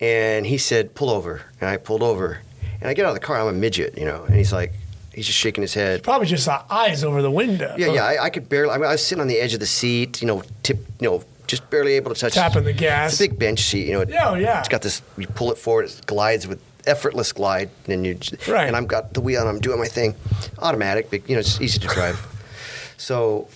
[0.00, 2.38] And he said, "Pull over," and I pulled over,
[2.80, 3.38] and I get out of the car.
[3.40, 4.72] I'm a midget, you know, and he's like,
[5.12, 6.02] he's just shaking his head.
[6.04, 7.74] Probably just saw eyes over the window.
[7.76, 8.70] Yeah, yeah, I, I could barely.
[8.72, 11.08] I, mean, I was sitting on the edge of the seat, you know, tip, you
[11.10, 12.34] know, just barely able to touch.
[12.34, 13.12] The tapping the gas.
[13.12, 14.00] It's a big bench seat, you know.
[14.02, 14.60] it- Yeah, oh, yeah.
[14.60, 15.02] It's got this.
[15.16, 18.18] You pull it forward, it glides with effortless glide, and then you.
[18.50, 18.68] Right.
[18.68, 20.14] And I'm got the wheel, and I'm doing my thing,
[20.60, 22.24] automatic, big, you know, it's easy to drive.
[22.96, 23.48] so,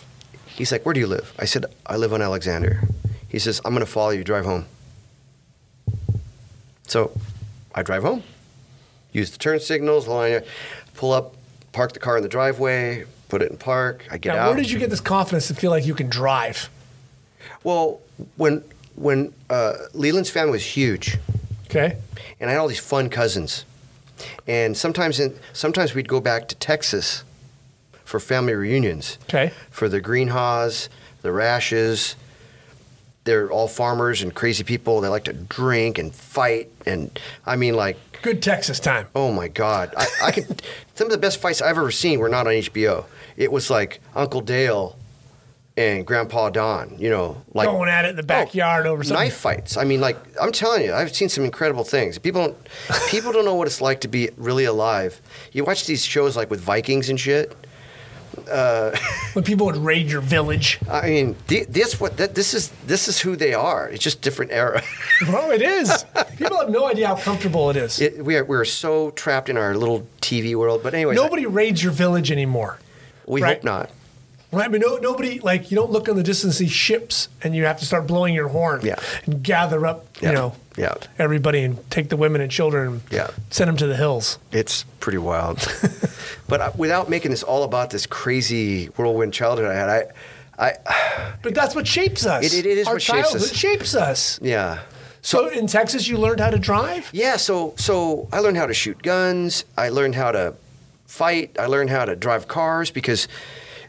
[0.57, 2.83] he's like, "Where do you live?" I said, "I live on Alexander."
[3.29, 4.25] He says, "I'm going to follow you.
[4.25, 4.67] Drive home."
[6.87, 7.13] So,
[7.75, 8.23] I drive home.
[9.13, 10.43] Use the turn signals, line,
[10.95, 11.35] pull up,
[11.73, 14.07] park the car in the driveway, put it in park.
[14.11, 14.49] I get Now, out.
[14.49, 16.69] where did you get this confidence to feel like you can drive?
[17.65, 18.01] Well,
[18.37, 18.65] when
[18.95, 21.19] when uh, Leland's family was huge,
[21.67, 21.97] Okay.
[22.41, 23.65] and I had all these fun cousins,
[24.47, 27.25] and sometimes in, sometimes we'd go back to Texas
[28.13, 29.19] for family reunions.
[29.25, 29.51] Okay.
[29.71, 30.91] For the Greenhaws,
[31.23, 32.15] the Rashes.
[33.25, 35.01] They're all farmers and crazy people.
[35.01, 39.07] They like to drink and fight, and I mean, like, Good Texas time.
[39.15, 40.45] oh my God, I, I can.
[40.95, 43.05] some of the best fights I've ever seen were not on HBO.
[43.37, 44.99] It was like Uncle Dale
[45.77, 46.97] and Grandpa Don.
[46.99, 49.25] You know, like Going at it in the backyard over something.
[49.25, 49.77] knife fights.
[49.77, 52.19] I mean, like I'm telling you, I've seen some incredible things.
[52.19, 52.57] People don't
[53.09, 55.21] people don't know what it's like to be really alive.
[55.53, 57.57] You watch these shows like with Vikings and shit.
[58.51, 58.97] Uh,
[59.35, 60.79] when people would raid your village.
[60.91, 63.89] I mean, this what that, this is this is who they are.
[63.89, 64.83] It's just different era.
[65.29, 66.05] Well, it is.
[66.37, 68.01] People have no idea how comfortable it is.
[68.01, 70.83] It, we are we're so trapped in our little TV world.
[70.83, 72.79] But anyway, Nobody raids your village anymore.
[73.27, 73.57] we right.
[73.57, 73.91] hope not.
[74.51, 77.29] Right, I mean, no, nobody like you don't look in the distance and see ships,
[77.43, 78.97] and you have to start blowing your horn Yeah.
[79.25, 80.29] and gather up, Yeah.
[80.31, 80.95] you know, Yeah.
[81.19, 83.29] everybody and take the women and children and Yeah.
[83.51, 84.39] send them to the hills.
[84.53, 85.59] It's pretty wild.
[86.49, 90.05] but uh, without making this all about this crazy whirlwind childhood I had, I,
[90.59, 92.45] I But that's what shapes us.
[92.45, 93.33] It- it- it is Our what shapes us.
[93.33, 94.39] childhood shapes us.
[94.43, 94.81] yeah.
[95.25, 97.09] So in Texas, you learned how to drive.
[97.13, 99.65] Yeah, so so I learned how to shoot guns.
[99.79, 100.55] I learned how to
[101.07, 101.55] fight.
[101.61, 103.29] I learned how to drive cars because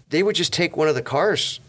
[0.10, 1.60] they would just take one of the cars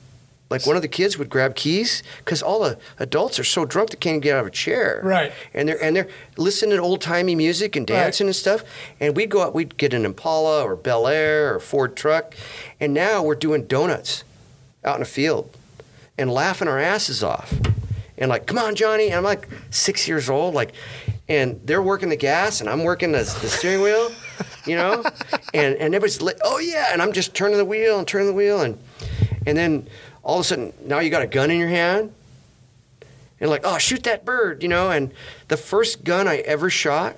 [0.50, 3.90] Like one of the kids would grab keys because all the adults are so drunk
[3.90, 5.00] they can't even get out of a chair.
[5.02, 5.32] Right.
[5.54, 8.62] And they're and they're listening to old timey music and dancing and stuff.
[9.00, 12.34] And we'd go out, we'd get an Impala or Bel Air or Ford truck,
[12.78, 14.22] and now we're doing donuts
[14.84, 15.56] out in the field
[16.18, 17.54] and laughing our asses off.
[18.16, 19.06] And like, come on, Johnny.
[19.06, 20.72] And I'm like six years old, like,
[21.28, 24.12] and they're working the gas and I'm working the, the steering wheel,
[24.66, 25.02] you know,
[25.52, 28.34] and and everybody's like, oh yeah, and I'm just turning the wheel and turning the
[28.34, 28.78] wheel and
[29.46, 29.88] and then
[30.24, 32.12] all of a sudden now you got a gun in your hand
[33.40, 34.90] and like, oh, shoot that bird, you know.
[34.90, 35.12] And
[35.48, 37.16] the first gun I ever shot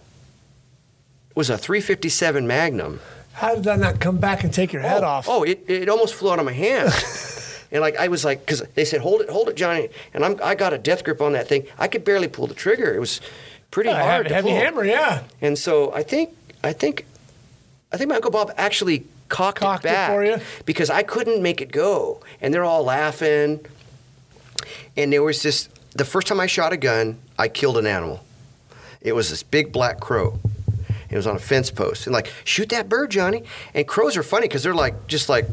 [1.34, 3.00] was a 357 Magnum.
[3.34, 5.26] How did that not come back and take your head oh, off?
[5.28, 6.92] Oh, it, it almost flew out of my hand.
[7.70, 9.90] and like I was like, because they said, hold it, hold it, Johnny.
[10.14, 11.66] And I'm, I got a death grip on that thing.
[11.78, 12.94] I could barely pull the trigger.
[12.94, 13.20] It was
[13.70, 14.58] pretty uh, A hard heavy, to heavy pull.
[14.58, 15.24] hammer, yeah.
[15.42, 16.34] And so I think,
[16.64, 17.04] I think,
[17.92, 20.38] I think my uncle Bob actually cocked, Cocked it it back for you?
[20.64, 23.64] because I couldn't make it go, and they're all laughing.
[24.96, 25.68] And there was this.
[25.94, 28.20] The first time I shot a gun, I killed an animal.
[29.00, 30.38] It was this big black crow.
[31.08, 33.44] It was on a fence post, and like, shoot that bird, Johnny.
[33.74, 35.46] And crows are funny because they're like just like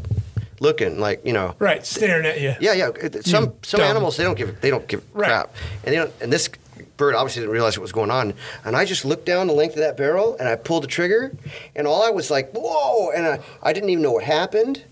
[0.60, 2.54] looking, like you know, Right, staring at you.
[2.60, 2.90] yeah, yeah.
[3.00, 3.90] it- Some some dumb.
[3.90, 5.28] animals they don't give they don't give Right.
[5.28, 6.48] crap, and they don't, and this
[6.96, 8.34] bird obviously didn't realize what was going on.
[8.64, 11.32] And I just looked down the length of that barrel, and I pulled the trigger,
[11.74, 13.10] and all I was like, whoa!
[13.10, 14.84] And I, I didn't even know what happened.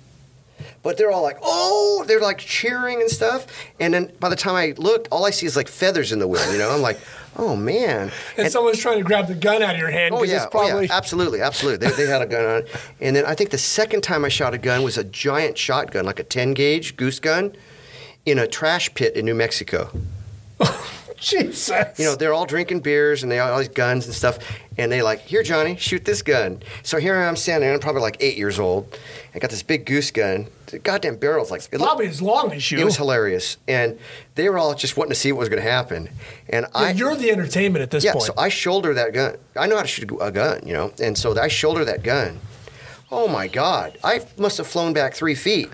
[0.83, 3.47] But they're all like, oh, they're like cheering and stuff.
[3.79, 6.27] And then by the time I looked, all I see is like feathers in the
[6.27, 6.53] wind.
[6.53, 6.99] You know, I'm like,
[7.37, 8.11] oh man.
[8.37, 10.73] And, someone's trying to grab the gun out of your hand Oh yeah, it's probably
[10.73, 11.87] oh yeah, absolutely, absolutely.
[11.87, 12.63] They, they had a gun on,
[13.01, 16.05] and then I think the second time I shot a gun was a giant shotgun,
[16.05, 17.55] like a 10 gauge goose gun,
[18.27, 19.91] in a trash pit in New Mexico.
[21.23, 21.99] Jesus.
[21.99, 24.39] You know, they're all drinking beers and they all these guns and stuff,
[24.77, 26.63] and they like, here, Johnny, shoot this gun.
[26.83, 28.99] So here I am standing, there, I'm probably like eight years old.
[29.35, 30.49] I got this big goose gun.
[30.67, 32.79] The goddamn barrel's like it looked- probably as long as you.
[32.81, 33.99] it was hilarious, and
[34.35, 36.09] they were all just wanting to see what was going to happen.
[36.49, 38.07] And I, You're the entertainment at this point.
[38.07, 38.25] yeah, point.
[38.25, 39.37] so I shoulder that gun.
[39.57, 42.41] I know how to shoot a gun, you know, and so I shoulder that gun.
[43.11, 43.99] Oh my God!
[44.03, 45.69] I must have flown back three feet,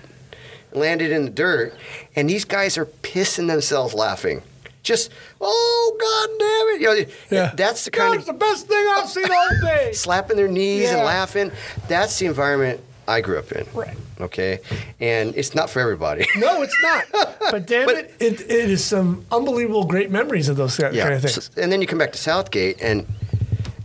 [0.73, 1.73] landed in the dirt,
[2.15, 4.41] and these guys are pissing themselves laughing.
[4.83, 5.11] Just
[5.41, 6.81] oh God damn it!
[6.81, 7.51] You know, yeah.
[7.55, 9.91] that's the kind That's the of best thing I've seen all day.
[9.93, 10.95] slapping their knees Yeah.
[10.97, 11.51] and laughing.
[11.87, 13.67] That's the environment I grew up in.
[13.73, 13.97] Right.
[14.21, 14.59] Okay,
[14.99, 16.25] and it's not for everybody.
[16.37, 17.05] No, it's not.
[17.51, 21.21] But damn But- it, it, it is some unbelievable great memories of those kind of
[21.21, 21.45] things.
[21.45, 23.05] So- and then you come back to Southgate and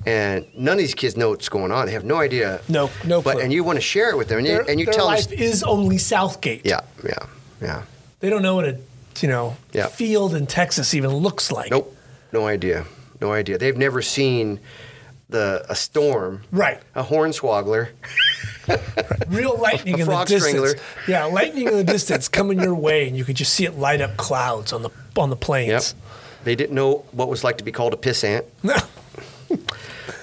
[0.06, 1.86] and none of these kids know what's going on.
[1.86, 2.60] They have no idea.
[2.68, 3.42] No- no But clue.
[3.42, 5.28] and you want to share it with them, and you, and you their tell life
[5.28, 5.38] them.
[5.38, 6.64] is only Southgate.
[6.64, 7.14] Yeah, yeah,
[7.62, 7.82] yeah.
[8.20, 8.78] They don't know what a
[9.22, 9.86] you know Yeah.
[9.86, 11.70] field in Texas even looks like.
[11.70, 11.96] Nope,
[12.32, 12.84] no idea,
[13.20, 13.58] no idea.
[13.58, 14.60] They've never seen
[15.28, 16.80] the a storm, Right.
[16.94, 17.88] a hornswoggler.
[19.28, 20.74] Real lightning A in the distance.
[21.08, 24.00] Yeah, lightning in the distance coming your way, and you could just see it light
[24.00, 25.40] up clouds on the on the Yep.
[25.40, 25.94] plains.
[26.44, 28.44] They didn't know what was like to be called a pissant.
[28.62, 28.76] No.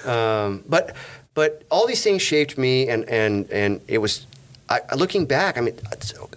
[0.04, 0.94] Um, but
[1.34, 4.26] but all these things shaped me, and and and it was.
[4.72, 5.76] I, looking back, I mean,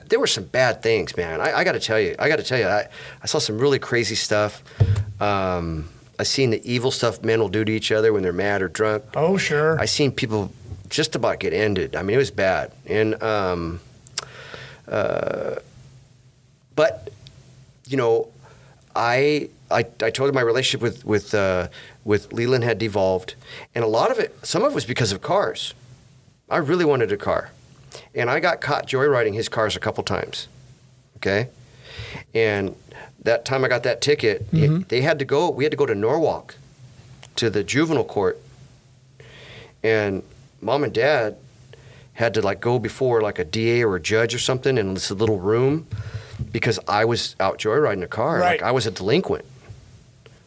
[0.09, 1.39] there were some bad things, man.
[1.39, 2.87] I, I got to tell you, I got to tell you, I,
[3.23, 4.63] I saw some really crazy stuff.
[5.21, 5.87] Um,
[6.19, 8.67] I seen the evil stuff men will do to each other when they're mad or
[8.67, 9.03] drunk.
[9.15, 9.79] Oh sure.
[9.79, 10.51] I seen people
[10.89, 11.95] just about get ended.
[11.95, 12.71] I mean, it was bad.
[12.85, 13.79] And um,
[14.87, 15.55] uh,
[16.75, 17.09] but
[17.87, 18.29] you know,
[18.95, 21.67] I I, I told him my relationship with with uh,
[22.03, 23.35] with Leland had devolved,
[23.73, 25.73] and a lot of it, some of it was because of cars.
[26.49, 27.49] I really wanted a car,
[28.15, 30.47] and I got caught joyriding his cars a couple times.
[31.17, 31.49] Okay,
[32.33, 32.75] and
[33.23, 34.81] that time I got that ticket, it- mm-hmm.
[34.87, 35.49] they had to go.
[35.49, 36.55] We had to go to Norwalk,
[37.37, 38.39] to the juvenile court,
[39.83, 40.23] and
[40.61, 41.37] mom and dad
[42.13, 45.11] had to like go before like a DA or a judge or something in this
[45.11, 45.85] little room
[46.51, 48.39] because I was out joyriding a car.
[48.39, 48.61] Right.
[48.61, 49.45] Like I was a delinquent.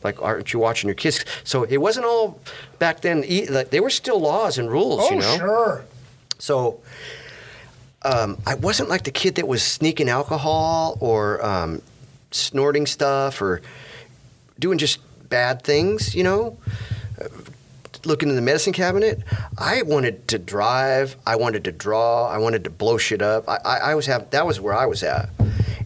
[0.03, 1.24] Like, aren't you watching your kids?
[1.45, 2.40] So it wasn't all
[2.78, 3.24] back then.
[3.51, 5.36] Like, there were still laws and rules, oh you know.
[5.36, 5.85] sure.
[6.39, 6.81] So
[8.09, 11.82] um, I wasn't like the kid that was sneaking alcohol or um,
[12.30, 13.60] snorting stuff or
[14.59, 14.98] doing just
[15.28, 16.56] bad things, you know.
[18.05, 19.22] Looking in the medicine cabinet,
[19.59, 21.16] I wanted to drive.
[21.26, 22.28] I wanted to draw.
[22.28, 23.48] I wanted to blow shit up.
[23.48, 25.28] I, I, I was have that was where I was at,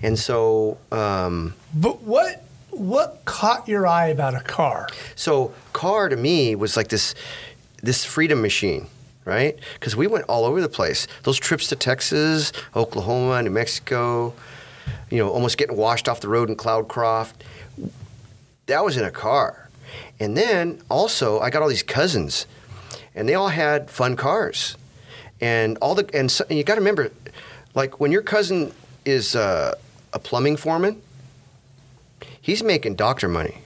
[0.02, 4.88] and so um, But what what caught your eye about a car?
[5.16, 7.14] So car to me was like this
[7.82, 8.86] this freedom machine,
[9.24, 9.58] right?
[9.74, 11.06] Because we went all over the place.
[11.22, 14.34] Those trips to Texas, Oklahoma, New Mexico,
[15.10, 17.34] you know, almost getting washed off the road in Cloudcroft.
[18.66, 19.68] That was in a car.
[20.18, 22.46] And then also I got all these cousins,
[23.14, 24.76] and they all had fun cars,
[25.40, 27.10] and all the and, so, and you got to remember,
[27.74, 28.72] like when your cousin
[29.04, 29.74] is uh,
[30.12, 31.00] a plumbing foreman.
[32.40, 33.58] He's making doctor money.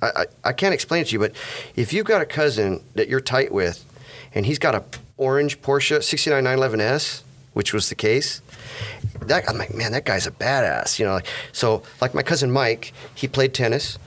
[0.00, 1.32] I, I, I can't explain it to you, but
[1.74, 3.84] if you've got a cousin that you're tight with,
[4.34, 4.84] and he's got a
[5.16, 7.22] orange Porsche 69 911S,
[7.54, 8.42] which was the case,
[9.22, 10.98] that I'm like, man, that guy's a badass.
[10.98, 13.98] You know, like, so like my cousin Mike, he played tennis.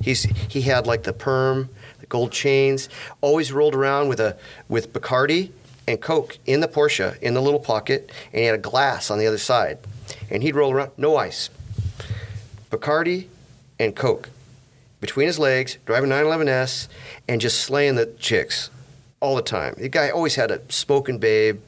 [0.00, 1.68] He's he had like the perm,
[2.00, 2.88] the gold chains.
[3.20, 4.36] Always rolled around with a
[4.68, 5.50] with Bacardi
[5.86, 9.18] and Coke in the Porsche in the little pocket, and he had a glass on
[9.18, 9.78] the other side,
[10.30, 11.50] and he'd roll around, no ice.
[12.70, 13.28] Bacardi
[13.78, 14.28] and Coke
[15.00, 16.88] between his legs, driving 911S,
[17.28, 18.68] and just slaying the chicks
[19.20, 19.74] all the time.
[19.78, 21.60] The guy always had a smoking babe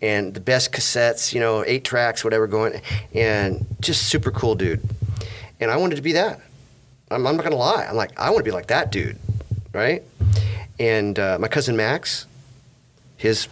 [0.00, 2.80] and the best cassettes, you know, eight tracks, whatever going,
[3.12, 4.80] and just super cool dude.
[5.60, 6.40] And I wanted to be that.
[7.10, 7.84] I'm, I'm not gonna lie.
[7.88, 9.18] I'm like, I want to be like that dude,
[9.72, 10.02] right?
[10.78, 12.26] And uh, my cousin Max,
[13.16, 13.48] his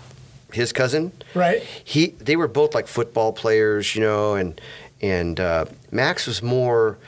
[0.52, 1.62] his cousin, Right.
[1.62, 4.60] he they were both like football players, you know, and
[5.01, 6.98] and uh, Max was more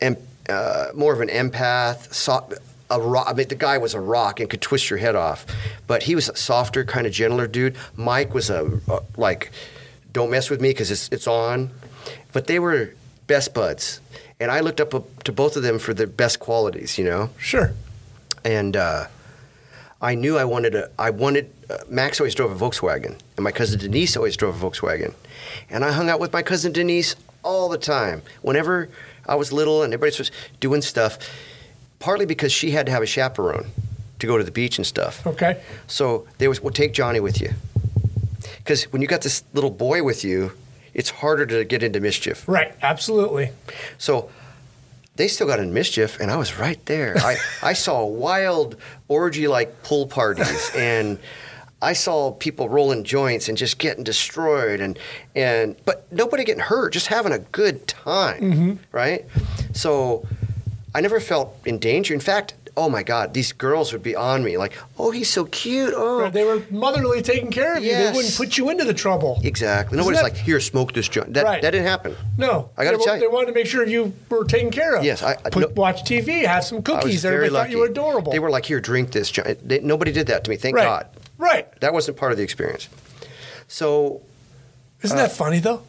[0.00, 0.16] em,
[0.48, 2.12] uh, more of an empath.
[2.92, 5.44] A rock, I mean, the guy was a rock and could twist your head off,
[5.86, 7.76] but he was a softer, kind of gentler dude.
[7.96, 9.50] Mike was a, a like,
[10.12, 11.70] don't mess with me because it's it's on.
[12.32, 12.94] But they were
[13.26, 14.00] best buds,
[14.40, 14.90] and I looked up
[15.24, 17.72] to both of them for their best qualities, you know Sure.
[18.44, 19.06] and uh,
[20.00, 20.90] I knew I wanted a.
[20.98, 21.50] I wanted.
[21.70, 25.14] Uh, Max always drove a Volkswagen, and my cousin Denise always drove a Volkswagen,
[25.70, 27.14] and I hung out with my cousin Denise
[27.44, 28.22] all the time.
[28.42, 28.88] Whenever
[29.26, 31.18] I was little and everybody was doing stuff,
[32.02, 33.70] partly because she had to have a chaperone
[34.18, 35.24] to go to the beach and stuff.
[35.24, 35.62] Okay.
[35.86, 37.50] So they was, well, take Johnny with you,
[38.58, 40.50] because when you got this little boy with you,
[40.94, 42.46] it's harder to get into mischief.
[42.48, 42.74] Right.
[42.82, 43.50] Absolutely.
[43.98, 44.30] So
[45.14, 47.16] they still got in mischief, and I was right there.
[47.18, 48.76] I, I saw wild
[49.06, 51.20] orgy like pool parties, and
[51.80, 54.98] I saw people rolling joints and just getting destroyed, and
[55.36, 58.72] and but nobody getting hurt, just having a good time, mm-hmm.
[58.90, 59.24] right?
[59.72, 60.26] So
[60.94, 62.12] I never felt in danger.
[62.14, 65.44] In fact, oh my God, these girls would be on me like, oh, he's so
[65.46, 65.92] cute.
[65.96, 67.92] Oh, They were motherly taking care of you.
[67.92, 69.40] They wouldn't put you into the trouble.
[69.44, 69.96] exactly.
[69.98, 71.34] Nobody's that- like, here, smoke this joint.
[71.34, 71.62] That, Right.
[71.62, 72.16] that didn't happen.
[72.38, 73.20] No, I gotta they, tell you.
[73.20, 75.04] they wanted to make sure you were taken care of.
[75.04, 77.22] Yes, I- I- Put, no- watch TV, have some cookies.
[77.22, 77.64] very Everybody lucky.
[77.68, 78.32] thought you were adorable.
[78.32, 79.30] They were like, here, drink this.
[79.30, 79.66] joint.
[79.68, 80.56] They, nobody did that to me.
[80.56, 80.84] Thank right.
[80.84, 81.06] God.
[81.38, 81.80] Right.
[81.80, 82.88] That wasn't part of the experience.
[83.68, 84.22] So
[85.02, 85.82] Isn't Uh, that funny though?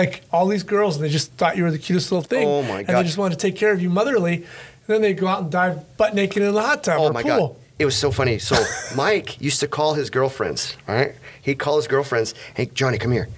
[0.00, 2.46] Like all these girls, and they just thought you were the cutest little thing.
[2.48, 2.98] Oh, my And God.
[3.00, 4.34] they just wanted to take care of you motherly.
[4.36, 4.44] And
[4.86, 7.22] then they go out and dive butt naked in the hot tub Oh or my
[7.22, 7.48] pool.
[7.48, 8.38] god, it was so funny.
[8.38, 8.56] So
[8.96, 10.76] Mike used to call his girlfriends.
[10.88, 12.34] All right, he'd call his girlfriends.
[12.54, 13.28] Hey, Johnny, come here.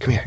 [0.00, 0.26] Come here.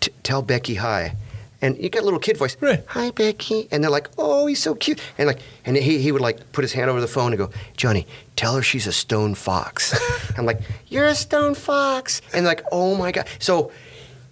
[0.00, 1.14] T- tell Becky hi.
[1.62, 2.54] And you got a little kid voice.
[2.60, 2.84] Right.
[2.88, 3.66] Hi, Becky.
[3.70, 5.00] And they're like, oh, he's so cute.
[5.16, 7.50] And like, and he, he would like put his hand over the phone and go,
[7.78, 8.06] Johnny,
[8.36, 9.94] tell her she's a stone fox.
[10.38, 12.20] I'm like, you're a stone fox.
[12.34, 13.26] And like, oh my god.
[13.38, 13.72] So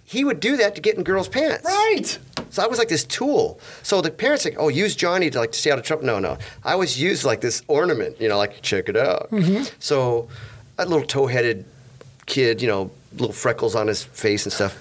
[0.05, 1.65] he would do that to get in girls' pants.
[1.65, 2.17] Right.
[2.51, 3.59] So I was like this tool.
[3.83, 6.05] So the parents like, oh, use Johnny to like to stay out of trouble.
[6.05, 6.37] No, no.
[6.63, 9.29] I always used like this ornament, you know, like check it out.
[9.79, 10.29] So
[10.77, 11.65] a little tow-headed
[12.27, 14.77] kid, you know, little freckles on his face and stuff.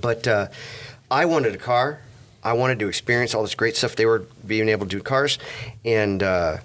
[0.00, 0.46] But uh,
[1.10, 2.00] I wanted a car.
[2.42, 5.38] I wanted to experience all this great stuff they were being able to do cars.
[5.84, 6.58] And uh,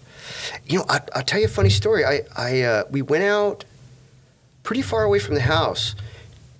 [0.66, 2.06] you know, I, I'll tell you a funny story.
[2.06, 3.66] I, I uh, we went out
[4.64, 5.96] pretty far away from the house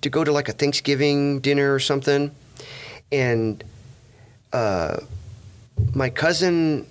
[0.00, 2.30] to go to like a Thanksgiving dinner or something,
[3.12, 3.62] and
[4.52, 4.98] uh,
[5.94, 6.86] my cousin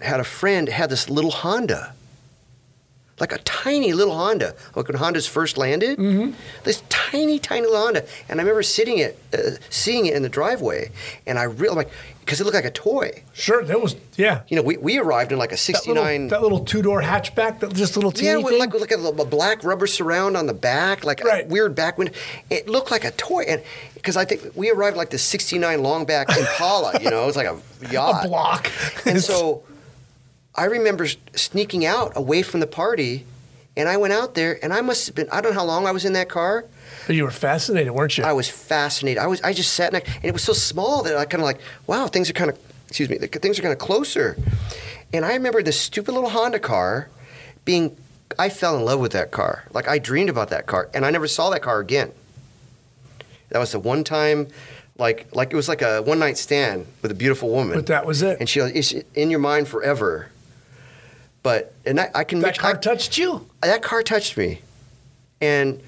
[0.00, 1.94] had a friend had this little Honda,
[3.18, 5.98] like a tiny little Honda, like when Hondas first landed.
[5.98, 6.32] Mm-hmm.
[6.64, 10.28] This tiny, tiny little Honda, and I remember sitting it, uh, seeing it in the
[10.28, 10.90] driveway,
[11.26, 11.90] and I really like
[12.20, 13.22] because it looked like a toy.
[13.32, 13.64] Sure.
[13.64, 14.42] That was yeah.
[14.48, 16.28] You know, we, we arrived in like a '69.
[16.28, 19.24] that little two door hatchback, that just little teeny Yeah, with like, like a, a
[19.24, 21.44] black rubber surround on the back, like Right.
[21.46, 22.12] a weird back window.
[22.50, 23.62] It looked like a toy, and
[23.94, 27.46] because I think we arrived like the '69 Longback Impala, you know, it was like
[27.46, 27.58] a
[27.90, 28.24] yacht.
[28.24, 28.70] a block.
[29.06, 29.62] And so
[30.56, 33.24] I remember sneaking out away from the party,
[33.76, 35.86] and I went out there, and I must have been I don't know how long
[35.86, 36.64] I was in that car.
[37.06, 38.24] But you were fascinated, weren't you?
[38.24, 39.22] I was fascinated.
[39.22, 41.46] I was I just sat next, and it was so small that I kind of
[41.46, 42.58] like, wow, things are kind of,
[42.88, 44.36] excuse me, things are kind of closer.
[45.12, 47.08] And I remember this stupid little Honda car
[47.64, 47.96] being,
[48.38, 49.64] I fell in love with that car.
[49.72, 52.12] Like I dreamed about that car, and I never saw that car again.
[53.50, 54.48] That was the one time,
[54.98, 57.76] like like it was like a one night stand with a beautiful woman.
[57.76, 58.38] but that was it.
[58.40, 60.30] and she it's in your mind forever.
[61.46, 63.46] But and I, I can that make- car I- touched you.
[63.62, 64.62] that car touched me,
[65.40, 65.80] and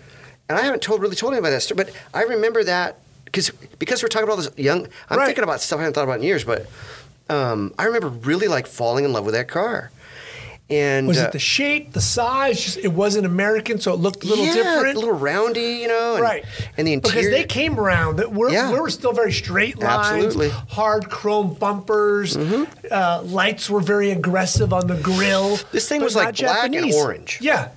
[0.49, 4.01] and I haven't told really told anybody that story, but I remember that because because
[4.01, 4.87] we're talking about all this young.
[5.11, 5.27] I'm Right.
[5.27, 6.69] thinking about stuff I haven't thought about in years, but
[7.29, 9.91] um, I remember really like falling in love with that car,
[10.71, 12.63] And Was uh, it the shape, the size?
[12.63, 14.97] Just it wasn't American, so it looked a little yeah, different.
[14.97, 16.45] a little roundy, you know, and, right.
[16.77, 18.71] And the interior because they came around we're Yeah.
[18.73, 20.49] we were still very straight lines, Absolutely.
[20.51, 20.67] Mm-hmm.
[20.75, 22.37] hard chrome bumpers.
[22.37, 25.59] Uh, lights were very aggressive on the grill.
[25.73, 27.39] This thing was like black and orange.
[27.41, 27.69] Yeah.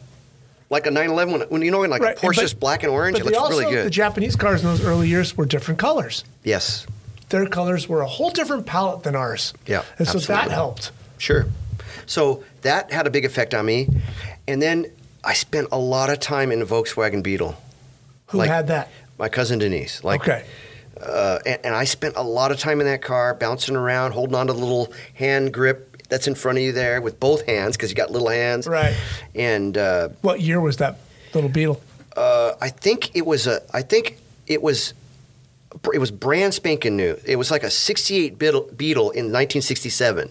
[0.70, 2.18] like a 911 when, when you know when like Right.
[2.18, 3.86] a Porsche's black and orange, it looks also, really good.
[3.86, 6.26] The Japanese cars in those early years were different colors.
[6.44, 6.86] yes,
[7.30, 9.54] Their colors were a whole different palette than ours.
[9.66, 10.92] Yeah, And so that helped.
[11.18, 11.46] sure.
[12.12, 13.88] So that had a big effect on me,
[14.46, 14.88] and then
[15.24, 17.56] I spent a lot of time in a Volkswagen Beetle.
[18.28, 18.90] Who Like- had that?
[19.18, 20.44] My cousin Denise, like, okay.
[21.02, 24.36] uh, and, and I spent a lot of time in that car, bouncing around, holding
[24.36, 27.78] on to the little hand grip that's in front of you there with both hands
[27.78, 28.68] because you got little hands.
[28.68, 28.94] Right.
[29.34, 30.98] And uh, What year was that
[31.34, 31.80] little Beetle?
[32.18, 33.62] uh, I think it was a.
[33.74, 34.18] I think
[34.48, 34.94] it was.
[35.94, 37.18] It was brand spanking new.
[37.26, 40.30] It was like a '68 Beetle, Beetle in 1967.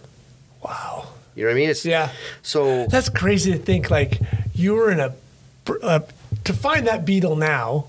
[0.63, 1.07] Wow.
[1.41, 1.71] You know what I mean?
[1.71, 2.11] It's, Yeah.
[2.43, 4.21] So That's crazy to think like
[4.55, 5.15] you were in a,
[5.83, 6.01] uh,
[6.45, 7.87] to find that Beetle now,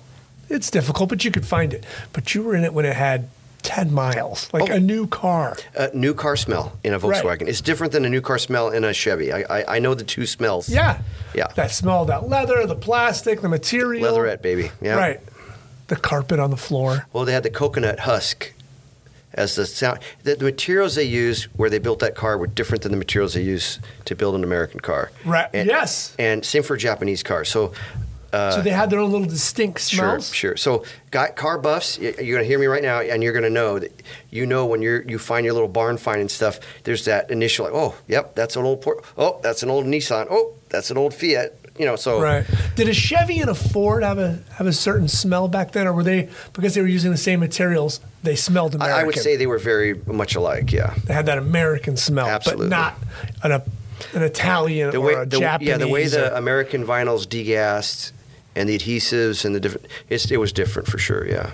[0.49, 1.85] it's difficult, but you could find it.
[2.13, 3.27] But you were in it when it had
[3.63, 4.75] 10 miles, like Oh.
[4.75, 5.57] a new car.
[5.75, 7.21] a new car smell in a Right.
[7.23, 7.47] Volkswagen.
[7.49, 9.33] It's different than a new car smell in a Chevy.
[9.33, 10.69] I, I, I know the two smells.
[10.69, 10.99] Yeah.
[11.35, 11.47] Yeah.
[11.55, 14.03] That smell, that leather, the plastic, the material.
[14.03, 14.71] Leatherette, baby.
[14.81, 14.95] Yeah.
[14.95, 15.19] Right.
[15.87, 17.05] The carpet on the floor.
[17.11, 18.53] Well, they had the coconut husk
[19.33, 19.99] as the sound.
[20.23, 23.33] The, the materials they used where they built that car were different than the materials
[23.33, 25.11] they use to build an American car.
[25.25, 25.49] Right.
[25.53, 26.15] And, yes.
[26.19, 27.49] And same for Japanese cars.
[27.49, 27.73] So
[28.33, 30.33] uh, so they had their own little distinct smells.
[30.33, 30.57] Sure, sure.
[30.57, 33.49] So, guy, car buffs, you're going to hear me right now, and you're going to
[33.49, 36.59] know that you know when you're you find your little barn find and stuff.
[36.83, 39.03] There's that initial, like, oh, yep, that's an old Port.
[39.17, 40.27] Oh, that's an old Nissan.
[40.29, 41.57] Oh, that's an old Fiat.
[41.77, 42.45] You know, so Right.
[42.75, 45.93] Did a Chevy and a Ford have a have a certain smell back then, or
[45.93, 47.99] were they because they were using the same materials?
[48.23, 48.97] They smelled American.
[48.99, 50.71] I, I would say they were very much alike.
[50.71, 50.93] Yeah.
[51.05, 52.69] they had that American smell, Absolutely.
[52.69, 52.95] but not
[53.43, 53.63] an, a,
[54.13, 55.67] an Italian The or way, a the, Japanese.
[55.69, 58.11] yeah, the way the or- American vinyls degassed
[58.55, 61.27] and the adhesives and the different, it's, it was different for sure.
[61.27, 61.49] Yeah.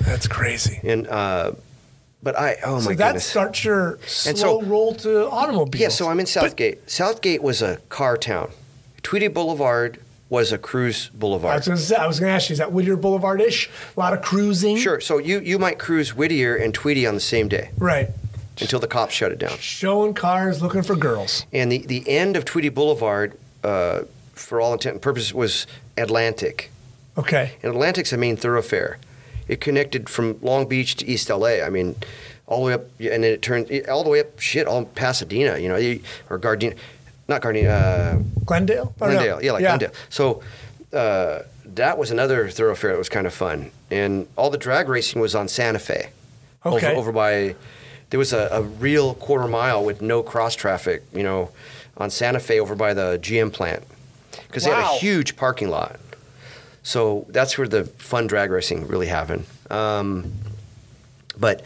[0.00, 0.80] that's crazy.
[0.84, 1.52] And uh,
[2.22, 3.26] but I, oh So my that goodness.
[3.26, 5.80] starts your slow And so- roll to automobiles.
[5.80, 6.88] Yeah, so I'm in Southgate.
[6.90, 8.50] Southgate was a car town.
[9.02, 9.98] Tweedy Boulevard
[10.30, 11.56] was a cruise I boulevard.
[11.58, 13.68] was going to say, I was going to ask you, is that Whittier Boulevard ish?
[13.96, 14.76] A lot of cruising.
[14.78, 15.00] Sure.
[15.00, 18.08] So you, you might cruise Whittier and Tweedy on the same day Right.
[18.60, 19.58] until the cops shut it down.
[19.58, 21.44] Showing cars, looking for girls.
[21.52, 24.02] And the, the end of Tweedy Boulevard, uh,
[24.32, 25.66] for all intent and purposes, was
[25.98, 26.70] Atlantic.
[27.18, 27.52] Okay.
[27.62, 28.98] And Atlantic's a main thoroughfare.
[29.48, 31.60] It connected from Long Beach to East LA.
[31.64, 31.96] I mean,
[32.46, 35.58] all the way up, and then it turned all the way up, shit, all Pasadena,
[35.58, 35.74] you know,
[36.30, 36.76] or Gardena,
[37.30, 38.94] not Gardena, uh, Glendale?
[39.00, 39.06] No?
[39.06, 39.92] Glendale, yeah, like Glendale.
[40.10, 40.42] So
[40.92, 45.22] uh, that was another thoroughfare that was kind of fun, and all the drag racing
[45.22, 46.10] was on Santa Fe,
[46.66, 46.88] Okay.
[46.92, 47.54] over, over by.
[48.10, 51.50] There was a, a real quarter mile with no cross traffic, you know,
[51.96, 53.84] on Santa Fe over by the GM plant,
[54.48, 56.00] because they had a huge parking lot.
[56.82, 59.44] So that's where the fun drag racing really happened.
[59.70, 60.32] Um,
[61.38, 61.62] but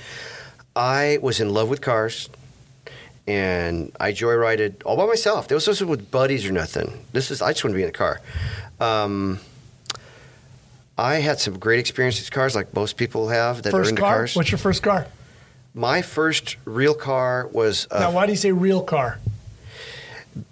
[0.77, 2.29] I was in love with cars
[3.27, 5.49] and I joyrided all by myself.
[5.49, 7.05] This wasn't with buddies or nothing.
[7.13, 8.21] This is I just wanted to be in the car.
[8.81, 9.41] Um,
[10.99, 14.03] I had some great experiences with cars, like most people have that are First into
[14.03, 14.17] car?
[14.17, 14.37] cars.
[14.37, 15.07] What's your first car?
[15.75, 19.19] My first real car was uh, now, why do you say real car?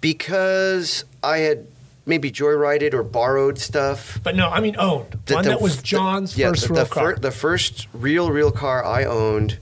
[0.01, 1.67] because I had
[2.05, 4.19] maybe joyrided or borrowed stuff.
[4.23, 5.17] But no, I mean owned.
[5.25, 7.13] The- One the- that was the- John's yeah, first the, real the car.
[7.15, 9.57] fir- the first real, real car I owned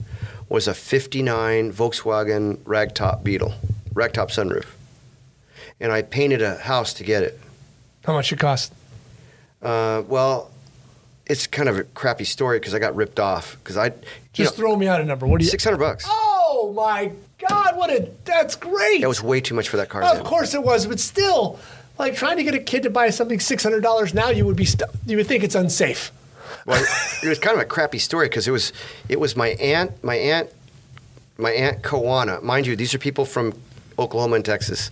[0.52, 3.54] was a 59 Volkswagen ragtop Beetle,
[3.94, 4.66] ragtop sunroof.
[5.80, 7.40] And I painted a house to get it.
[8.04, 8.72] How much it cost?
[9.62, 10.50] Uh, well,
[11.26, 13.56] it's kind of a crappy story because I got ripped off.
[13.62, 13.92] Because I,
[14.34, 15.26] Just know, throw me out a number.
[15.26, 15.50] What do you?
[15.50, 16.04] 600 bucks.
[16.06, 17.76] Oh my God!
[17.76, 19.00] What a that's great.
[19.00, 20.02] That was way too much for that car.
[20.02, 20.24] of then.
[20.24, 21.58] course it was, but still,
[21.98, 24.56] like trying to get a kid to buy something six hundred dollars now, you would
[24.56, 26.12] be stu- you would think it's unsafe.
[26.66, 26.84] Well,
[27.22, 28.72] it was kind of a crappy story because it was
[29.08, 30.50] it was my aunt, my aunt,
[31.38, 32.42] my aunt Kawana.
[32.42, 33.52] Mind you, these are people from
[33.98, 34.90] Oklahoma and Texas.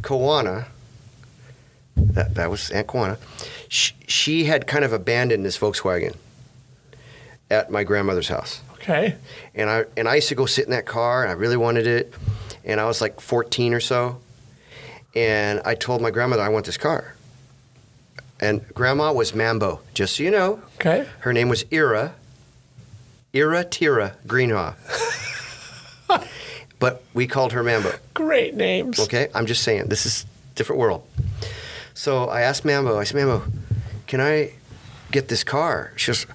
[0.00, 0.66] Kawana,
[1.96, 3.18] that that was Aunt Kawana.
[3.68, 6.14] She, she had kind of abandoned this Volkswagen
[7.50, 9.16] at my grandmother's house, Okay.
[9.54, 11.86] and I and I used to go sit in that car, and I really wanted
[11.86, 12.14] it,
[12.64, 14.20] and I was like 14 or so,
[15.14, 17.13] and I told my grandmother I want this car.
[18.44, 20.60] And grandma was Mambo, just so you know.
[20.76, 21.08] Okay.
[21.20, 22.14] Her name was Ira.
[23.34, 24.74] Ira Tira Greenhaw.
[26.78, 27.92] but we called her Mambo.
[28.12, 29.00] Great names.
[29.00, 31.02] Okay, I'm just saying this is different world.
[31.94, 32.98] So I asked Mambo.
[32.98, 33.50] I said, Mambo,
[34.06, 34.52] can I
[35.10, 35.92] get this car?
[35.96, 36.26] She goes,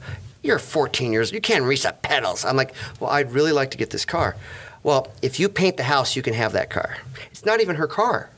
[0.41, 1.31] You're 14 years.
[1.31, 2.43] You can't reach the pedals.
[2.43, 4.35] I'm like, Well, I'd really like to get this car.
[4.81, 6.97] Well, if you paint the house, you can have that car.
[7.31, 8.31] It's not even her car.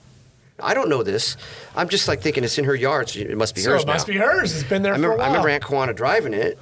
[0.62, 1.38] I don't know this.
[1.76, 3.88] I'm just like thinking it's in her yard, so it must be So hers it
[3.88, 4.14] must now.
[4.14, 4.54] be hers.
[4.56, 5.26] It's been there I for a remember, while.
[5.26, 6.58] I remember Aunt Kawana driving it,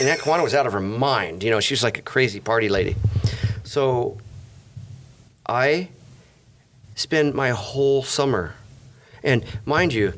[0.00, 1.42] and Aunt Kawana was out of her mind.
[1.42, 2.96] You know, she was like a crazy party lady.
[3.64, 4.18] So
[5.46, 5.88] I
[6.94, 8.54] spend my whole summer,
[9.22, 10.12] and mind you,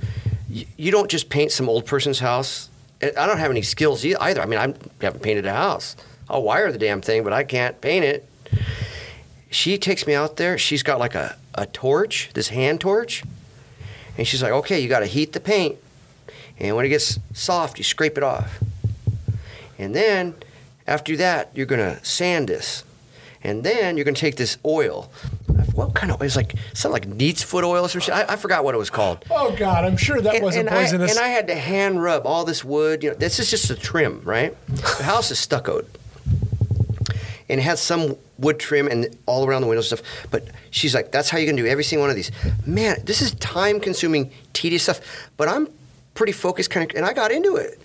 [0.48, 2.68] you don't just paint some old person's house.
[3.02, 4.40] I don't have any skills either.
[4.40, 4.74] I mean, I
[5.04, 5.96] haven't painted a house.
[6.28, 8.28] I'll wire the damn thing, but I can't paint it.
[9.50, 10.58] She takes me out there.
[10.58, 13.22] She's got like a, a torch, this hand torch.
[14.18, 15.76] And she's like, okay, you got to heat the paint.
[16.58, 18.60] And when it gets soft, you scrape it off.
[19.78, 20.34] And then
[20.86, 22.84] after that, you're going to sand this.
[23.42, 25.10] And then you're going to take this oil.
[25.74, 26.26] What kind of oil?
[26.26, 28.14] It's like something like neat's foot oil or some shit.
[28.14, 29.24] I, I forgot what it was called.
[29.30, 31.10] Oh God, I'm sure that And, wasn't and I, poisonous.
[31.16, 33.02] and I had to hand rub all this wood.
[33.02, 34.56] You know, this is just a trim, right?
[34.68, 35.86] The house is stuccoed,
[37.48, 40.28] and it has some wood trim and all around the windows and stuff.
[40.30, 42.30] But she's like, "That's how you can do every single one of these."
[42.66, 45.00] Man, this is time-consuming, tedious stuff.
[45.36, 45.68] But I'm
[46.14, 47.80] pretty focused, kind of, and I got into it.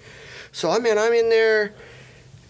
[0.52, 1.74] So I mean, I'm in there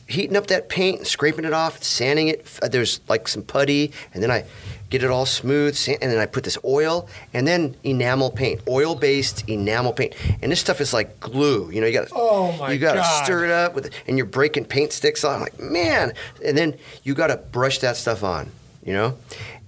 [0.08, 2.46] heating up that paint, and scraping it off, sanding it.
[2.64, 4.46] There's like some putty, and then I
[4.90, 8.62] get it all smooth, sand, and then I put this oil, and then enamel paint,
[8.68, 11.70] oil-based enamel paint, and this stuff is like glue.
[11.72, 14.26] You know, you got Oh, my you got to stir it up with, and you're
[14.26, 15.36] breaking paint sticks on.
[15.36, 16.14] I'm like, man,
[16.46, 18.52] and then you got to brush that stuff on.
[18.84, 19.18] You know,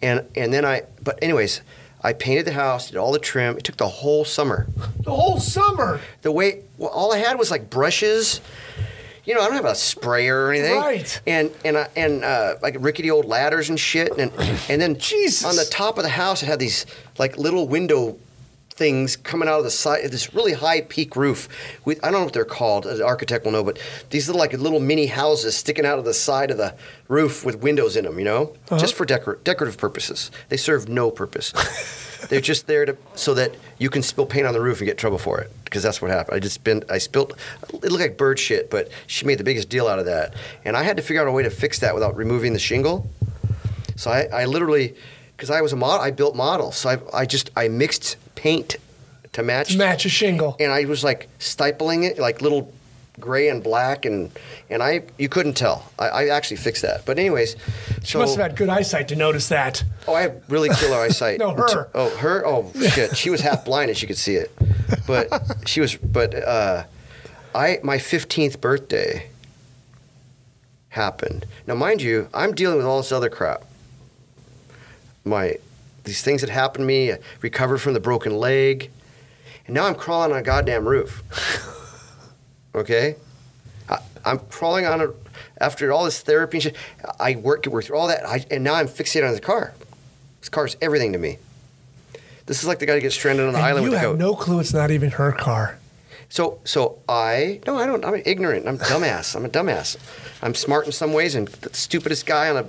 [0.02, 0.84] and and then I.
[1.04, 1.62] But anyways.
[2.04, 3.58] I painted the house, did all the trim.
[3.60, 4.66] It took the whole summer
[5.04, 6.00] the whole summer.
[6.24, 8.42] the way well, all I had was like brushes.
[9.24, 10.78] You know, I don't have a sprayer or anything.
[10.78, 11.22] Right.
[11.28, 14.18] And and uh, and uh, like rickety old ladders and shit.
[14.18, 14.32] And
[14.70, 15.46] and then Jesus.
[15.46, 16.86] on the top of the house, it had these
[17.18, 18.18] like little window
[18.72, 20.06] things coming out of the side.
[20.06, 21.48] Of this really high peak roof.
[21.86, 22.88] With I don't know what they're called.
[22.88, 23.78] An architect will know, but
[24.10, 26.74] these little like little mini houses sticking out of the side of the
[27.08, 28.18] roof with windows in them.
[28.18, 30.32] You know, just for decor- decorative purposes.
[30.50, 31.54] They serve no purpose.
[32.30, 34.98] They're just there to so that you can spill paint on the roof and get
[34.98, 36.36] trouble for it because that's what happened.
[36.36, 37.34] I just been I spilled
[37.74, 40.34] it looked like bird shit, but she made the biggest deal out of that,
[40.66, 43.10] and I had to figure out a way to fix that without removing the shingle.
[43.96, 44.96] So I, I literally
[45.36, 48.78] because I was a model, I built models, so I, I just I mixed paint
[49.34, 50.56] to match, To match a shingle.
[50.60, 52.72] and I was like stippling it like little
[53.20, 54.32] gray and black and
[54.70, 55.92] and I you couldn't tell.
[56.00, 57.06] I, I actually fixed that.
[57.06, 57.56] But anyways,
[58.04, 59.84] She so must have had good eyesight to notice that.
[60.08, 61.40] Oh, I have really killer eyesight.
[61.40, 61.90] No, her.
[61.94, 62.46] Oh, her.
[62.46, 63.16] Oh, shit.
[63.18, 64.52] She was half blind and she could see it,
[65.08, 65.28] but
[65.66, 65.96] she was.
[65.96, 66.84] But uh,
[67.54, 69.28] I my fifteenth birthday
[70.90, 71.46] happened.
[71.68, 73.64] Now, mind you, I'm dealing with all this other crap.
[75.24, 75.58] My
[76.04, 77.12] these things that happened to me.
[77.12, 78.90] I recovered from the broken leg,
[79.68, 81.24] and now I'm crawling on a goddamn roof.
[82.76, 83.16] okay,
[83.90, 85.10] I, I'm crawling on a.
[85.60, 86.76] After all this therapy and shit,
[87.20, 89.74] I work work through all that, I, and now I'm fixated on the car.
[90.40, 91.38] This car's everything to me.
[92.48, 94.08] This is like the guy who gets stranded on the And island you with the
[94.08, 94.20] have goat.
[94.20, 95.78] no clue it's not even her car.
[96.30, 98.04] So, so I no, I don't.
[98.06, 98.68] I'm ignorant.
[98.68, 99.36] I'm dumbass.
[99.36, 99.98] I'm a dumbass.
[100.42, 102.66] I'm smart in some ways and the stupidest guy on a,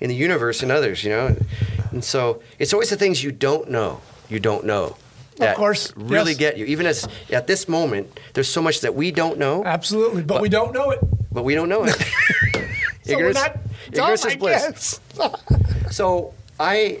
[0.00, 1.04] in the universe in others.
[1.04, 1.36] You know,
[1.90, 4.00] and so it's always the things you don't know.
[4.28, 4.96] You don't know.
[5.36, 6.38] That course, really yes.
[6.38, 6.66] get you.
[6.66, 10.48] Even as at this moment, there's so much that we don't know, Absolutely, but we
[10.48, 11.00] don't know it.
[11.32, 11.96] but we don't know it.
[13.04, 15.00] So not dumb, ignorance is I bliss.
[15.16, 15.30] guess.
[15.90, 17.00] So I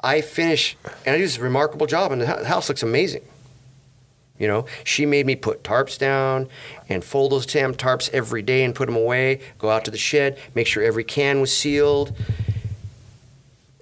[0.00, 3.22] I finish and I do this remarkable job, and the house looks amazing.
[4.38, 6.48] You know, she made me put tarps down
[6.88, 9.40] and fold those damn tarps every day and put them away.
[9.58, 12.16] Go out to the shed, make sure every can was sealed.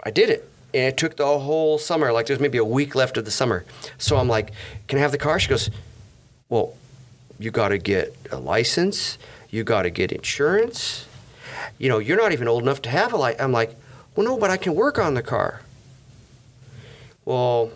[0.03, 0.49] I did it.
[0.73, 2.11] And it took the whole summer.
[2.11, 3.65] Like there's maybe a week left of the summer.
[3.97, 4.51] So I'm like,
[4.87, 5.69] "Can I have the car?" She goes,
[6.49, 6.75] "Well,
[7.39, 9.17] you got to get a license.
[9.49, 11.07] You got to get insurance.
[11.77, 13.75] You know, you're not even old enough to have a license." I'm like,
[14.15, 15.61] "Well, no, but I can work on the car."
[17.25, 17.71] Well,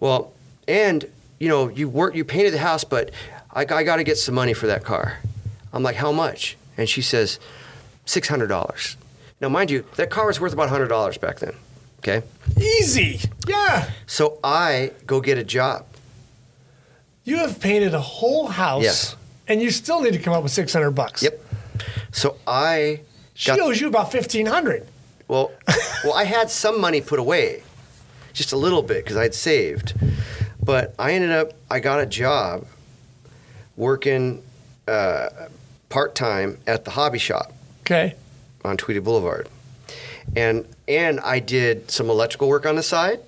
[0.00, 0.32] well,
[0.68, 1.04] and
[1.38, 3.10] you know, you work, you painted the house, but
[3.52, 5.18] I, I got to get some money for that car.
[5.72, 7.38] I'm like, "How much?" And she says,
[8.04, 8.96] six hundred dollars.
[9.40, 11.54] Now, mind you, that car was worth about hundred dollars back then.
[12.02, 12.22] Okay,
[12.60, 13.20] Easy.
[13.46, 13.88] Yeah.
[14.06, 15.86] so I go get a job.
[17.24, 18.82] You have painted a whole house.
[18.82, 19.16] Yes.
[19.46, 21.22] And you still need to come up with 600 bucks.
[21.22, 21.40] Yep.
[22.10, 23.02] So I
[23.34, 24.86] She got owes you about 1500
[25.28, 25.52] well,
[26.04, 27.62] well, I had some money put away,
[28.32, 29.94] just a little bit because I'd saved,
[30.62, 32.66] but I ended up I got a job
[33.76, 34.42] working
[34.88, 35.28] uh,
[35.88, 37.52] part time at the hobby shop
[37.82, 38.14] Okay.
[38.64, 39.48] on Tweedy Boulevard,
[40.36, 43.20] and and I did some electrical work on the side.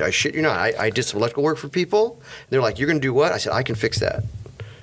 [0.00, 0.58] I shit you not.
[0.58, 2.20] I, I did some electrical work for people.
[2.50, 4.24] They're like, "You're going to do what?" I said, "I can fix that.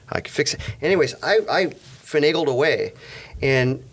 [0.09, 2.93] I can fix it." Anyways, I, I finagled away,
[3.41, 3.83] and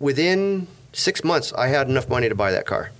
[0.00, 2.90] within six months, I had enough money to buy that car,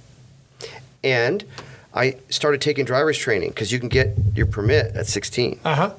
[1.03, 1.45] and
[1.93, 5.59] I started taking driver's training because you can get your permit at 16.
[5.65, 5.95] Uh huh.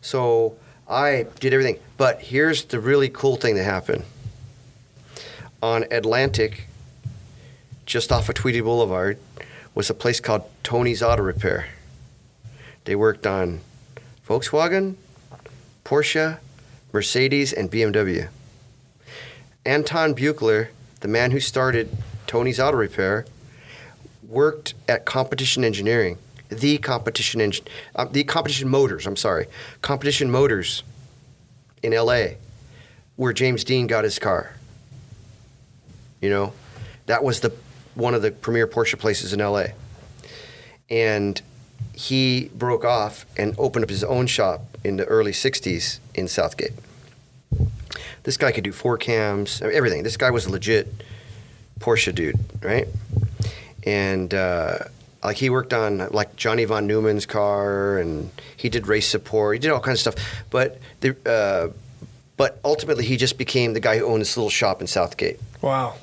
[0.00, 0.56] So
[0.88, 1.78] I did everything.
[1.96, 4.04] But here's the really cool thing that happened.
[5.62, 6.66] On Atlantic,
[7.86, 9.18] just off of Tweedy Boulevard,
[9.74, 11.68] was a place called Tony's Auto Repair.
[12.84, 13.60] They worked on
[14.26, 14.96] Volkswagen,
[15.84, 16.38] Porsche,
[16.92, 18.28] Mercedes, and BMW.
[19.64, 20.68] Anton Buchler,
[21.00, 21.88] the man who started
[22.26, 23.24] Tony's Auto Repair,
[24.28, 26.18] worked at Competition Engineering,
[26.48, 29.06] the Competition Engine, uh, the Competition Motors.
[29.06, 29.46] I'm sorry,
[29.80, 30.82] Competition Motors
[31.82, 32.36] in L.A.,
[33.16, 34.54] where James Dean got his car.
[36.20, 36.52] You know,
[37.06, 37.50] that was the
[37.94, 39.74] one of the premier Porsche places in L.A.
[40.90, 41.40] And
[41.94, 46.72] he broke off and opened up his own shop in the early '60s in Southgate.
[48.24, 50.02] This guy could do four cams, everything.
[50.02, 50.88] This guy was a legit
[51.80, 52.86] Porsche dude, right?
[53.84, 54.78] And uh,
[55.24, 59.56] like he worked on like Johnny von Neumann's car, and he did race support.
[59.56, 60.44] He did all kinds of stuff.
[60.50, 61.72] But the uh,
[62.36, 65.94] but ultimately, he just became the guy who owned this little shop in Southgate, Wow.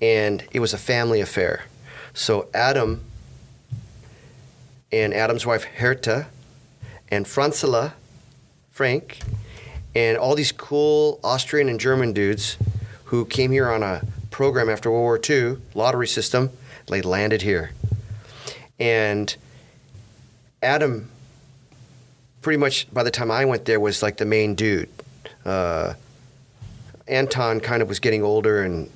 [0.00, 1.64] And it was a family affair.
[2.14, 3.02] So Adam
[4.92, 6.26] and Adam's wife Herta
[7.08, 7.92] and Franzela,
[8.70, 9.18] Frank,
[9.94, 12.56] and all these cool Austrian and German dudes
[13.04, 16.50] who came here on a program after World War II, lottery system,
[16.88, 17.70] they landed here.
[18.78, 19.34] And
[20.62, 21.08] Adam,
[22.42, 24.88] pretty much by the time I went there, was like the main dude.
[25.44, 25.94] Uh,
[27.08, 28.90] Anton kind of was getting older and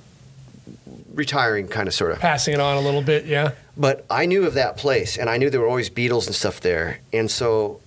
[1.14, 2.18] retiring, kind of, sort of.
[2.18, 3.52] Passing it on a little bit, yeah.
[3.76, 6.60] But I knew of that place, and I knew there were always beetles and stuff
[6.60, 7.80] there, and so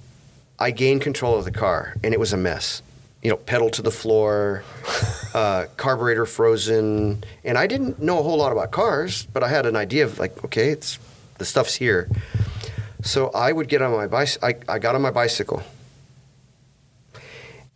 [0.59, 2.81] I gained control of the car, and it was a mess.
[3.21, 4.63] You know, pedal to the floor,
[5.33, 9.65] uh, carburetor frozen, and I didn't know a whole lot about cars, but I had
[9.65, 10.99] an idea of like, okay, it's
[11.37, 12.09] the stuff's here.
[13.01, 14.49] So I would get on my bicycle.
[14.49, 15.63] I, I got on my bicycle,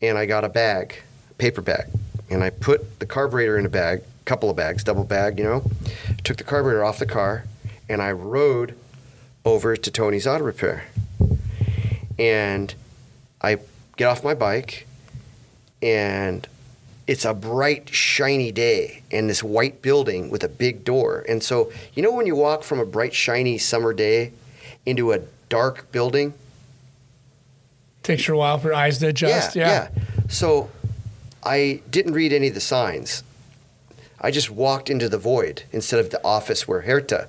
[0.01, 0.95] and I got a bag,
[1.37, 1.85] paper bag,
[2.29, 5.63] and I put the carburetor in a bag, couple of bags, double bag, you know.
[6.23, 7.45] Took the carburetor off the car,
[7.89, 8.75] and I rode
[9.45, 10.85] over to Tony's Auto Repair.
[12.19, 12.75] And
[13.41, 13.57] I
[13.95, 14.85] get off my bike,
[15.81, 16.47] and
[17.07, 21.25] it's a bright, shiny day in this white building with a big door.
[21.29, 24.33] And so, you know, when you walk from a bright, shiny summer day
[24.85, 26.33] into a dark building?
[28.03, 29.55] Takes you a while for your eyes to adjust.
[29.55, 29.89] Yeah.
[29.95, 30.03] yeah.
[30.27, 30.69] So
[31.43, 33.23] I didn't read any of the signs.
[34.19, 37.27] I just walked into the void instead of the office where Herta,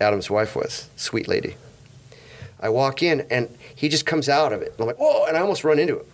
[0.00, 0.88] Adam's wife, was.
[0.96, 1.56] Sweet lady.
[2.60, 4.74] I walk in and he just comes out of it.
[4.78, 6.06] I'm like, whoa, and I almost run into him.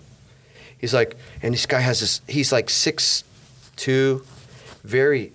[0.79, 3.25] He's like, and this guy has this, he's like six
[3.77, 4.25] two,
[4.83, 5.33] very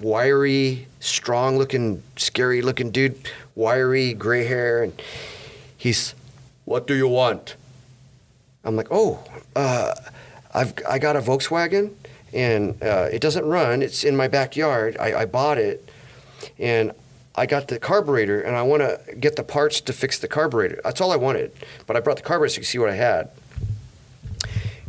[0.00, 4.82] wiry, strong looking, scary looking dude, wiry, gray hair.
[4.82, 5.00] And
[5.76, 6.14] he's,
[6.64, 7.56] what do you want?
[8.64, 9.24] I'm like, oh,
[9.54, 9.94] uh,
[10.52, 11.92] I've I got a Volkswagen,
[12.32, 13.82] and uh, it doesn't run.
[13.82, 14.96] It's in my backyard.
[14.98, 15.88] I, I bought it,
[16.58, 16.92] and
[17.34, 20.80] I got the carburetor, and I want to get the parts to fix the carburetor.
[20.84, 21.52] That's all I wanted.
[21.86, 23.30] But I brought the carburetor so you see what I had.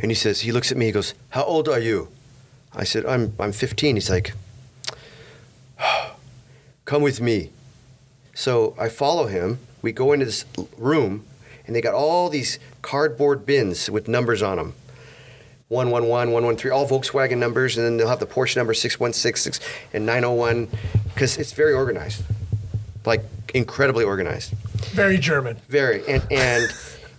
[0.02, 0.88] And he says, he looks at me.
[0.88, 2.10] He goes, "How old are you?"
[2.74, 4.34] I said, "I'm I'm 15." He's like,
[6.86, 7.52] "Come with me."
[8.34, 9.60] So I follow him.
[9.82, 10.46] We go into this
[10.78, 11.26] room,
[11.68, 14.74] and they got all these cardboard bins with numbers on them.
[15.72, 19.62] 111, 113, all Volkswagen numbers, and then they'll have the Porsche number 6166
[19.94, 20.68] and 901
[21.14, 22.24] because it's very organized,
[23.06, 23.24] like
[23.54, 24.52] incredibly organized.
[24.92, 25.56] Very German.
[25.70, 26.06] Very.
[26.10, 26.70] And, and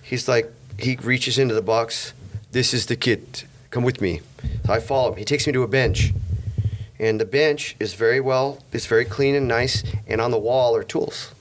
[0.02, 2.12] he's like, he reaches into the box.
[2.50, 3.46] This is the kit.
[3.70, 4.20] Come with me.
[4.66, 5.18] So I follow him.
[5.18, 6.12] He takes me to a bench.
[6.98, 9.82] And the bench is very well, it's very clean and nice.
[10.06, 11.32] And on the wall are tools.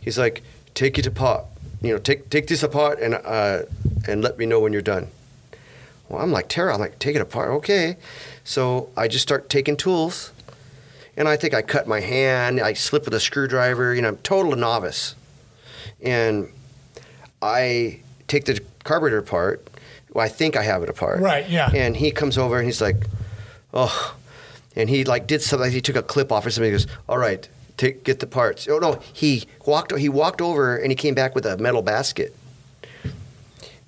[0.00, 1.44] He's like, take it apart.
[1.82, 3.62] You know, take take this apart and uh,
[4.08, 5.08] and let me know when you're done.
[6.08, 7.50] Well, I'm like, Tara, I'm like, take it apart.
[7.50, 7.96] Okay.
[8.44, 10.32] So I just start taking tools.
[11.16, 12.60] And I think I cut my hand.
[12.60, 13.94] I slip with a screwdriver.
[13.94, 15.14] You know, I'm total novice.
[16.00, 16.48] And
[17.42, 19.68] I take the carburetor apart.
[20.12, 21.20] Well, I think I have it apart.
[21.20, 21.70] Right, yeah.
[21.74, 22.96] And he comes over and he's like,
[23.74, 24.16] oh.
[24.76, 25.70] And he like did something.
[25.72, 26.70] He took a clip off or something.
[26.70, 28.68] He goes, all right, take get the parts.
[28.68, 29.96] Oh no, he walked.
[29.98, 32.34] He walked over and he came back with a metal basket.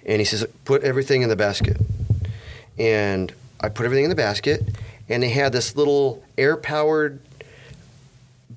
[0.05, 1.77] And he says, put everything in the basket.
[2.81, 4.63] And I put everything in the basket,
[5.11, 7.21] and they had this little air-powered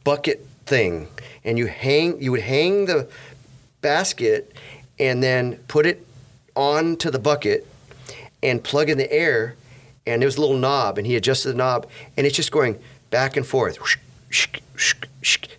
[0.05, 1.09] bucket thing,
[1.43, 2.21] and you hang.
[2.21, 3.09] You would hang the
[3.81, 4.55] basket,
[4.97, 6.07] and then put it
[6.55, 7.67] onto the bucket,
[8.41, 9.55] and plug in the air.
[10.07, 11.85] And there was a little knob, and he adjusted the knob,
[12.15, 12.79] and it's just going
[13.09, 13.77] back and forth.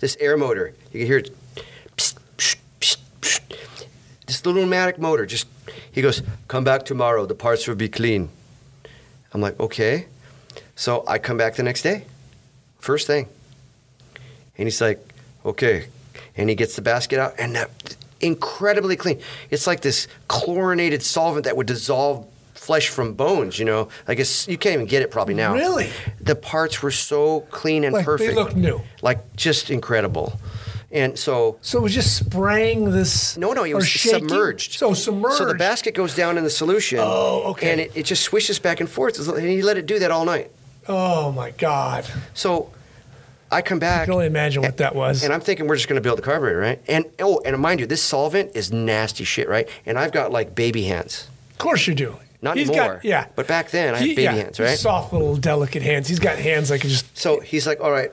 [0.00, 0.72] this air motor.
[0.90, 1.36] You can hear it.
[4.26, 5.26] This little pneumatic motor.
[5.26, 5.48] Just
[5.92, 7.26] he goes, come back tomorrow.
[7.26, 8.30] The parts will be clean.
[9.34, 10.06] I'm like, okay.
[10.76, 12.04] So I come back the next day,
[12.78, 13.28] first thing,
[14.56, 14.98] and he's like,
[15.44, 15.86] okay,
[16.36, 17.70] and he gets the basket out and that
[18.20, 19.20] incredibly clean.
[19.50, 23.58] It's like this chlorinated solvent that would dissolve flesh from bones.
[23.58, 25.54] You know, like it's you can't even get it probably now.
[25.54, 25.90] Really?
[26.20, 28.34] The parts were so clean and Like, they perfect.
[28.34, 28.80] look new.
[29.02, 30.40] Like just incredible.
[30.94, 33.36] And so So it was just spraying this.
[33.36, 34.28] no, no, it was shaking?
[34.28, 34.74] submerged.
[34.78, 35.36] So submerged.
[35.36, 37.00] So the basket goes down in the solution.
[37.02, 37.72] Oh, okay.
[37.72, 39.18] And it, it just swishes back and forth.
[39.28, 40.50] And he let it do that all night.
[40.86, 42.06] Oh my God!
[42.34, 42.70] So
[43.50, 44.02] I come back.
[44.02, 45.24] I can only imagine what that was.
[45.24, 46.80] And I'm thinking we're just going to build the carburetor, right?
[46.88, 49.68] And oh, and mind you, this solvent is nasty shit, right?
[49.86, 51.28] And I've got like baby hands.
[51.52, 52.16] of course you do.
[52.42, 52.96] Not He's anymore.
[52.96, 53.26] Got, yeah.
[53.34, 54.78] But back then, I had baby yeah, hands, right?
[54.78, 56.06] Soft little delicate hands.
[56.08, 57.16] He's got hands like just.
[57.16, 58.12] So he's like, all right,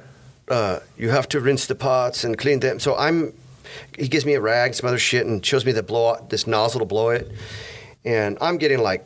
[0.52, 2.80] uh, you have to rinse the pots and clean them.
[2.80, 3.34] So I'm,
[3.98, 6.80] he gives me a rag, some other shit, and shows me the blow this nozzle
[6.80, 7.32] to blow it,
[8.04, 9.06] and I'm getting like,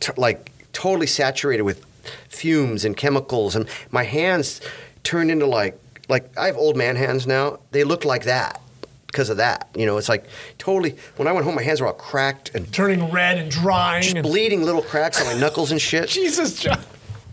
[0.00, 1.84] t- like totally saturated with
[2.28, 4.60] fumes and chemicals, and my hands
[5.02, 7.60] turned into like, like I have old man hands now.
[7.70, 8.60] They look like that
[9.06, 9.68] because of that.
[9.74, 10.26] You know, it's like
[10.58, 10.96] totally.
[11.16, 14.02] When I went home, my hands were all cracked and turning red and drying.
[14.02, 16.08] just and, bleeding little cracks on my knuckles and shit.
[16.08, 16.80] Jesus, John.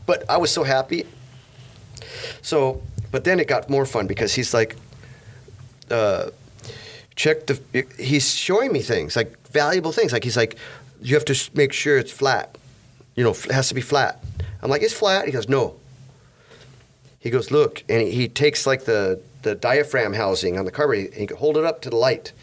[0.05, 1.05] But I was so happy.
[2.41, 2.81] So,
[3.15, 4.75] but then it got more fun because he's like,
[5.89, 6.31] uh,
[7.15, 7.85] check the.
[7.97, 10.11] He's showing me things like valuable things.
[10.11, 10.57] Like he's like,
[11.01, 12.57] you have to make sure it's flat.
[13.15, 14.21] You know, it has to be flat.
[14.61, 15.27] I'm like, it's flat.
[15.27, 15.77] He goes, no.
[17.17, 21.09] He goes, look, and he, he takes like the the diaphragm housing on the carburetor
[21.13, 22.33] and he can hold it up to the light.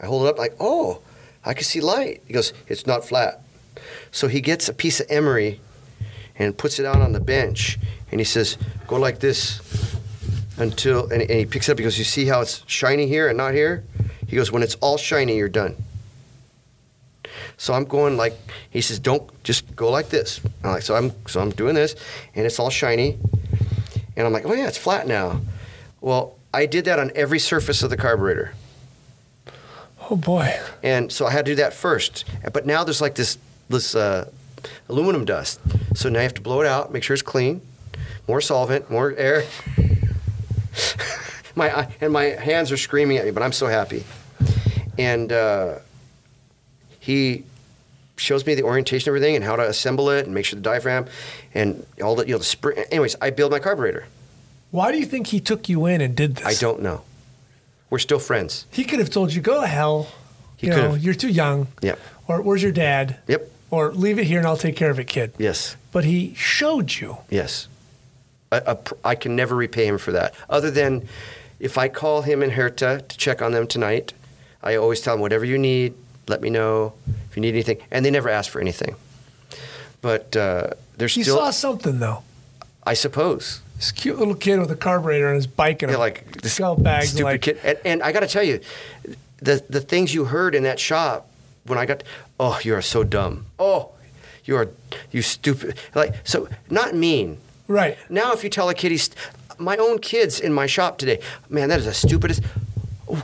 [0.00, 1.02] I hold it up like, oh,
[1.44, 2.22] I can see light.
[2.28, 3.42] He goes, it's not flat.
[4.12, 5.60] So he gets a piece of emery
[6.36, 7.80] and puts it out on the bench
[8.12, 9.60] and he says, go like this
[10.60, 11.78] until, and, and he picks it up.
[11.78, 13.84] He goes, you see how it's shiny here and not here?
[14.26, 15.76] He goes, when it's all shiny, you're done.
[17.56, 18.34] So I'm going like
[18.70, 20.40] he says, don't just go like this.
[20.64, 21.94] I'm like so I'm so I'm doing this,
[22.34, 23.18] and it's all shiny,
[24.16, 25.40] and I'm like, oh yeah, it's flat now.
[26.00, 28.54] Well, I did that on every surface of the carburetor,
[30.10, 30.58] Oh boy.
[30.82, 32.24] and so I had to do that first.
[32.52, 33.36] But now there's like this
[33.68, 34.30] this uh,
[34.88, 35.60] aluminum dust,
[35.94, 37.60] so now you have to blow it out, make sure it's clean,
[38.26, 39.44] more solvent, more air.
[41.54, 44.04] my and my hands are screaming at me, but I'm so happy,
[44.98, 45.32] and.
[45.32, 45.78] Uh,
[47.00, 47.44] he
[48.16, 50.62] shows me the orientation of everything and how to assemble it and make sure the
[50.62, 51.06] diaphragm
[51.54, 52.78] and all the you know the spring.
[52.90, 54.06] Anyways, I build my carburetor.
[54.70, 56.46] Why do you think he took you in and did this?
[56.46, 57.02] I don't know.
[57.88, 58.66] We're still friends.
[58.70, 60.06] He could have told you, go to hell.
[60.56, 61.02] He you could know, have.
[61.02, 61.66] you're too young.
[61.82, 61.98] Yep.
[62.28, 63.18] Or where's your dad?
[63.26, 63.50] Yep.
[63.70, 65.32] Or leave it here and I'll take care of it, kid.
[65.38, 65.74] Yes.
[65.90, 67.18] But he showed you.
[67.30, 67.66] Yes.
[68.52, 70.34] A, a I can never repay him for that.
[70.48, 71.08] Other than
[71.58, 74.12] if I call him and Herta to check on them tonight,
[74.62, 75.94] I always tell them whatever you need,
[76.28, 76.92] let me know
[77.28, 78.94] if you need anything, and they never ask for anything.
[80.02, 82.22] But uh, there's He still, saw something though.
[82.86, 86.00] I suppose, This cute little kid with a carburetor on his bike and Yeah, a
[86.00, 87.04] like this skull bag.
[87.04, 87.58] stupid like, kid.
[87.62, 88.60] And, and I got to tell you,
[89.38, 91.28] the the things you heard in that shop
[91.66, 92.02] when I got,
[92.38, 93.46] oh, you are so dumb.
[93.58, 93.90] Oh,
[94.44, 94.70] you are
[95.12, 95.76] you stupid.
[95.94, 97.38] Like so, not mean.
[97.70, 97.96] Right.
[98.08, 99.10] Now, if you tell a kid he's,
[99.56, 102.42] my own kids in my shop today, man, that is the stupidest.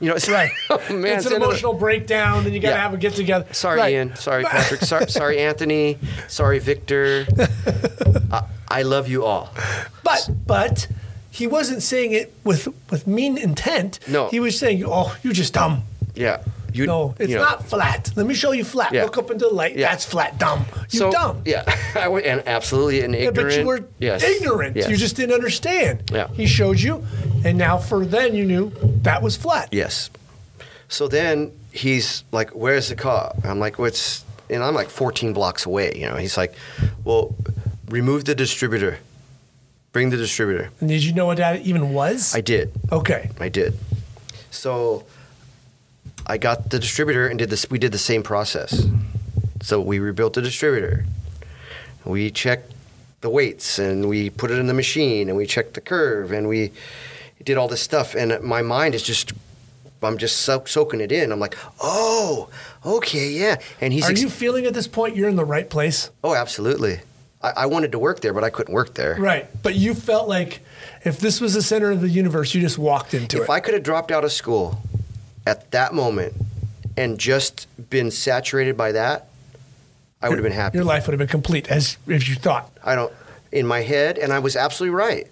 [0.00, 0.52] You know, it's Right.
[0.70, 2.82] Oh, man, it's an end the- emotional breakdown, and you got to Yeah.
[2.82, 3.46] have a get together.
[3.52, 3.92] Sorry, right.
[3.94, 4.14] Ian.
[4.16, 4.80] Sorry, Patrick.
[4.82, 5.98] sorry, sorry, Anthony.
[6.28, 7.26] Sorry, Victor.
[8.32, 9.50] I, I love you all.
[10.04, 10.86] But but
[11.32, 13.98] he wasn't saying it with with mean intent.
[14.06, 14.28] No.
[14.28, 15.82] He was saying, "Oh, you're just dumb."
[16.14, 16.42] Yeah.
[16.72, 17.42] You, No, it's you know.
[17.44, 18.10] not flat.
[18.14, 18.92] Let me show you flat.
[18.92, 19.04] Yeah.
[19.04, 19.76] Look up into the light.
[19.76, 19.88] Yeah.
[19.90, 20.38] That's flat.
[20.38, 20.66] Dumb.
[20.90, 21.42] You so, dumb.
[21.46, 21.64] Yeah,
[21.96, 23.48] and absolutely an Yeah, ignorant.
[23.50, 24.22] but you were yes.
[24.22, 24.76] ignorant.
[24.76, 24.88] Yes.
[24.90, 26.10] You just didn't understand.
[26.12, 26.28] Yeah.
[26.28, 27.04] He showed you,
[27.44, 28.70] and now for then you knew
[29.02, 29.70] that was flat.
[29.72, 30.10] Yes.
[30.88, 35.64] So then he's like, "Where's the car?" I'm like, "What's?" And I'm like 14 blocks
[35.66, 35.92] away.
[35.96, 36.54] You know, he's like,
[37.02, 37.34] "Well,
[37.88, 38.98] remove the distributor.
[39.92, 42.34] Bring the distributor." And did you know what that even was?
[42.34, 42.72] I did.
[42.92, 43.30] okay.
[43.40, 43.72] I did.
[44.50, 45.04] So
[46.28, 47.70] I got the distributor and did this.
[47.70, 48.86] We did the same process.
[49.62, 51.06] So we rebuilt the distributor.
[52.04, 52.72] We checked
[53.20, 56.46] the weights and we put it in the machine and we checked the curve and
[56.48, 56.72] we
[57.44, 58.14] did all this stuff.
[58.14, 59.32] And my mind is just,
[60.02, 61.32] I'm just soak, soaking it in.
[61.32, 62.50] I'm like, oh,
[62.84, 63.56] okay, yeah.
[63.80, 66.10] And he's, Are ex- you feeling at this point you're in the right place?
[66.22, 67.00] oh, absolutely.
[67.42, 69.16] I, I wanted to work there, but I couldn't work there.
[69.18, 69.46] Right.
[69.62, 70.60] But you felt like
[71.04, 73.44] if this was the center of the universe, you just walked into If it.
[73.44, 74.80] If I could have dropped out of school
[75.48, 76.34] at that moment
[76.96, 79.28] and just been saturated by that,
[80.20, 80.78] I would have been happy.
[80.78, 82.70] Your life would have been complete as if you thought.
[82.84, 83.12] I don't
[83.50, 85.26] in my head, and I was absolutely right.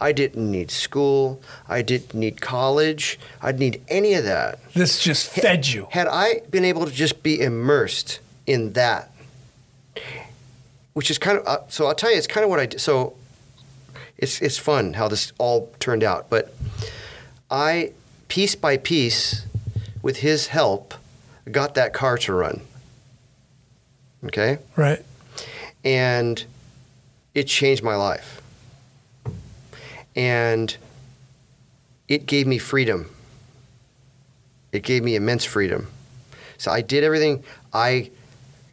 [0.00, 1.42] I didn't need school.
[1.68, 3.18] I didn't need college.
[3.42, 4.58] I didn't need any of that.
[4.72, 5.88] This just fed you.
[5.90, 9.12] Had I been able to just be immersed in that,
[10.94, 12.80] which is kind of, uh, so I'll tell you, it's kind of what I did.
[12.80, 13.14] So
[14.16, 16.30] it's, it's fun how this all turned out.
[16.30, 16.54] But
[17.50, 17.92] I,
[18.30, 19.44] piece by piece,
[20.00, 20.94] with his help,
[21.50, 22.62] got that car to run.
[24.24, 24.58] Okay?
[24.76, 25.04] Right.
[25.84, 26.44] and
[27.34, 28.40] it changed my life.
[30.16, 30.76] And
[32.08, 33.06] it gave me freedom.
[34.72, 35.88] It gave me immense freedom.
[36.58, 37.42] So I did everything.
[37.72, 38.10] I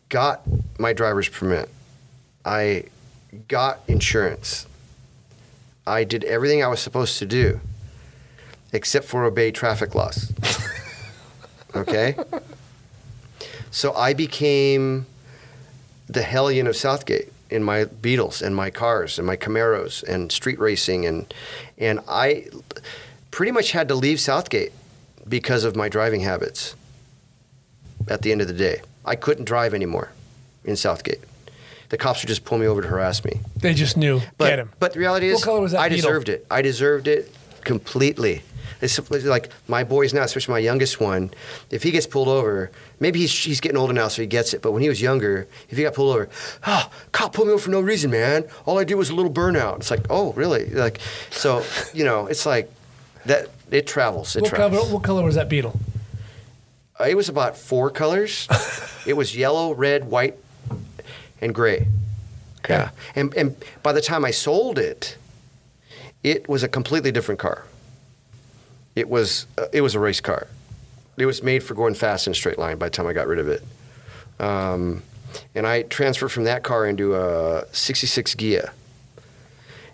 [0.10, 0.42] got
[0.78, 1.70] my driver's permit.
[2.44, 2.86] I
[3.48, 4.68] got insurance.
[5.86, 7.62] I did everything I was supposed to do
[8.74, 10.34] except for obey traffic laws.
[11.76, 12.16] okay?
[13.72, 15.06] So I became
[16.08, 20.60] the hellion of Southgate in my Beetles and my cars and my Camaros and street
[20.60, 21.34] racing and
[21.78, 22.48] and I
[23.32, 24.72] pretty much had to leave Southgate
[25.28, 26.76] because of my driving habits.
[28.10, 30.12] At the end of the day, I couldn't drive anymore
[30.64, 31.20] in Southgate.
[31.90, 33.40] The cops would just pull me over to harass me.
[33.58, 34.22] They just knew.
[34.38, 34.72] But, Get him.
[34.80, 36.10] but the reality What is, color was that I Beetle?
[36.10, 36.46] deserved it.
[36.52, 37.34] I deserved it
[37.64, 38.44] completely.
[38.82, 41.32] It's like my boys now, especially my youngest one.
[41.72, 44.62] If he gets pulled over, maybe he's he's getting older now, so he gets it.
[44.62, 46.30] But when he was younger, if he got pulled over,
[46.66, 48.46] oh, cop pulled me over for no reason, man.
[48.66, 49.78] All I did was a little burnout.
[49.78, 50.70] It's like, oh, really?
[50.70, 51.00] Like,
[51.30, 51.64] so
[51.94, 52.72] you know, it's like
[53.26, 53.50] that.
[53.70, 54.36] It travels.
[54.36, 55.80] It what color, what color was that beetle?
[57.00, 58.48] Uh, It was about four colors.
[59.06, 60.36] it was yellow, red, white,
[61.42, 61.88] and gray.
[62.60, 62.74] Okay.
[62.76, 62.90] Yeah.
[63.16, 65.18] And and by the time I sold it,
[66.24, 67.66] it was a completely different car.
[68.98, 70.48] It was uh, it was a race car.
[71.18, 72.80] It was made for going fast in a straight line.
[72.80, 73.64] By the time I got rid of it,
[74.40, 75.04] um,
[75.54, 78.72] and I transferred from that car into a '66 Ghia,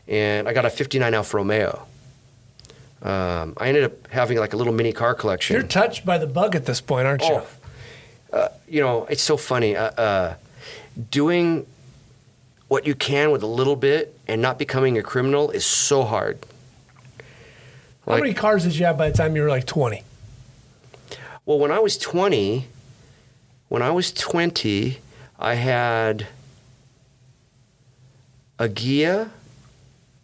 [0.07, 1.85] and I got a '59 Alfa Romeo.
[3.01, 5.55] Um, I ended up having like a little mini car collection.
[5.55, 7.41] You're touched by the bug at this point, aren't you?
[7.41, 7.47] Oh,
[8.31, 9.75] uh, you know, it's so funny.
[9.75, 10.35] Uh, uh,
[11.11, 11.67] doing
[12.69, 16.39] what you can with a little bit and not becoming a criminal is so hard.
[18.07, 20.03] How many cars did you have by the time you were like 20?
[21.45, 22.67] Well, when I was 20,
[23.69, 24.99] when I was 20,
[25.39, 26.27] I had
[28.59, 29.30] a Ghia,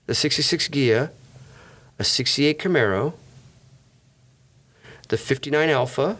[0.05, 1.09] the 66 Ghia,
[1.97, 3.13] a 68 Camaro,
[5.09, 6.17] the 59 Alfa,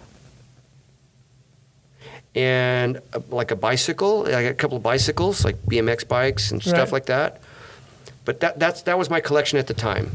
[2.36, 6.66] and a, like a bicycle, I got a couple of bicycles, like BMX bikes and
[6.66, 6.70] Right.
[6.70, 7.42] stuff like that.
[8.26, 10.12] But that, that's, that was my collection at the time.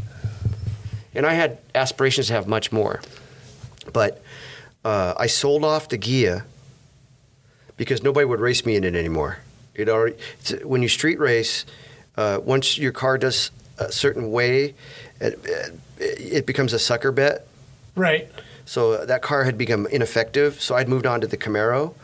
[1.14, 3.00] And I had aspirations to have much more.
[3.92, 4.22] But
[4.84, 6.44] uh, I sold off the Ghia
[7.76, 9.38] because nobody would race me in it anymore.
[9.74, 11.66] It already it's, when you street race,
[12.16, 14.74] uh, once your car does a certain way,
[15.20, 15.38] it,
[15.98, 17.46] it becomes a sucker bet.
[17.96, 18.30] Right.
[18.64, 20.60] So that car had become ineffective.
[20.60, 21.94] So I'd moved on to the Camaro,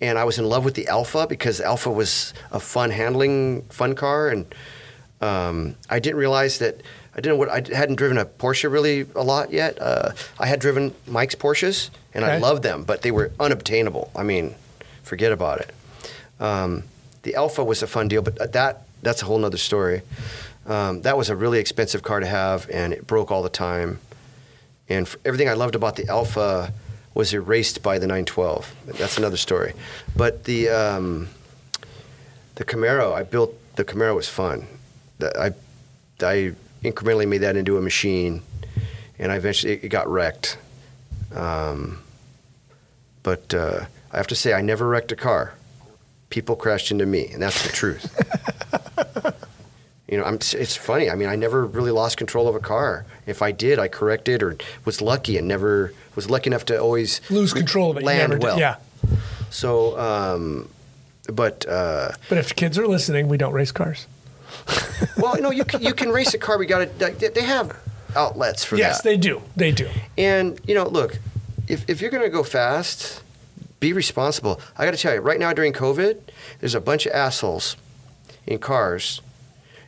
[0.00, 3.94] and I was in love with the Alfa because Alfa was a fun handling, fun
[3.94, 4.52] car, and
[5.24, 6.80] um, I didn't realize that
[7.16, 9.80] I didn't what I hadn't driven a Porsche really a lot yet.
[9.80, 14.10] Uh, I had driven Mike's Porsches, and I loved them, but they were unobtainable.
[14.14, 14.54] I mean,
[15.02, 15.74] forget about it.
[16.40, 16.84] Um,
[17.22, 20.02] the Alfa was a fun deal, but that that's a whole nother story.
[20.66, 24.00] Um, that was a really expensive car to have, and it broke all the time.
[24.88, 26.72] And everything I loved about the Alfa
[27.14, 28.74] was erased by the 912.
[28.98, 29.72] That's another story.
[30.16, 31.28] But the um,
[32.56, 34.66] the Camaro, I built the Camaro was fun.
[35.18, 38.42] The- I I incrementally made that into a machine,
[39.18, 40.58] and I eventually it got wrecked.
[41.34, 41.98] Um,
[43.22, 45.54] but uh, I have to say, I never wrecked a car.
[46.30, 48.06] People crashed into me, and that's the truth.
[50.08, 51.10] you know, I'm, it's funny.
[51.10, 53.06] I mean, I never really lost control of a car.
[53.26, 57.20] If I did, I corrected or was lucky and never was lucky enough to always
[57.30, 58.04] Lose control of it.
[58.04, 58.58] Land never did- well.
[58.58, 58.76] Yeah.
[59.50, 60.68] So, um,
[61.32, 64.06] but uh, But if kids are listening, we don't race cars.
[65.16, 66.58] well, you know, you can, you can race a car.
[66.58, 67.30] We got to.
[67.34, 67.78] They have
[68.16, 69.10] outlets for Yes, that.
[69.10, 69.42] Yes, they do.
[69.56, 69.88] They do.
[70.16, 71.18] And you know, look,
[71.68, 73.22] if if you're going to go fast,
[73.80, 74.60] be responsible.
[74.76, 76.18] I got to tell you, right now during COVID,
[76.60, 77.76] there's a bunch of assholes
[78.46, 79.20] in cars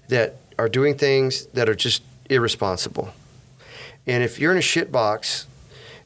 [0.08, 3.12] that are doing things that are just irresponsible.
[4.06, 5.46] And if you're in a shit box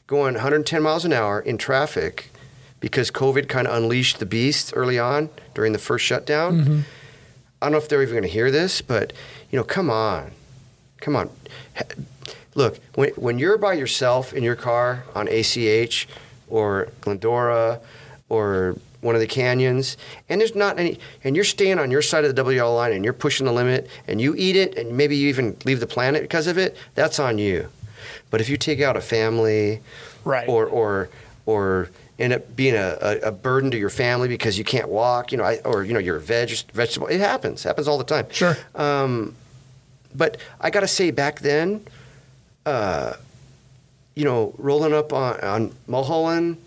[0.07, 2.31] going 110 miles an hour in traffic
[2.79, 6.79] because COVID kind of unleashed the beast early on during the first shutdown, mm-hmm.
[7.61, 9.13] I don't know if they're even going to hear this, but
[9.51, 10.31] you know, come on,
[10.99, 11.29] come on.
[12.55, 16.07] Look, when when you're by yourself in your car on ACH
[16.49, 17.79] or Glendora
[18.29, 19.95] or one of the canyons,
[20.29, 23.03] and there's not any, and you're staying on your side of the WL line and
[23.03, 26.21] you're pushing the limit, and you eat it, and maybe you even leave the planet
[26.21, 27.67] because of it, that's on you.
[28.29, 29.81] But if you take out a family,
[30.23, 30.47] Right.
[30.47, 31.09] or or
[31.45, 31.89] or
[32.21, 35.37] end up being a, a, a burden to your family because you can't walk, you
[35.37, 37.07] know, I, or you know, you're a veg vegetable.
[37.07, 37.63] It happens.
[37.63, 38.27] happens all the time.
[38.31, 38.55] Sure.
[38.75, 39.35] Um,
[40.15, 41.85] but I got to say, back then,
[42.65, 43.13] uh,
[44.15, 46.57] you know, rolling up on, on Mulholland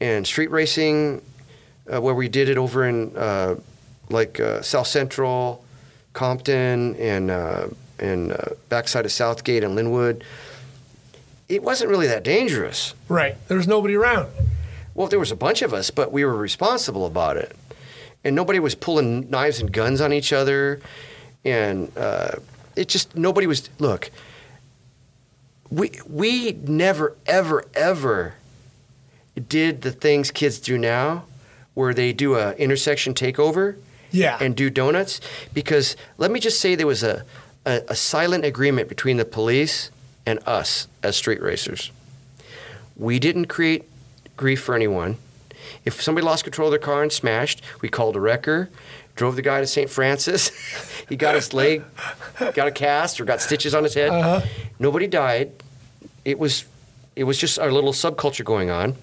[0.00, 1.22] and street racing,
[1.92, 3.56] uh, where we did it over in uh,
[4.08, 5.64] like uh, South Central,
[6.12, 7.68] Compton, and uh,
[7.98, 8.36] and uh,
[8.68, 10.22] backside of Southgate and Lynwood.
[11.48, 12.94] It wasn't really that dangerous.
[13.08, 13.36] Right.
[13.48, 14.28] There was nobody around.
[14.96, 17.54] Well, there was a bunch of us, but we were responsible about it,
[18.24, 20.80] and nobody was pulling knives and guns on each other,
[21.44, 22.36] and uh,
[22.74, 23.68] it just nobody was.
[23.78, 24.10] Look,
[25.70, 28.34] we we never ever ever
[29.48, 31.24] did the things kids do now,
[31.74, 33.76] where they do a intersection takeover
[34.10, 34.38] Yeah.
[34.40, 35.20] and do donuts,
[35.52, 37.22] because let me just say there was a,
[37.66, 39.90] a, a silent agreement between the police
[40.24, 41.92] and us as street racers.
[42.96, 43.84] We didn't create
[44.36, 45.16] grief for anyone.
[45.84, 48.70] If somebody lost control of their car and smashed, we called a wrecker,
[49.14, 49.90] drove the guy to St.
[49.90, 50.50] Francis.
[51.08, 51.82] he got his leg,
[52.38, 54.10] got a cast or got stitches on his head.
[54.10, 54.46] Uh-huh.
[54.78, 55.52] Nobody died.
[56.24, 56.64] It was,
[57.14, 58.96] it was just our little subculture going on.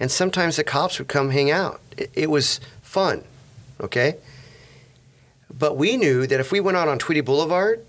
[0.00, 1.80] And sometimes the cops would come hang out.
[1.96, 3.24] It, it was fun,
[3.80, 4.16] okay?
[5.56, 7.84] But we knew that if we went out on Tweedy Boulevard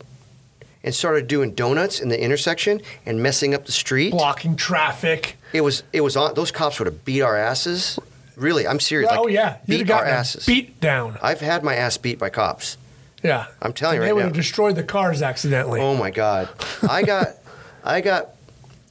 [0.83, 5.37] and started doing donuts in the intersection and messing up the street, Blocking traffic.
[5.53, 6.33] It was it was on.
[6.35, 7.99] Those cops would have beat our asses.
[8.35, 9.09] Really, I'm serious.
[9.11, 9.57] oh like, yeah.
[9.65, 10.45] You'd have beat our asses.
[10.45, 11.17] beat down.
[11.21, 12.77] I've had my ass beat by cops.
[13.23, 13.47] Yeah.
[13.61, 14.25] I'm telling you And They would now.
[14.27, 15.81] have destroyed the cars accidentally.
[15.81, 16.47] Oh my God,
[16.87, 17.27] I got,
[17.83, 18.29] I got,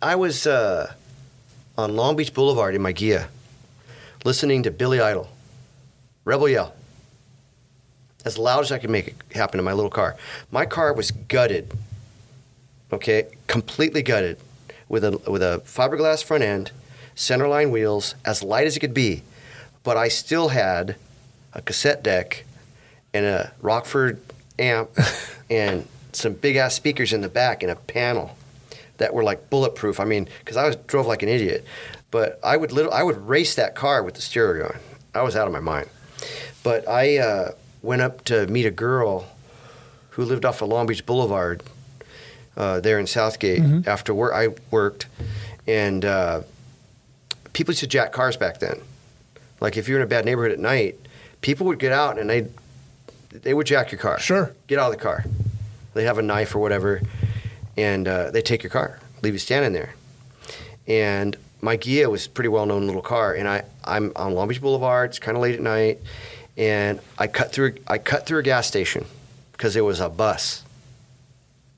[0.02, 0.92] I was uh,
[1.78, 3.28] on Long Beach Boulevard in my Ghia,
[4.24, 5.30] listening to Billy Idol,
[6.26, 6.74] Rebel Yell,
[8.26, 10.16] as loud as I could make it happen in my little car.
[10.50, 11.72] My car was gutted,
[12.92, 14.38] okay, completely gutted,
[14.88, 16.72] with a with a fiberglass front end,
[17.14, 19.22] centerline wheels, as light as it could be,
[19.82, 20.96] but I still had
[21.52, 22.44] a cassette deck
[23.12, 24.20] and a Rockford
[24.58, 24.90] amp
[25.50, 28.36] and some big ass speakers in the back and a panel
[28.98, 30.00] that were like bulletproof.
[30.00, 31.64] I mean, because I was drove like an idiot,
[32.10, 34.80] but I would little I would race that car with the stereo on.
[35.14, 35.88] I was out of my mind.
[36.62, 37.52] But I uh,
[37.82, 39.26] went up to meet a girl
[40.10, 41.62] who lived off of Long Beach Boulevard
[42.58, 44.32] uh, there in Southgate after work.
[44.34, 45.06] I worked,
[45.66, 46.42] and uh,
[47.52, 48.80] people used to jack cars back then.
[49.60, 50.98] Like if you're in a bad neighborhood at night,
[51.40, 52.48] people would get out and they
[53.30, 54.18] they would jack your car.
[54.18, 54.54] Sure.
[54.66, 55.24] Get out of the car.
[55.94, 57.00] They have a knife or whatever,
[57.76, 59.94] and uh, they take your car, leave you standing there.
[60.86, 64.48] And my Ghia was a pretty well known little car, and I I'm on Long
[64.48, 65.10] Beach Boulevard.
[65.10, 66.00] It's kind of late at night,
[66.56, 69.06] and I cut through I cut through a gas station
[69.52, 70.64] because there was a bus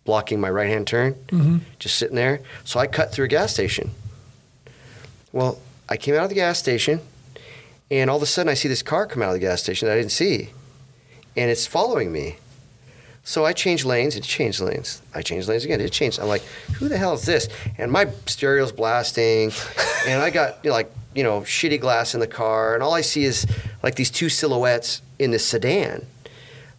[0.05, 1.59] blocking my right hand turn, mm-hmm.
[1.78, 2.40] just sitting there.
[2.64, 3.90] So I cut through a gas station.
[5.32, 5.59] Well,
[5.89, 7.01] I came out of the gas station,
[7.90, 9.86] and all of a sudden I see this car come out of the gas station
[9.86, 10.51] that I didn't see,
[11.36, 12.36] and it's following me.
[13.22, 14.16] So I changed lanes.
[14.16, 15.02] It changed lanes.
[15.14, 15.81] I changed lanes again.
[15.81, 16.18] It changed.
[16.18, 16.43] I'm like,
[16.78, 17.48] who the hell is this?
[17.78, 19.52] And my stereo's blasting,
[20.06, 22.94] and I got you know, like you know shitty glass in the car, and all
[22.94, 23.47] I see is
[23.82, 26.06] like these two silhouettes in this sedan,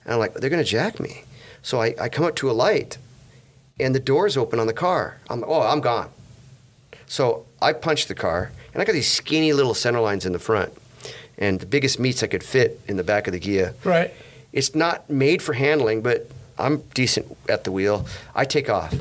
[0.03, 1.23] and I'm like, they're gonna jack me.
[1.61, 2.97] So I, I come up to a light,
[3.81, 5.17] and the doors open on the car.
[5.29, 6.09] I'm oh I'm gone.
[7.07, 10.39] So I punched the car, and I got these skinny little center lines in the
[10.39, 10.71] front,
[11.37, 13.73] and the biggest meats I could fit in the back of the Ghia.
[13.83, 14.13] Right.
[14.53, 18.05] It's not made for handling, but I'm decent at the wheel.
[18.35, 18.93] I take off,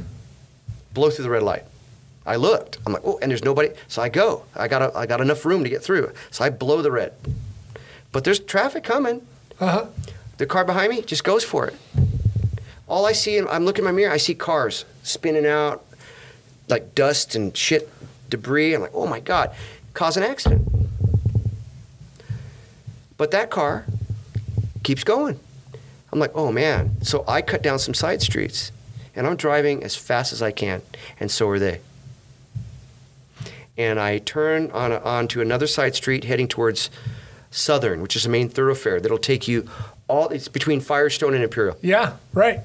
[0.95, 1.65] blow through the red light.
[2.27, 2.79] I looked.
[2.87, 3.71] I'm like, oh, and there's nobody.
[3.89, 4.45] So I go.
[4.55, 6.13] I got a, I got enough room to get through.
[6.31, 7.13] So I blow the red.
[8.13, 9.27] But there's traffic coming.
[9.59, 9.87] Uh huh.
[10.39, 11.77] The car behind me just goes for it.
[12.91, 14.13] All I see, I'm looking in my mirror.
[14.13, 15.87] I see cars spinning out,
[16.69, 17.89] like dust and shit,
[18.29, 18.75] debris.
[18.75, 19.55] I'm like, oh my god,
[19.95, 20.69] cause an accident.
[23.17, 23.87] But that car
[24.83, 25.39] keeps going.
[26.13, 27.01] I'm like, oh man.
[27.03, 28.73] So I cut down some side streets,
[29.15, 30.83] and I'm driving as fast as I can,
[31.21, 31.81] and so are they.
[33.79, 36.91] And I turn on onto another side street heading towards
[37.53, 39.69] Southern, which is a main thoroughfare that'll take you
[40.11, 40.29] all.
[40.29, 41.77] It's between Firestone and Imperial.
[41.81, 42.17] Yeah.
[42.35, 42.61] Right.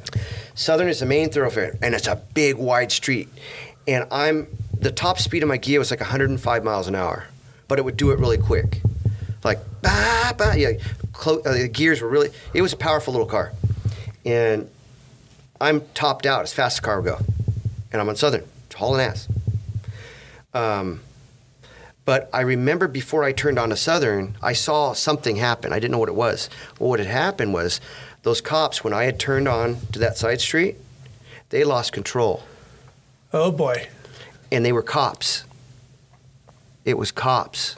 [0.56, 3.30] Southern is the main thoroughfare, and it's a big, wide street.
[3.88, 4.48] And I'm
[4.80, 7.26] the top speed of my Ghia was like 105 miles an hour,
[7.68, 8.82] but it would do it really quick,
[9.44, 10.54] like bah bah.
[10.54, 10.72] Yeah,
[11.14, 12.30] clo- uh, the gears were really.
[12.54, 13.52] It was a powerful little car,
[14.26, 14.70] and
[15.62, 17.20] I'm topped out as fast as the car will go,
[17.92, 18.44] and I'm on Southern,
[18.76, 19.28] hauling ass.
[20.54, 21.02] Um,
[22.06, 25.74] But I remember before I turned on to Southern, I saw something happen.
[25.74, 26.50] I didn't know what it was.
[26.80, 27.82] Well, what had happened was
[28.22, 30.78] those cops, when I had turned on to that side street,
[31.50, 32.44] they lost control.
[33.34, 33.88] Oh boy.
[34.52, 35.46] And they were cops.
[36.86, 37.76] It was cops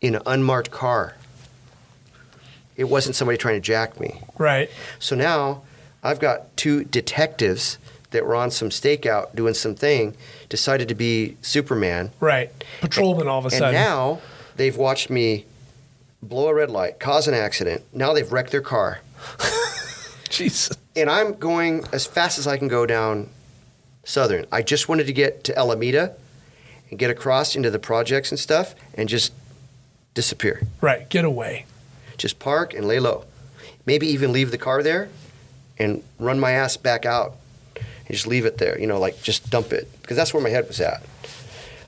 [0.00, 1.16] in an unmarked car.
[2.76, 4.22] It wasn't somebody trying to jack me.
[4.38, 4.70] Right.
[5.00, 5.62] So now
[6.02, 7.78] I've got two detectives
[8.10, 10.16] that were on some stakeout doing some thing,
[10.48, 12.10] decided to be Superman.
[12.20, 12.50] Right.
[12.80, 13.68] Patrolman all of a sudden.
[13.68, 14.20] And now
[14.56, 15.46] they've watched me
[16.22, 17.82] blow a red light, cause an accident.
[17.92, 19.00] Now they've wrecked their car.
[20.28, 20.76] Jesus.
[20.96, 23.28] And I'm going as fast as I can go down
[24.04, 24.46] Southern.
[24.50, 26.14] I just wanted to get to Alameda
[26.90, 29.32] and get across into the projects and stuff and just
[30.14, 30.62] disappear.
[30.80, 31.08] Right.
[31.08, 31.66] Get away.
[32.16, 33.24] Just park and lay low.
[33.86, 35.08] Maybe even leave the car there
[35.78, 37.34] and run my ass back out
[38.12, 38.78] just leave it there.
[38.78, 41.02] You know, like just dump it because that's where my head was at.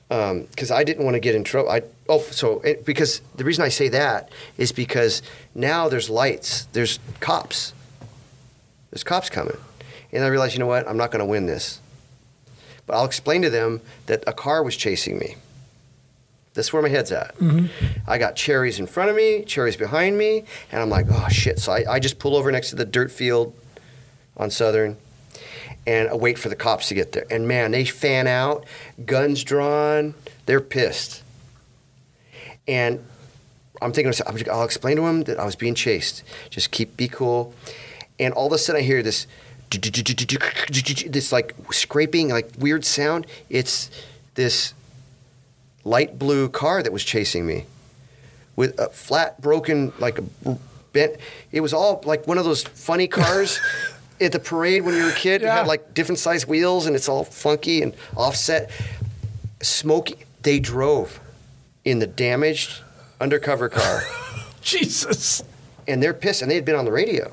[0.09, 1.69] Um, because I didn't want to get in trouble.
[1.69, 5.21] I oh so it, because the reason I say that is because
[5.55, 7.73] now there's lights, there's cops,
[8.91, 9.57] there's cops coming,
[10.11, 11.79] and I realized you know what I'm not going to win this.
[12.85, 15.35] But I'll explain to them that a car was chasing me.
[16.53, 17.35] That's where my head's at.
[17.37, 17.67] Mm-hmm.
[18.07, 21.59] I got cherries in front of me, cherries behind me, and I'm like, oh shit.
[21.59, 23.55] So I, I just pull over next to the dirt field
[24.37, 24.97] on Southern
[25.85, 27.25] and wait for the cops to get there.
[27.29, 28.65] And man, they fan out,
[29.05, 30.13] guns drawn,
[30.45, 31.23] they're pissed.
[32.67, 33.05] And
[33.81, 34.13] I'm thinking,
[34.49, 36.23] I'll explain to them that I was being chased.
[36.49, 37.53] Just keep, be cool.
[38.19, 39.27] And all of a sudden I hear this,
[39.69, 43.27] this like scraping, like weird sound.
[43.49, 43.91] It's
[44.35, 44.73] this
[45.83, 47.65] light blue car that was chasing me
[48.55, 50.23] with a flat, broken, like a
[50.93, 51.17] bent.
[51.51, 53.59] It was all like one of those funny cars
[54.21, 55.41] at the parade when you were a kid.
[55.41, 55.57] It Yeah.
[55.57, 58.69] had like different size wheels and it's all funky and offset.
[59.61, 60.15] Smoky.
[60.43, 61.19] They drove
[61.85, 62.81] in the damaged
[63.21, 64.03] undercover car
[64.61, 65.43] Jesus.
[65.87, 67.31] and they're pissed and they had been on the radio.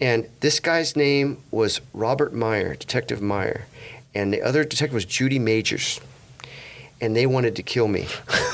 [0.00, 3.66] And this guy's name was Robert Meyer, Detective Meyer,
[4.14, 6.00] and the other detective was Judy Majors.
[7.02, 8.08] And they wanted to kill me.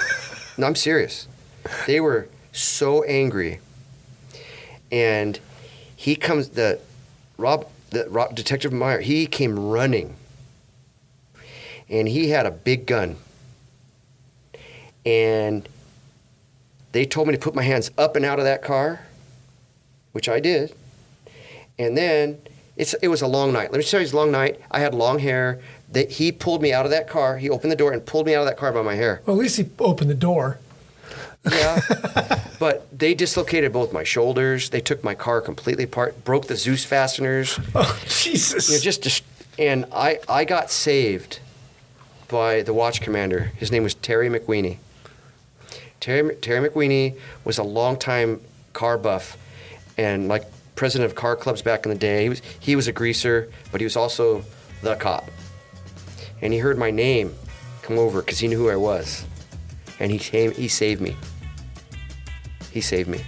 [0.59, 1.29] no, I'm serious.
[1.87, 3.61] They were so angry.
[4.91, 5.39] And
[6.07, 6.79] he comes the
[7.37, 10.15] Rob the Rob, Detective Meyer, he came running.
[11.89, 13.17] And he had a big gun.
[15.05, 15.69] And
[16.93, 19.01] they told me to put my hands up and out of that car,
[20.13, 20.73] which I did.
[21.77, 22.39] And then
[22.77, 23.73] it's it was a long night.
[23.73, 24.61] Let me tell you, it was a long night.
[24.71, 25.61] I had long hair.
[25.91, 27.39] That he pulled me out of that car.
[27.39, 29.23] He opened the door and pulled me out of that car by my hair.
[29.27, 30.61] Well, at least he opened the door.
[31.51, 31.81] Yeah.
[32.59, 34.71] but they dislocated both my shoulders.
[34.71, 37.59] They took my car completely apart, broke the Dzus fasteners.
[37.75, 38.69] Oh, Jesus.
[38.69, 39.25] You know, just, just
[39.59, 41.41] and I I got saved
[42.29, 43.53] by the watch commander.
[43.57, 44.79] His name was Terry McWeeny.
[46.01, 48.41] Terry Terry McWeeny was a longtime
[48.73, 49.37] car buff,
[49.97, 50.45] and like
[50.75, 52.25] president of car clubs back in the day.
[52.25, 54.45] He was he was a greaser, but he was also
[54.83, 55.25] the cop.
[56.43, 57.35] And he heard my name
[57.83, 59.25] come over because he knew who I was,
[59.99, 60.53] and he came.
[60.53, 61.17] He saved me.
[62.77, 63.23] He saved me,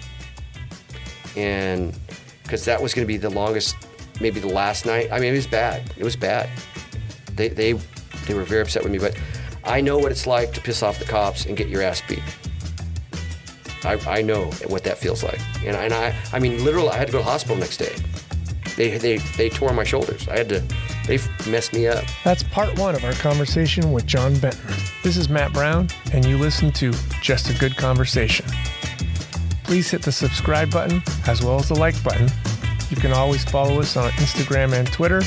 [1.34, 1.98] and
[2.42, 3.76] because that was going to be the longest,
[4.20, 5.08] maybe the last night.
[5.10, 5.90] I mean, it was bad.
[5.96, 6.50] It was bad.
[7.32, 7.72] They they
[8.26, 9.16] they were very upset with me, but
[9.64, 12.22] I know what it's like to piss off the cops and get your ass beat.
[13.84, 17.06] I, I know what that feels like, and, and I I mean literally I had
[17.06, 17.96] to go to the hospital the next day.
[18.76, 20.28] They they they tore my shoulders.
[20.28, 20.62] I had to.
[21.06, 21.18] They
[21.50, 22.04] messed me up.
[22.22, 24.74] That's part one of our conversation with John Benton.
[25.02, 26.92] This is Matt Brown, and you listen to
[27.22, 28.44] Just a Good Conversation.
[29.68, 32.26] Please hit the subscribe button as well as the like button.
[32.88, 35.20] You can always follow us on Instagram and Twitter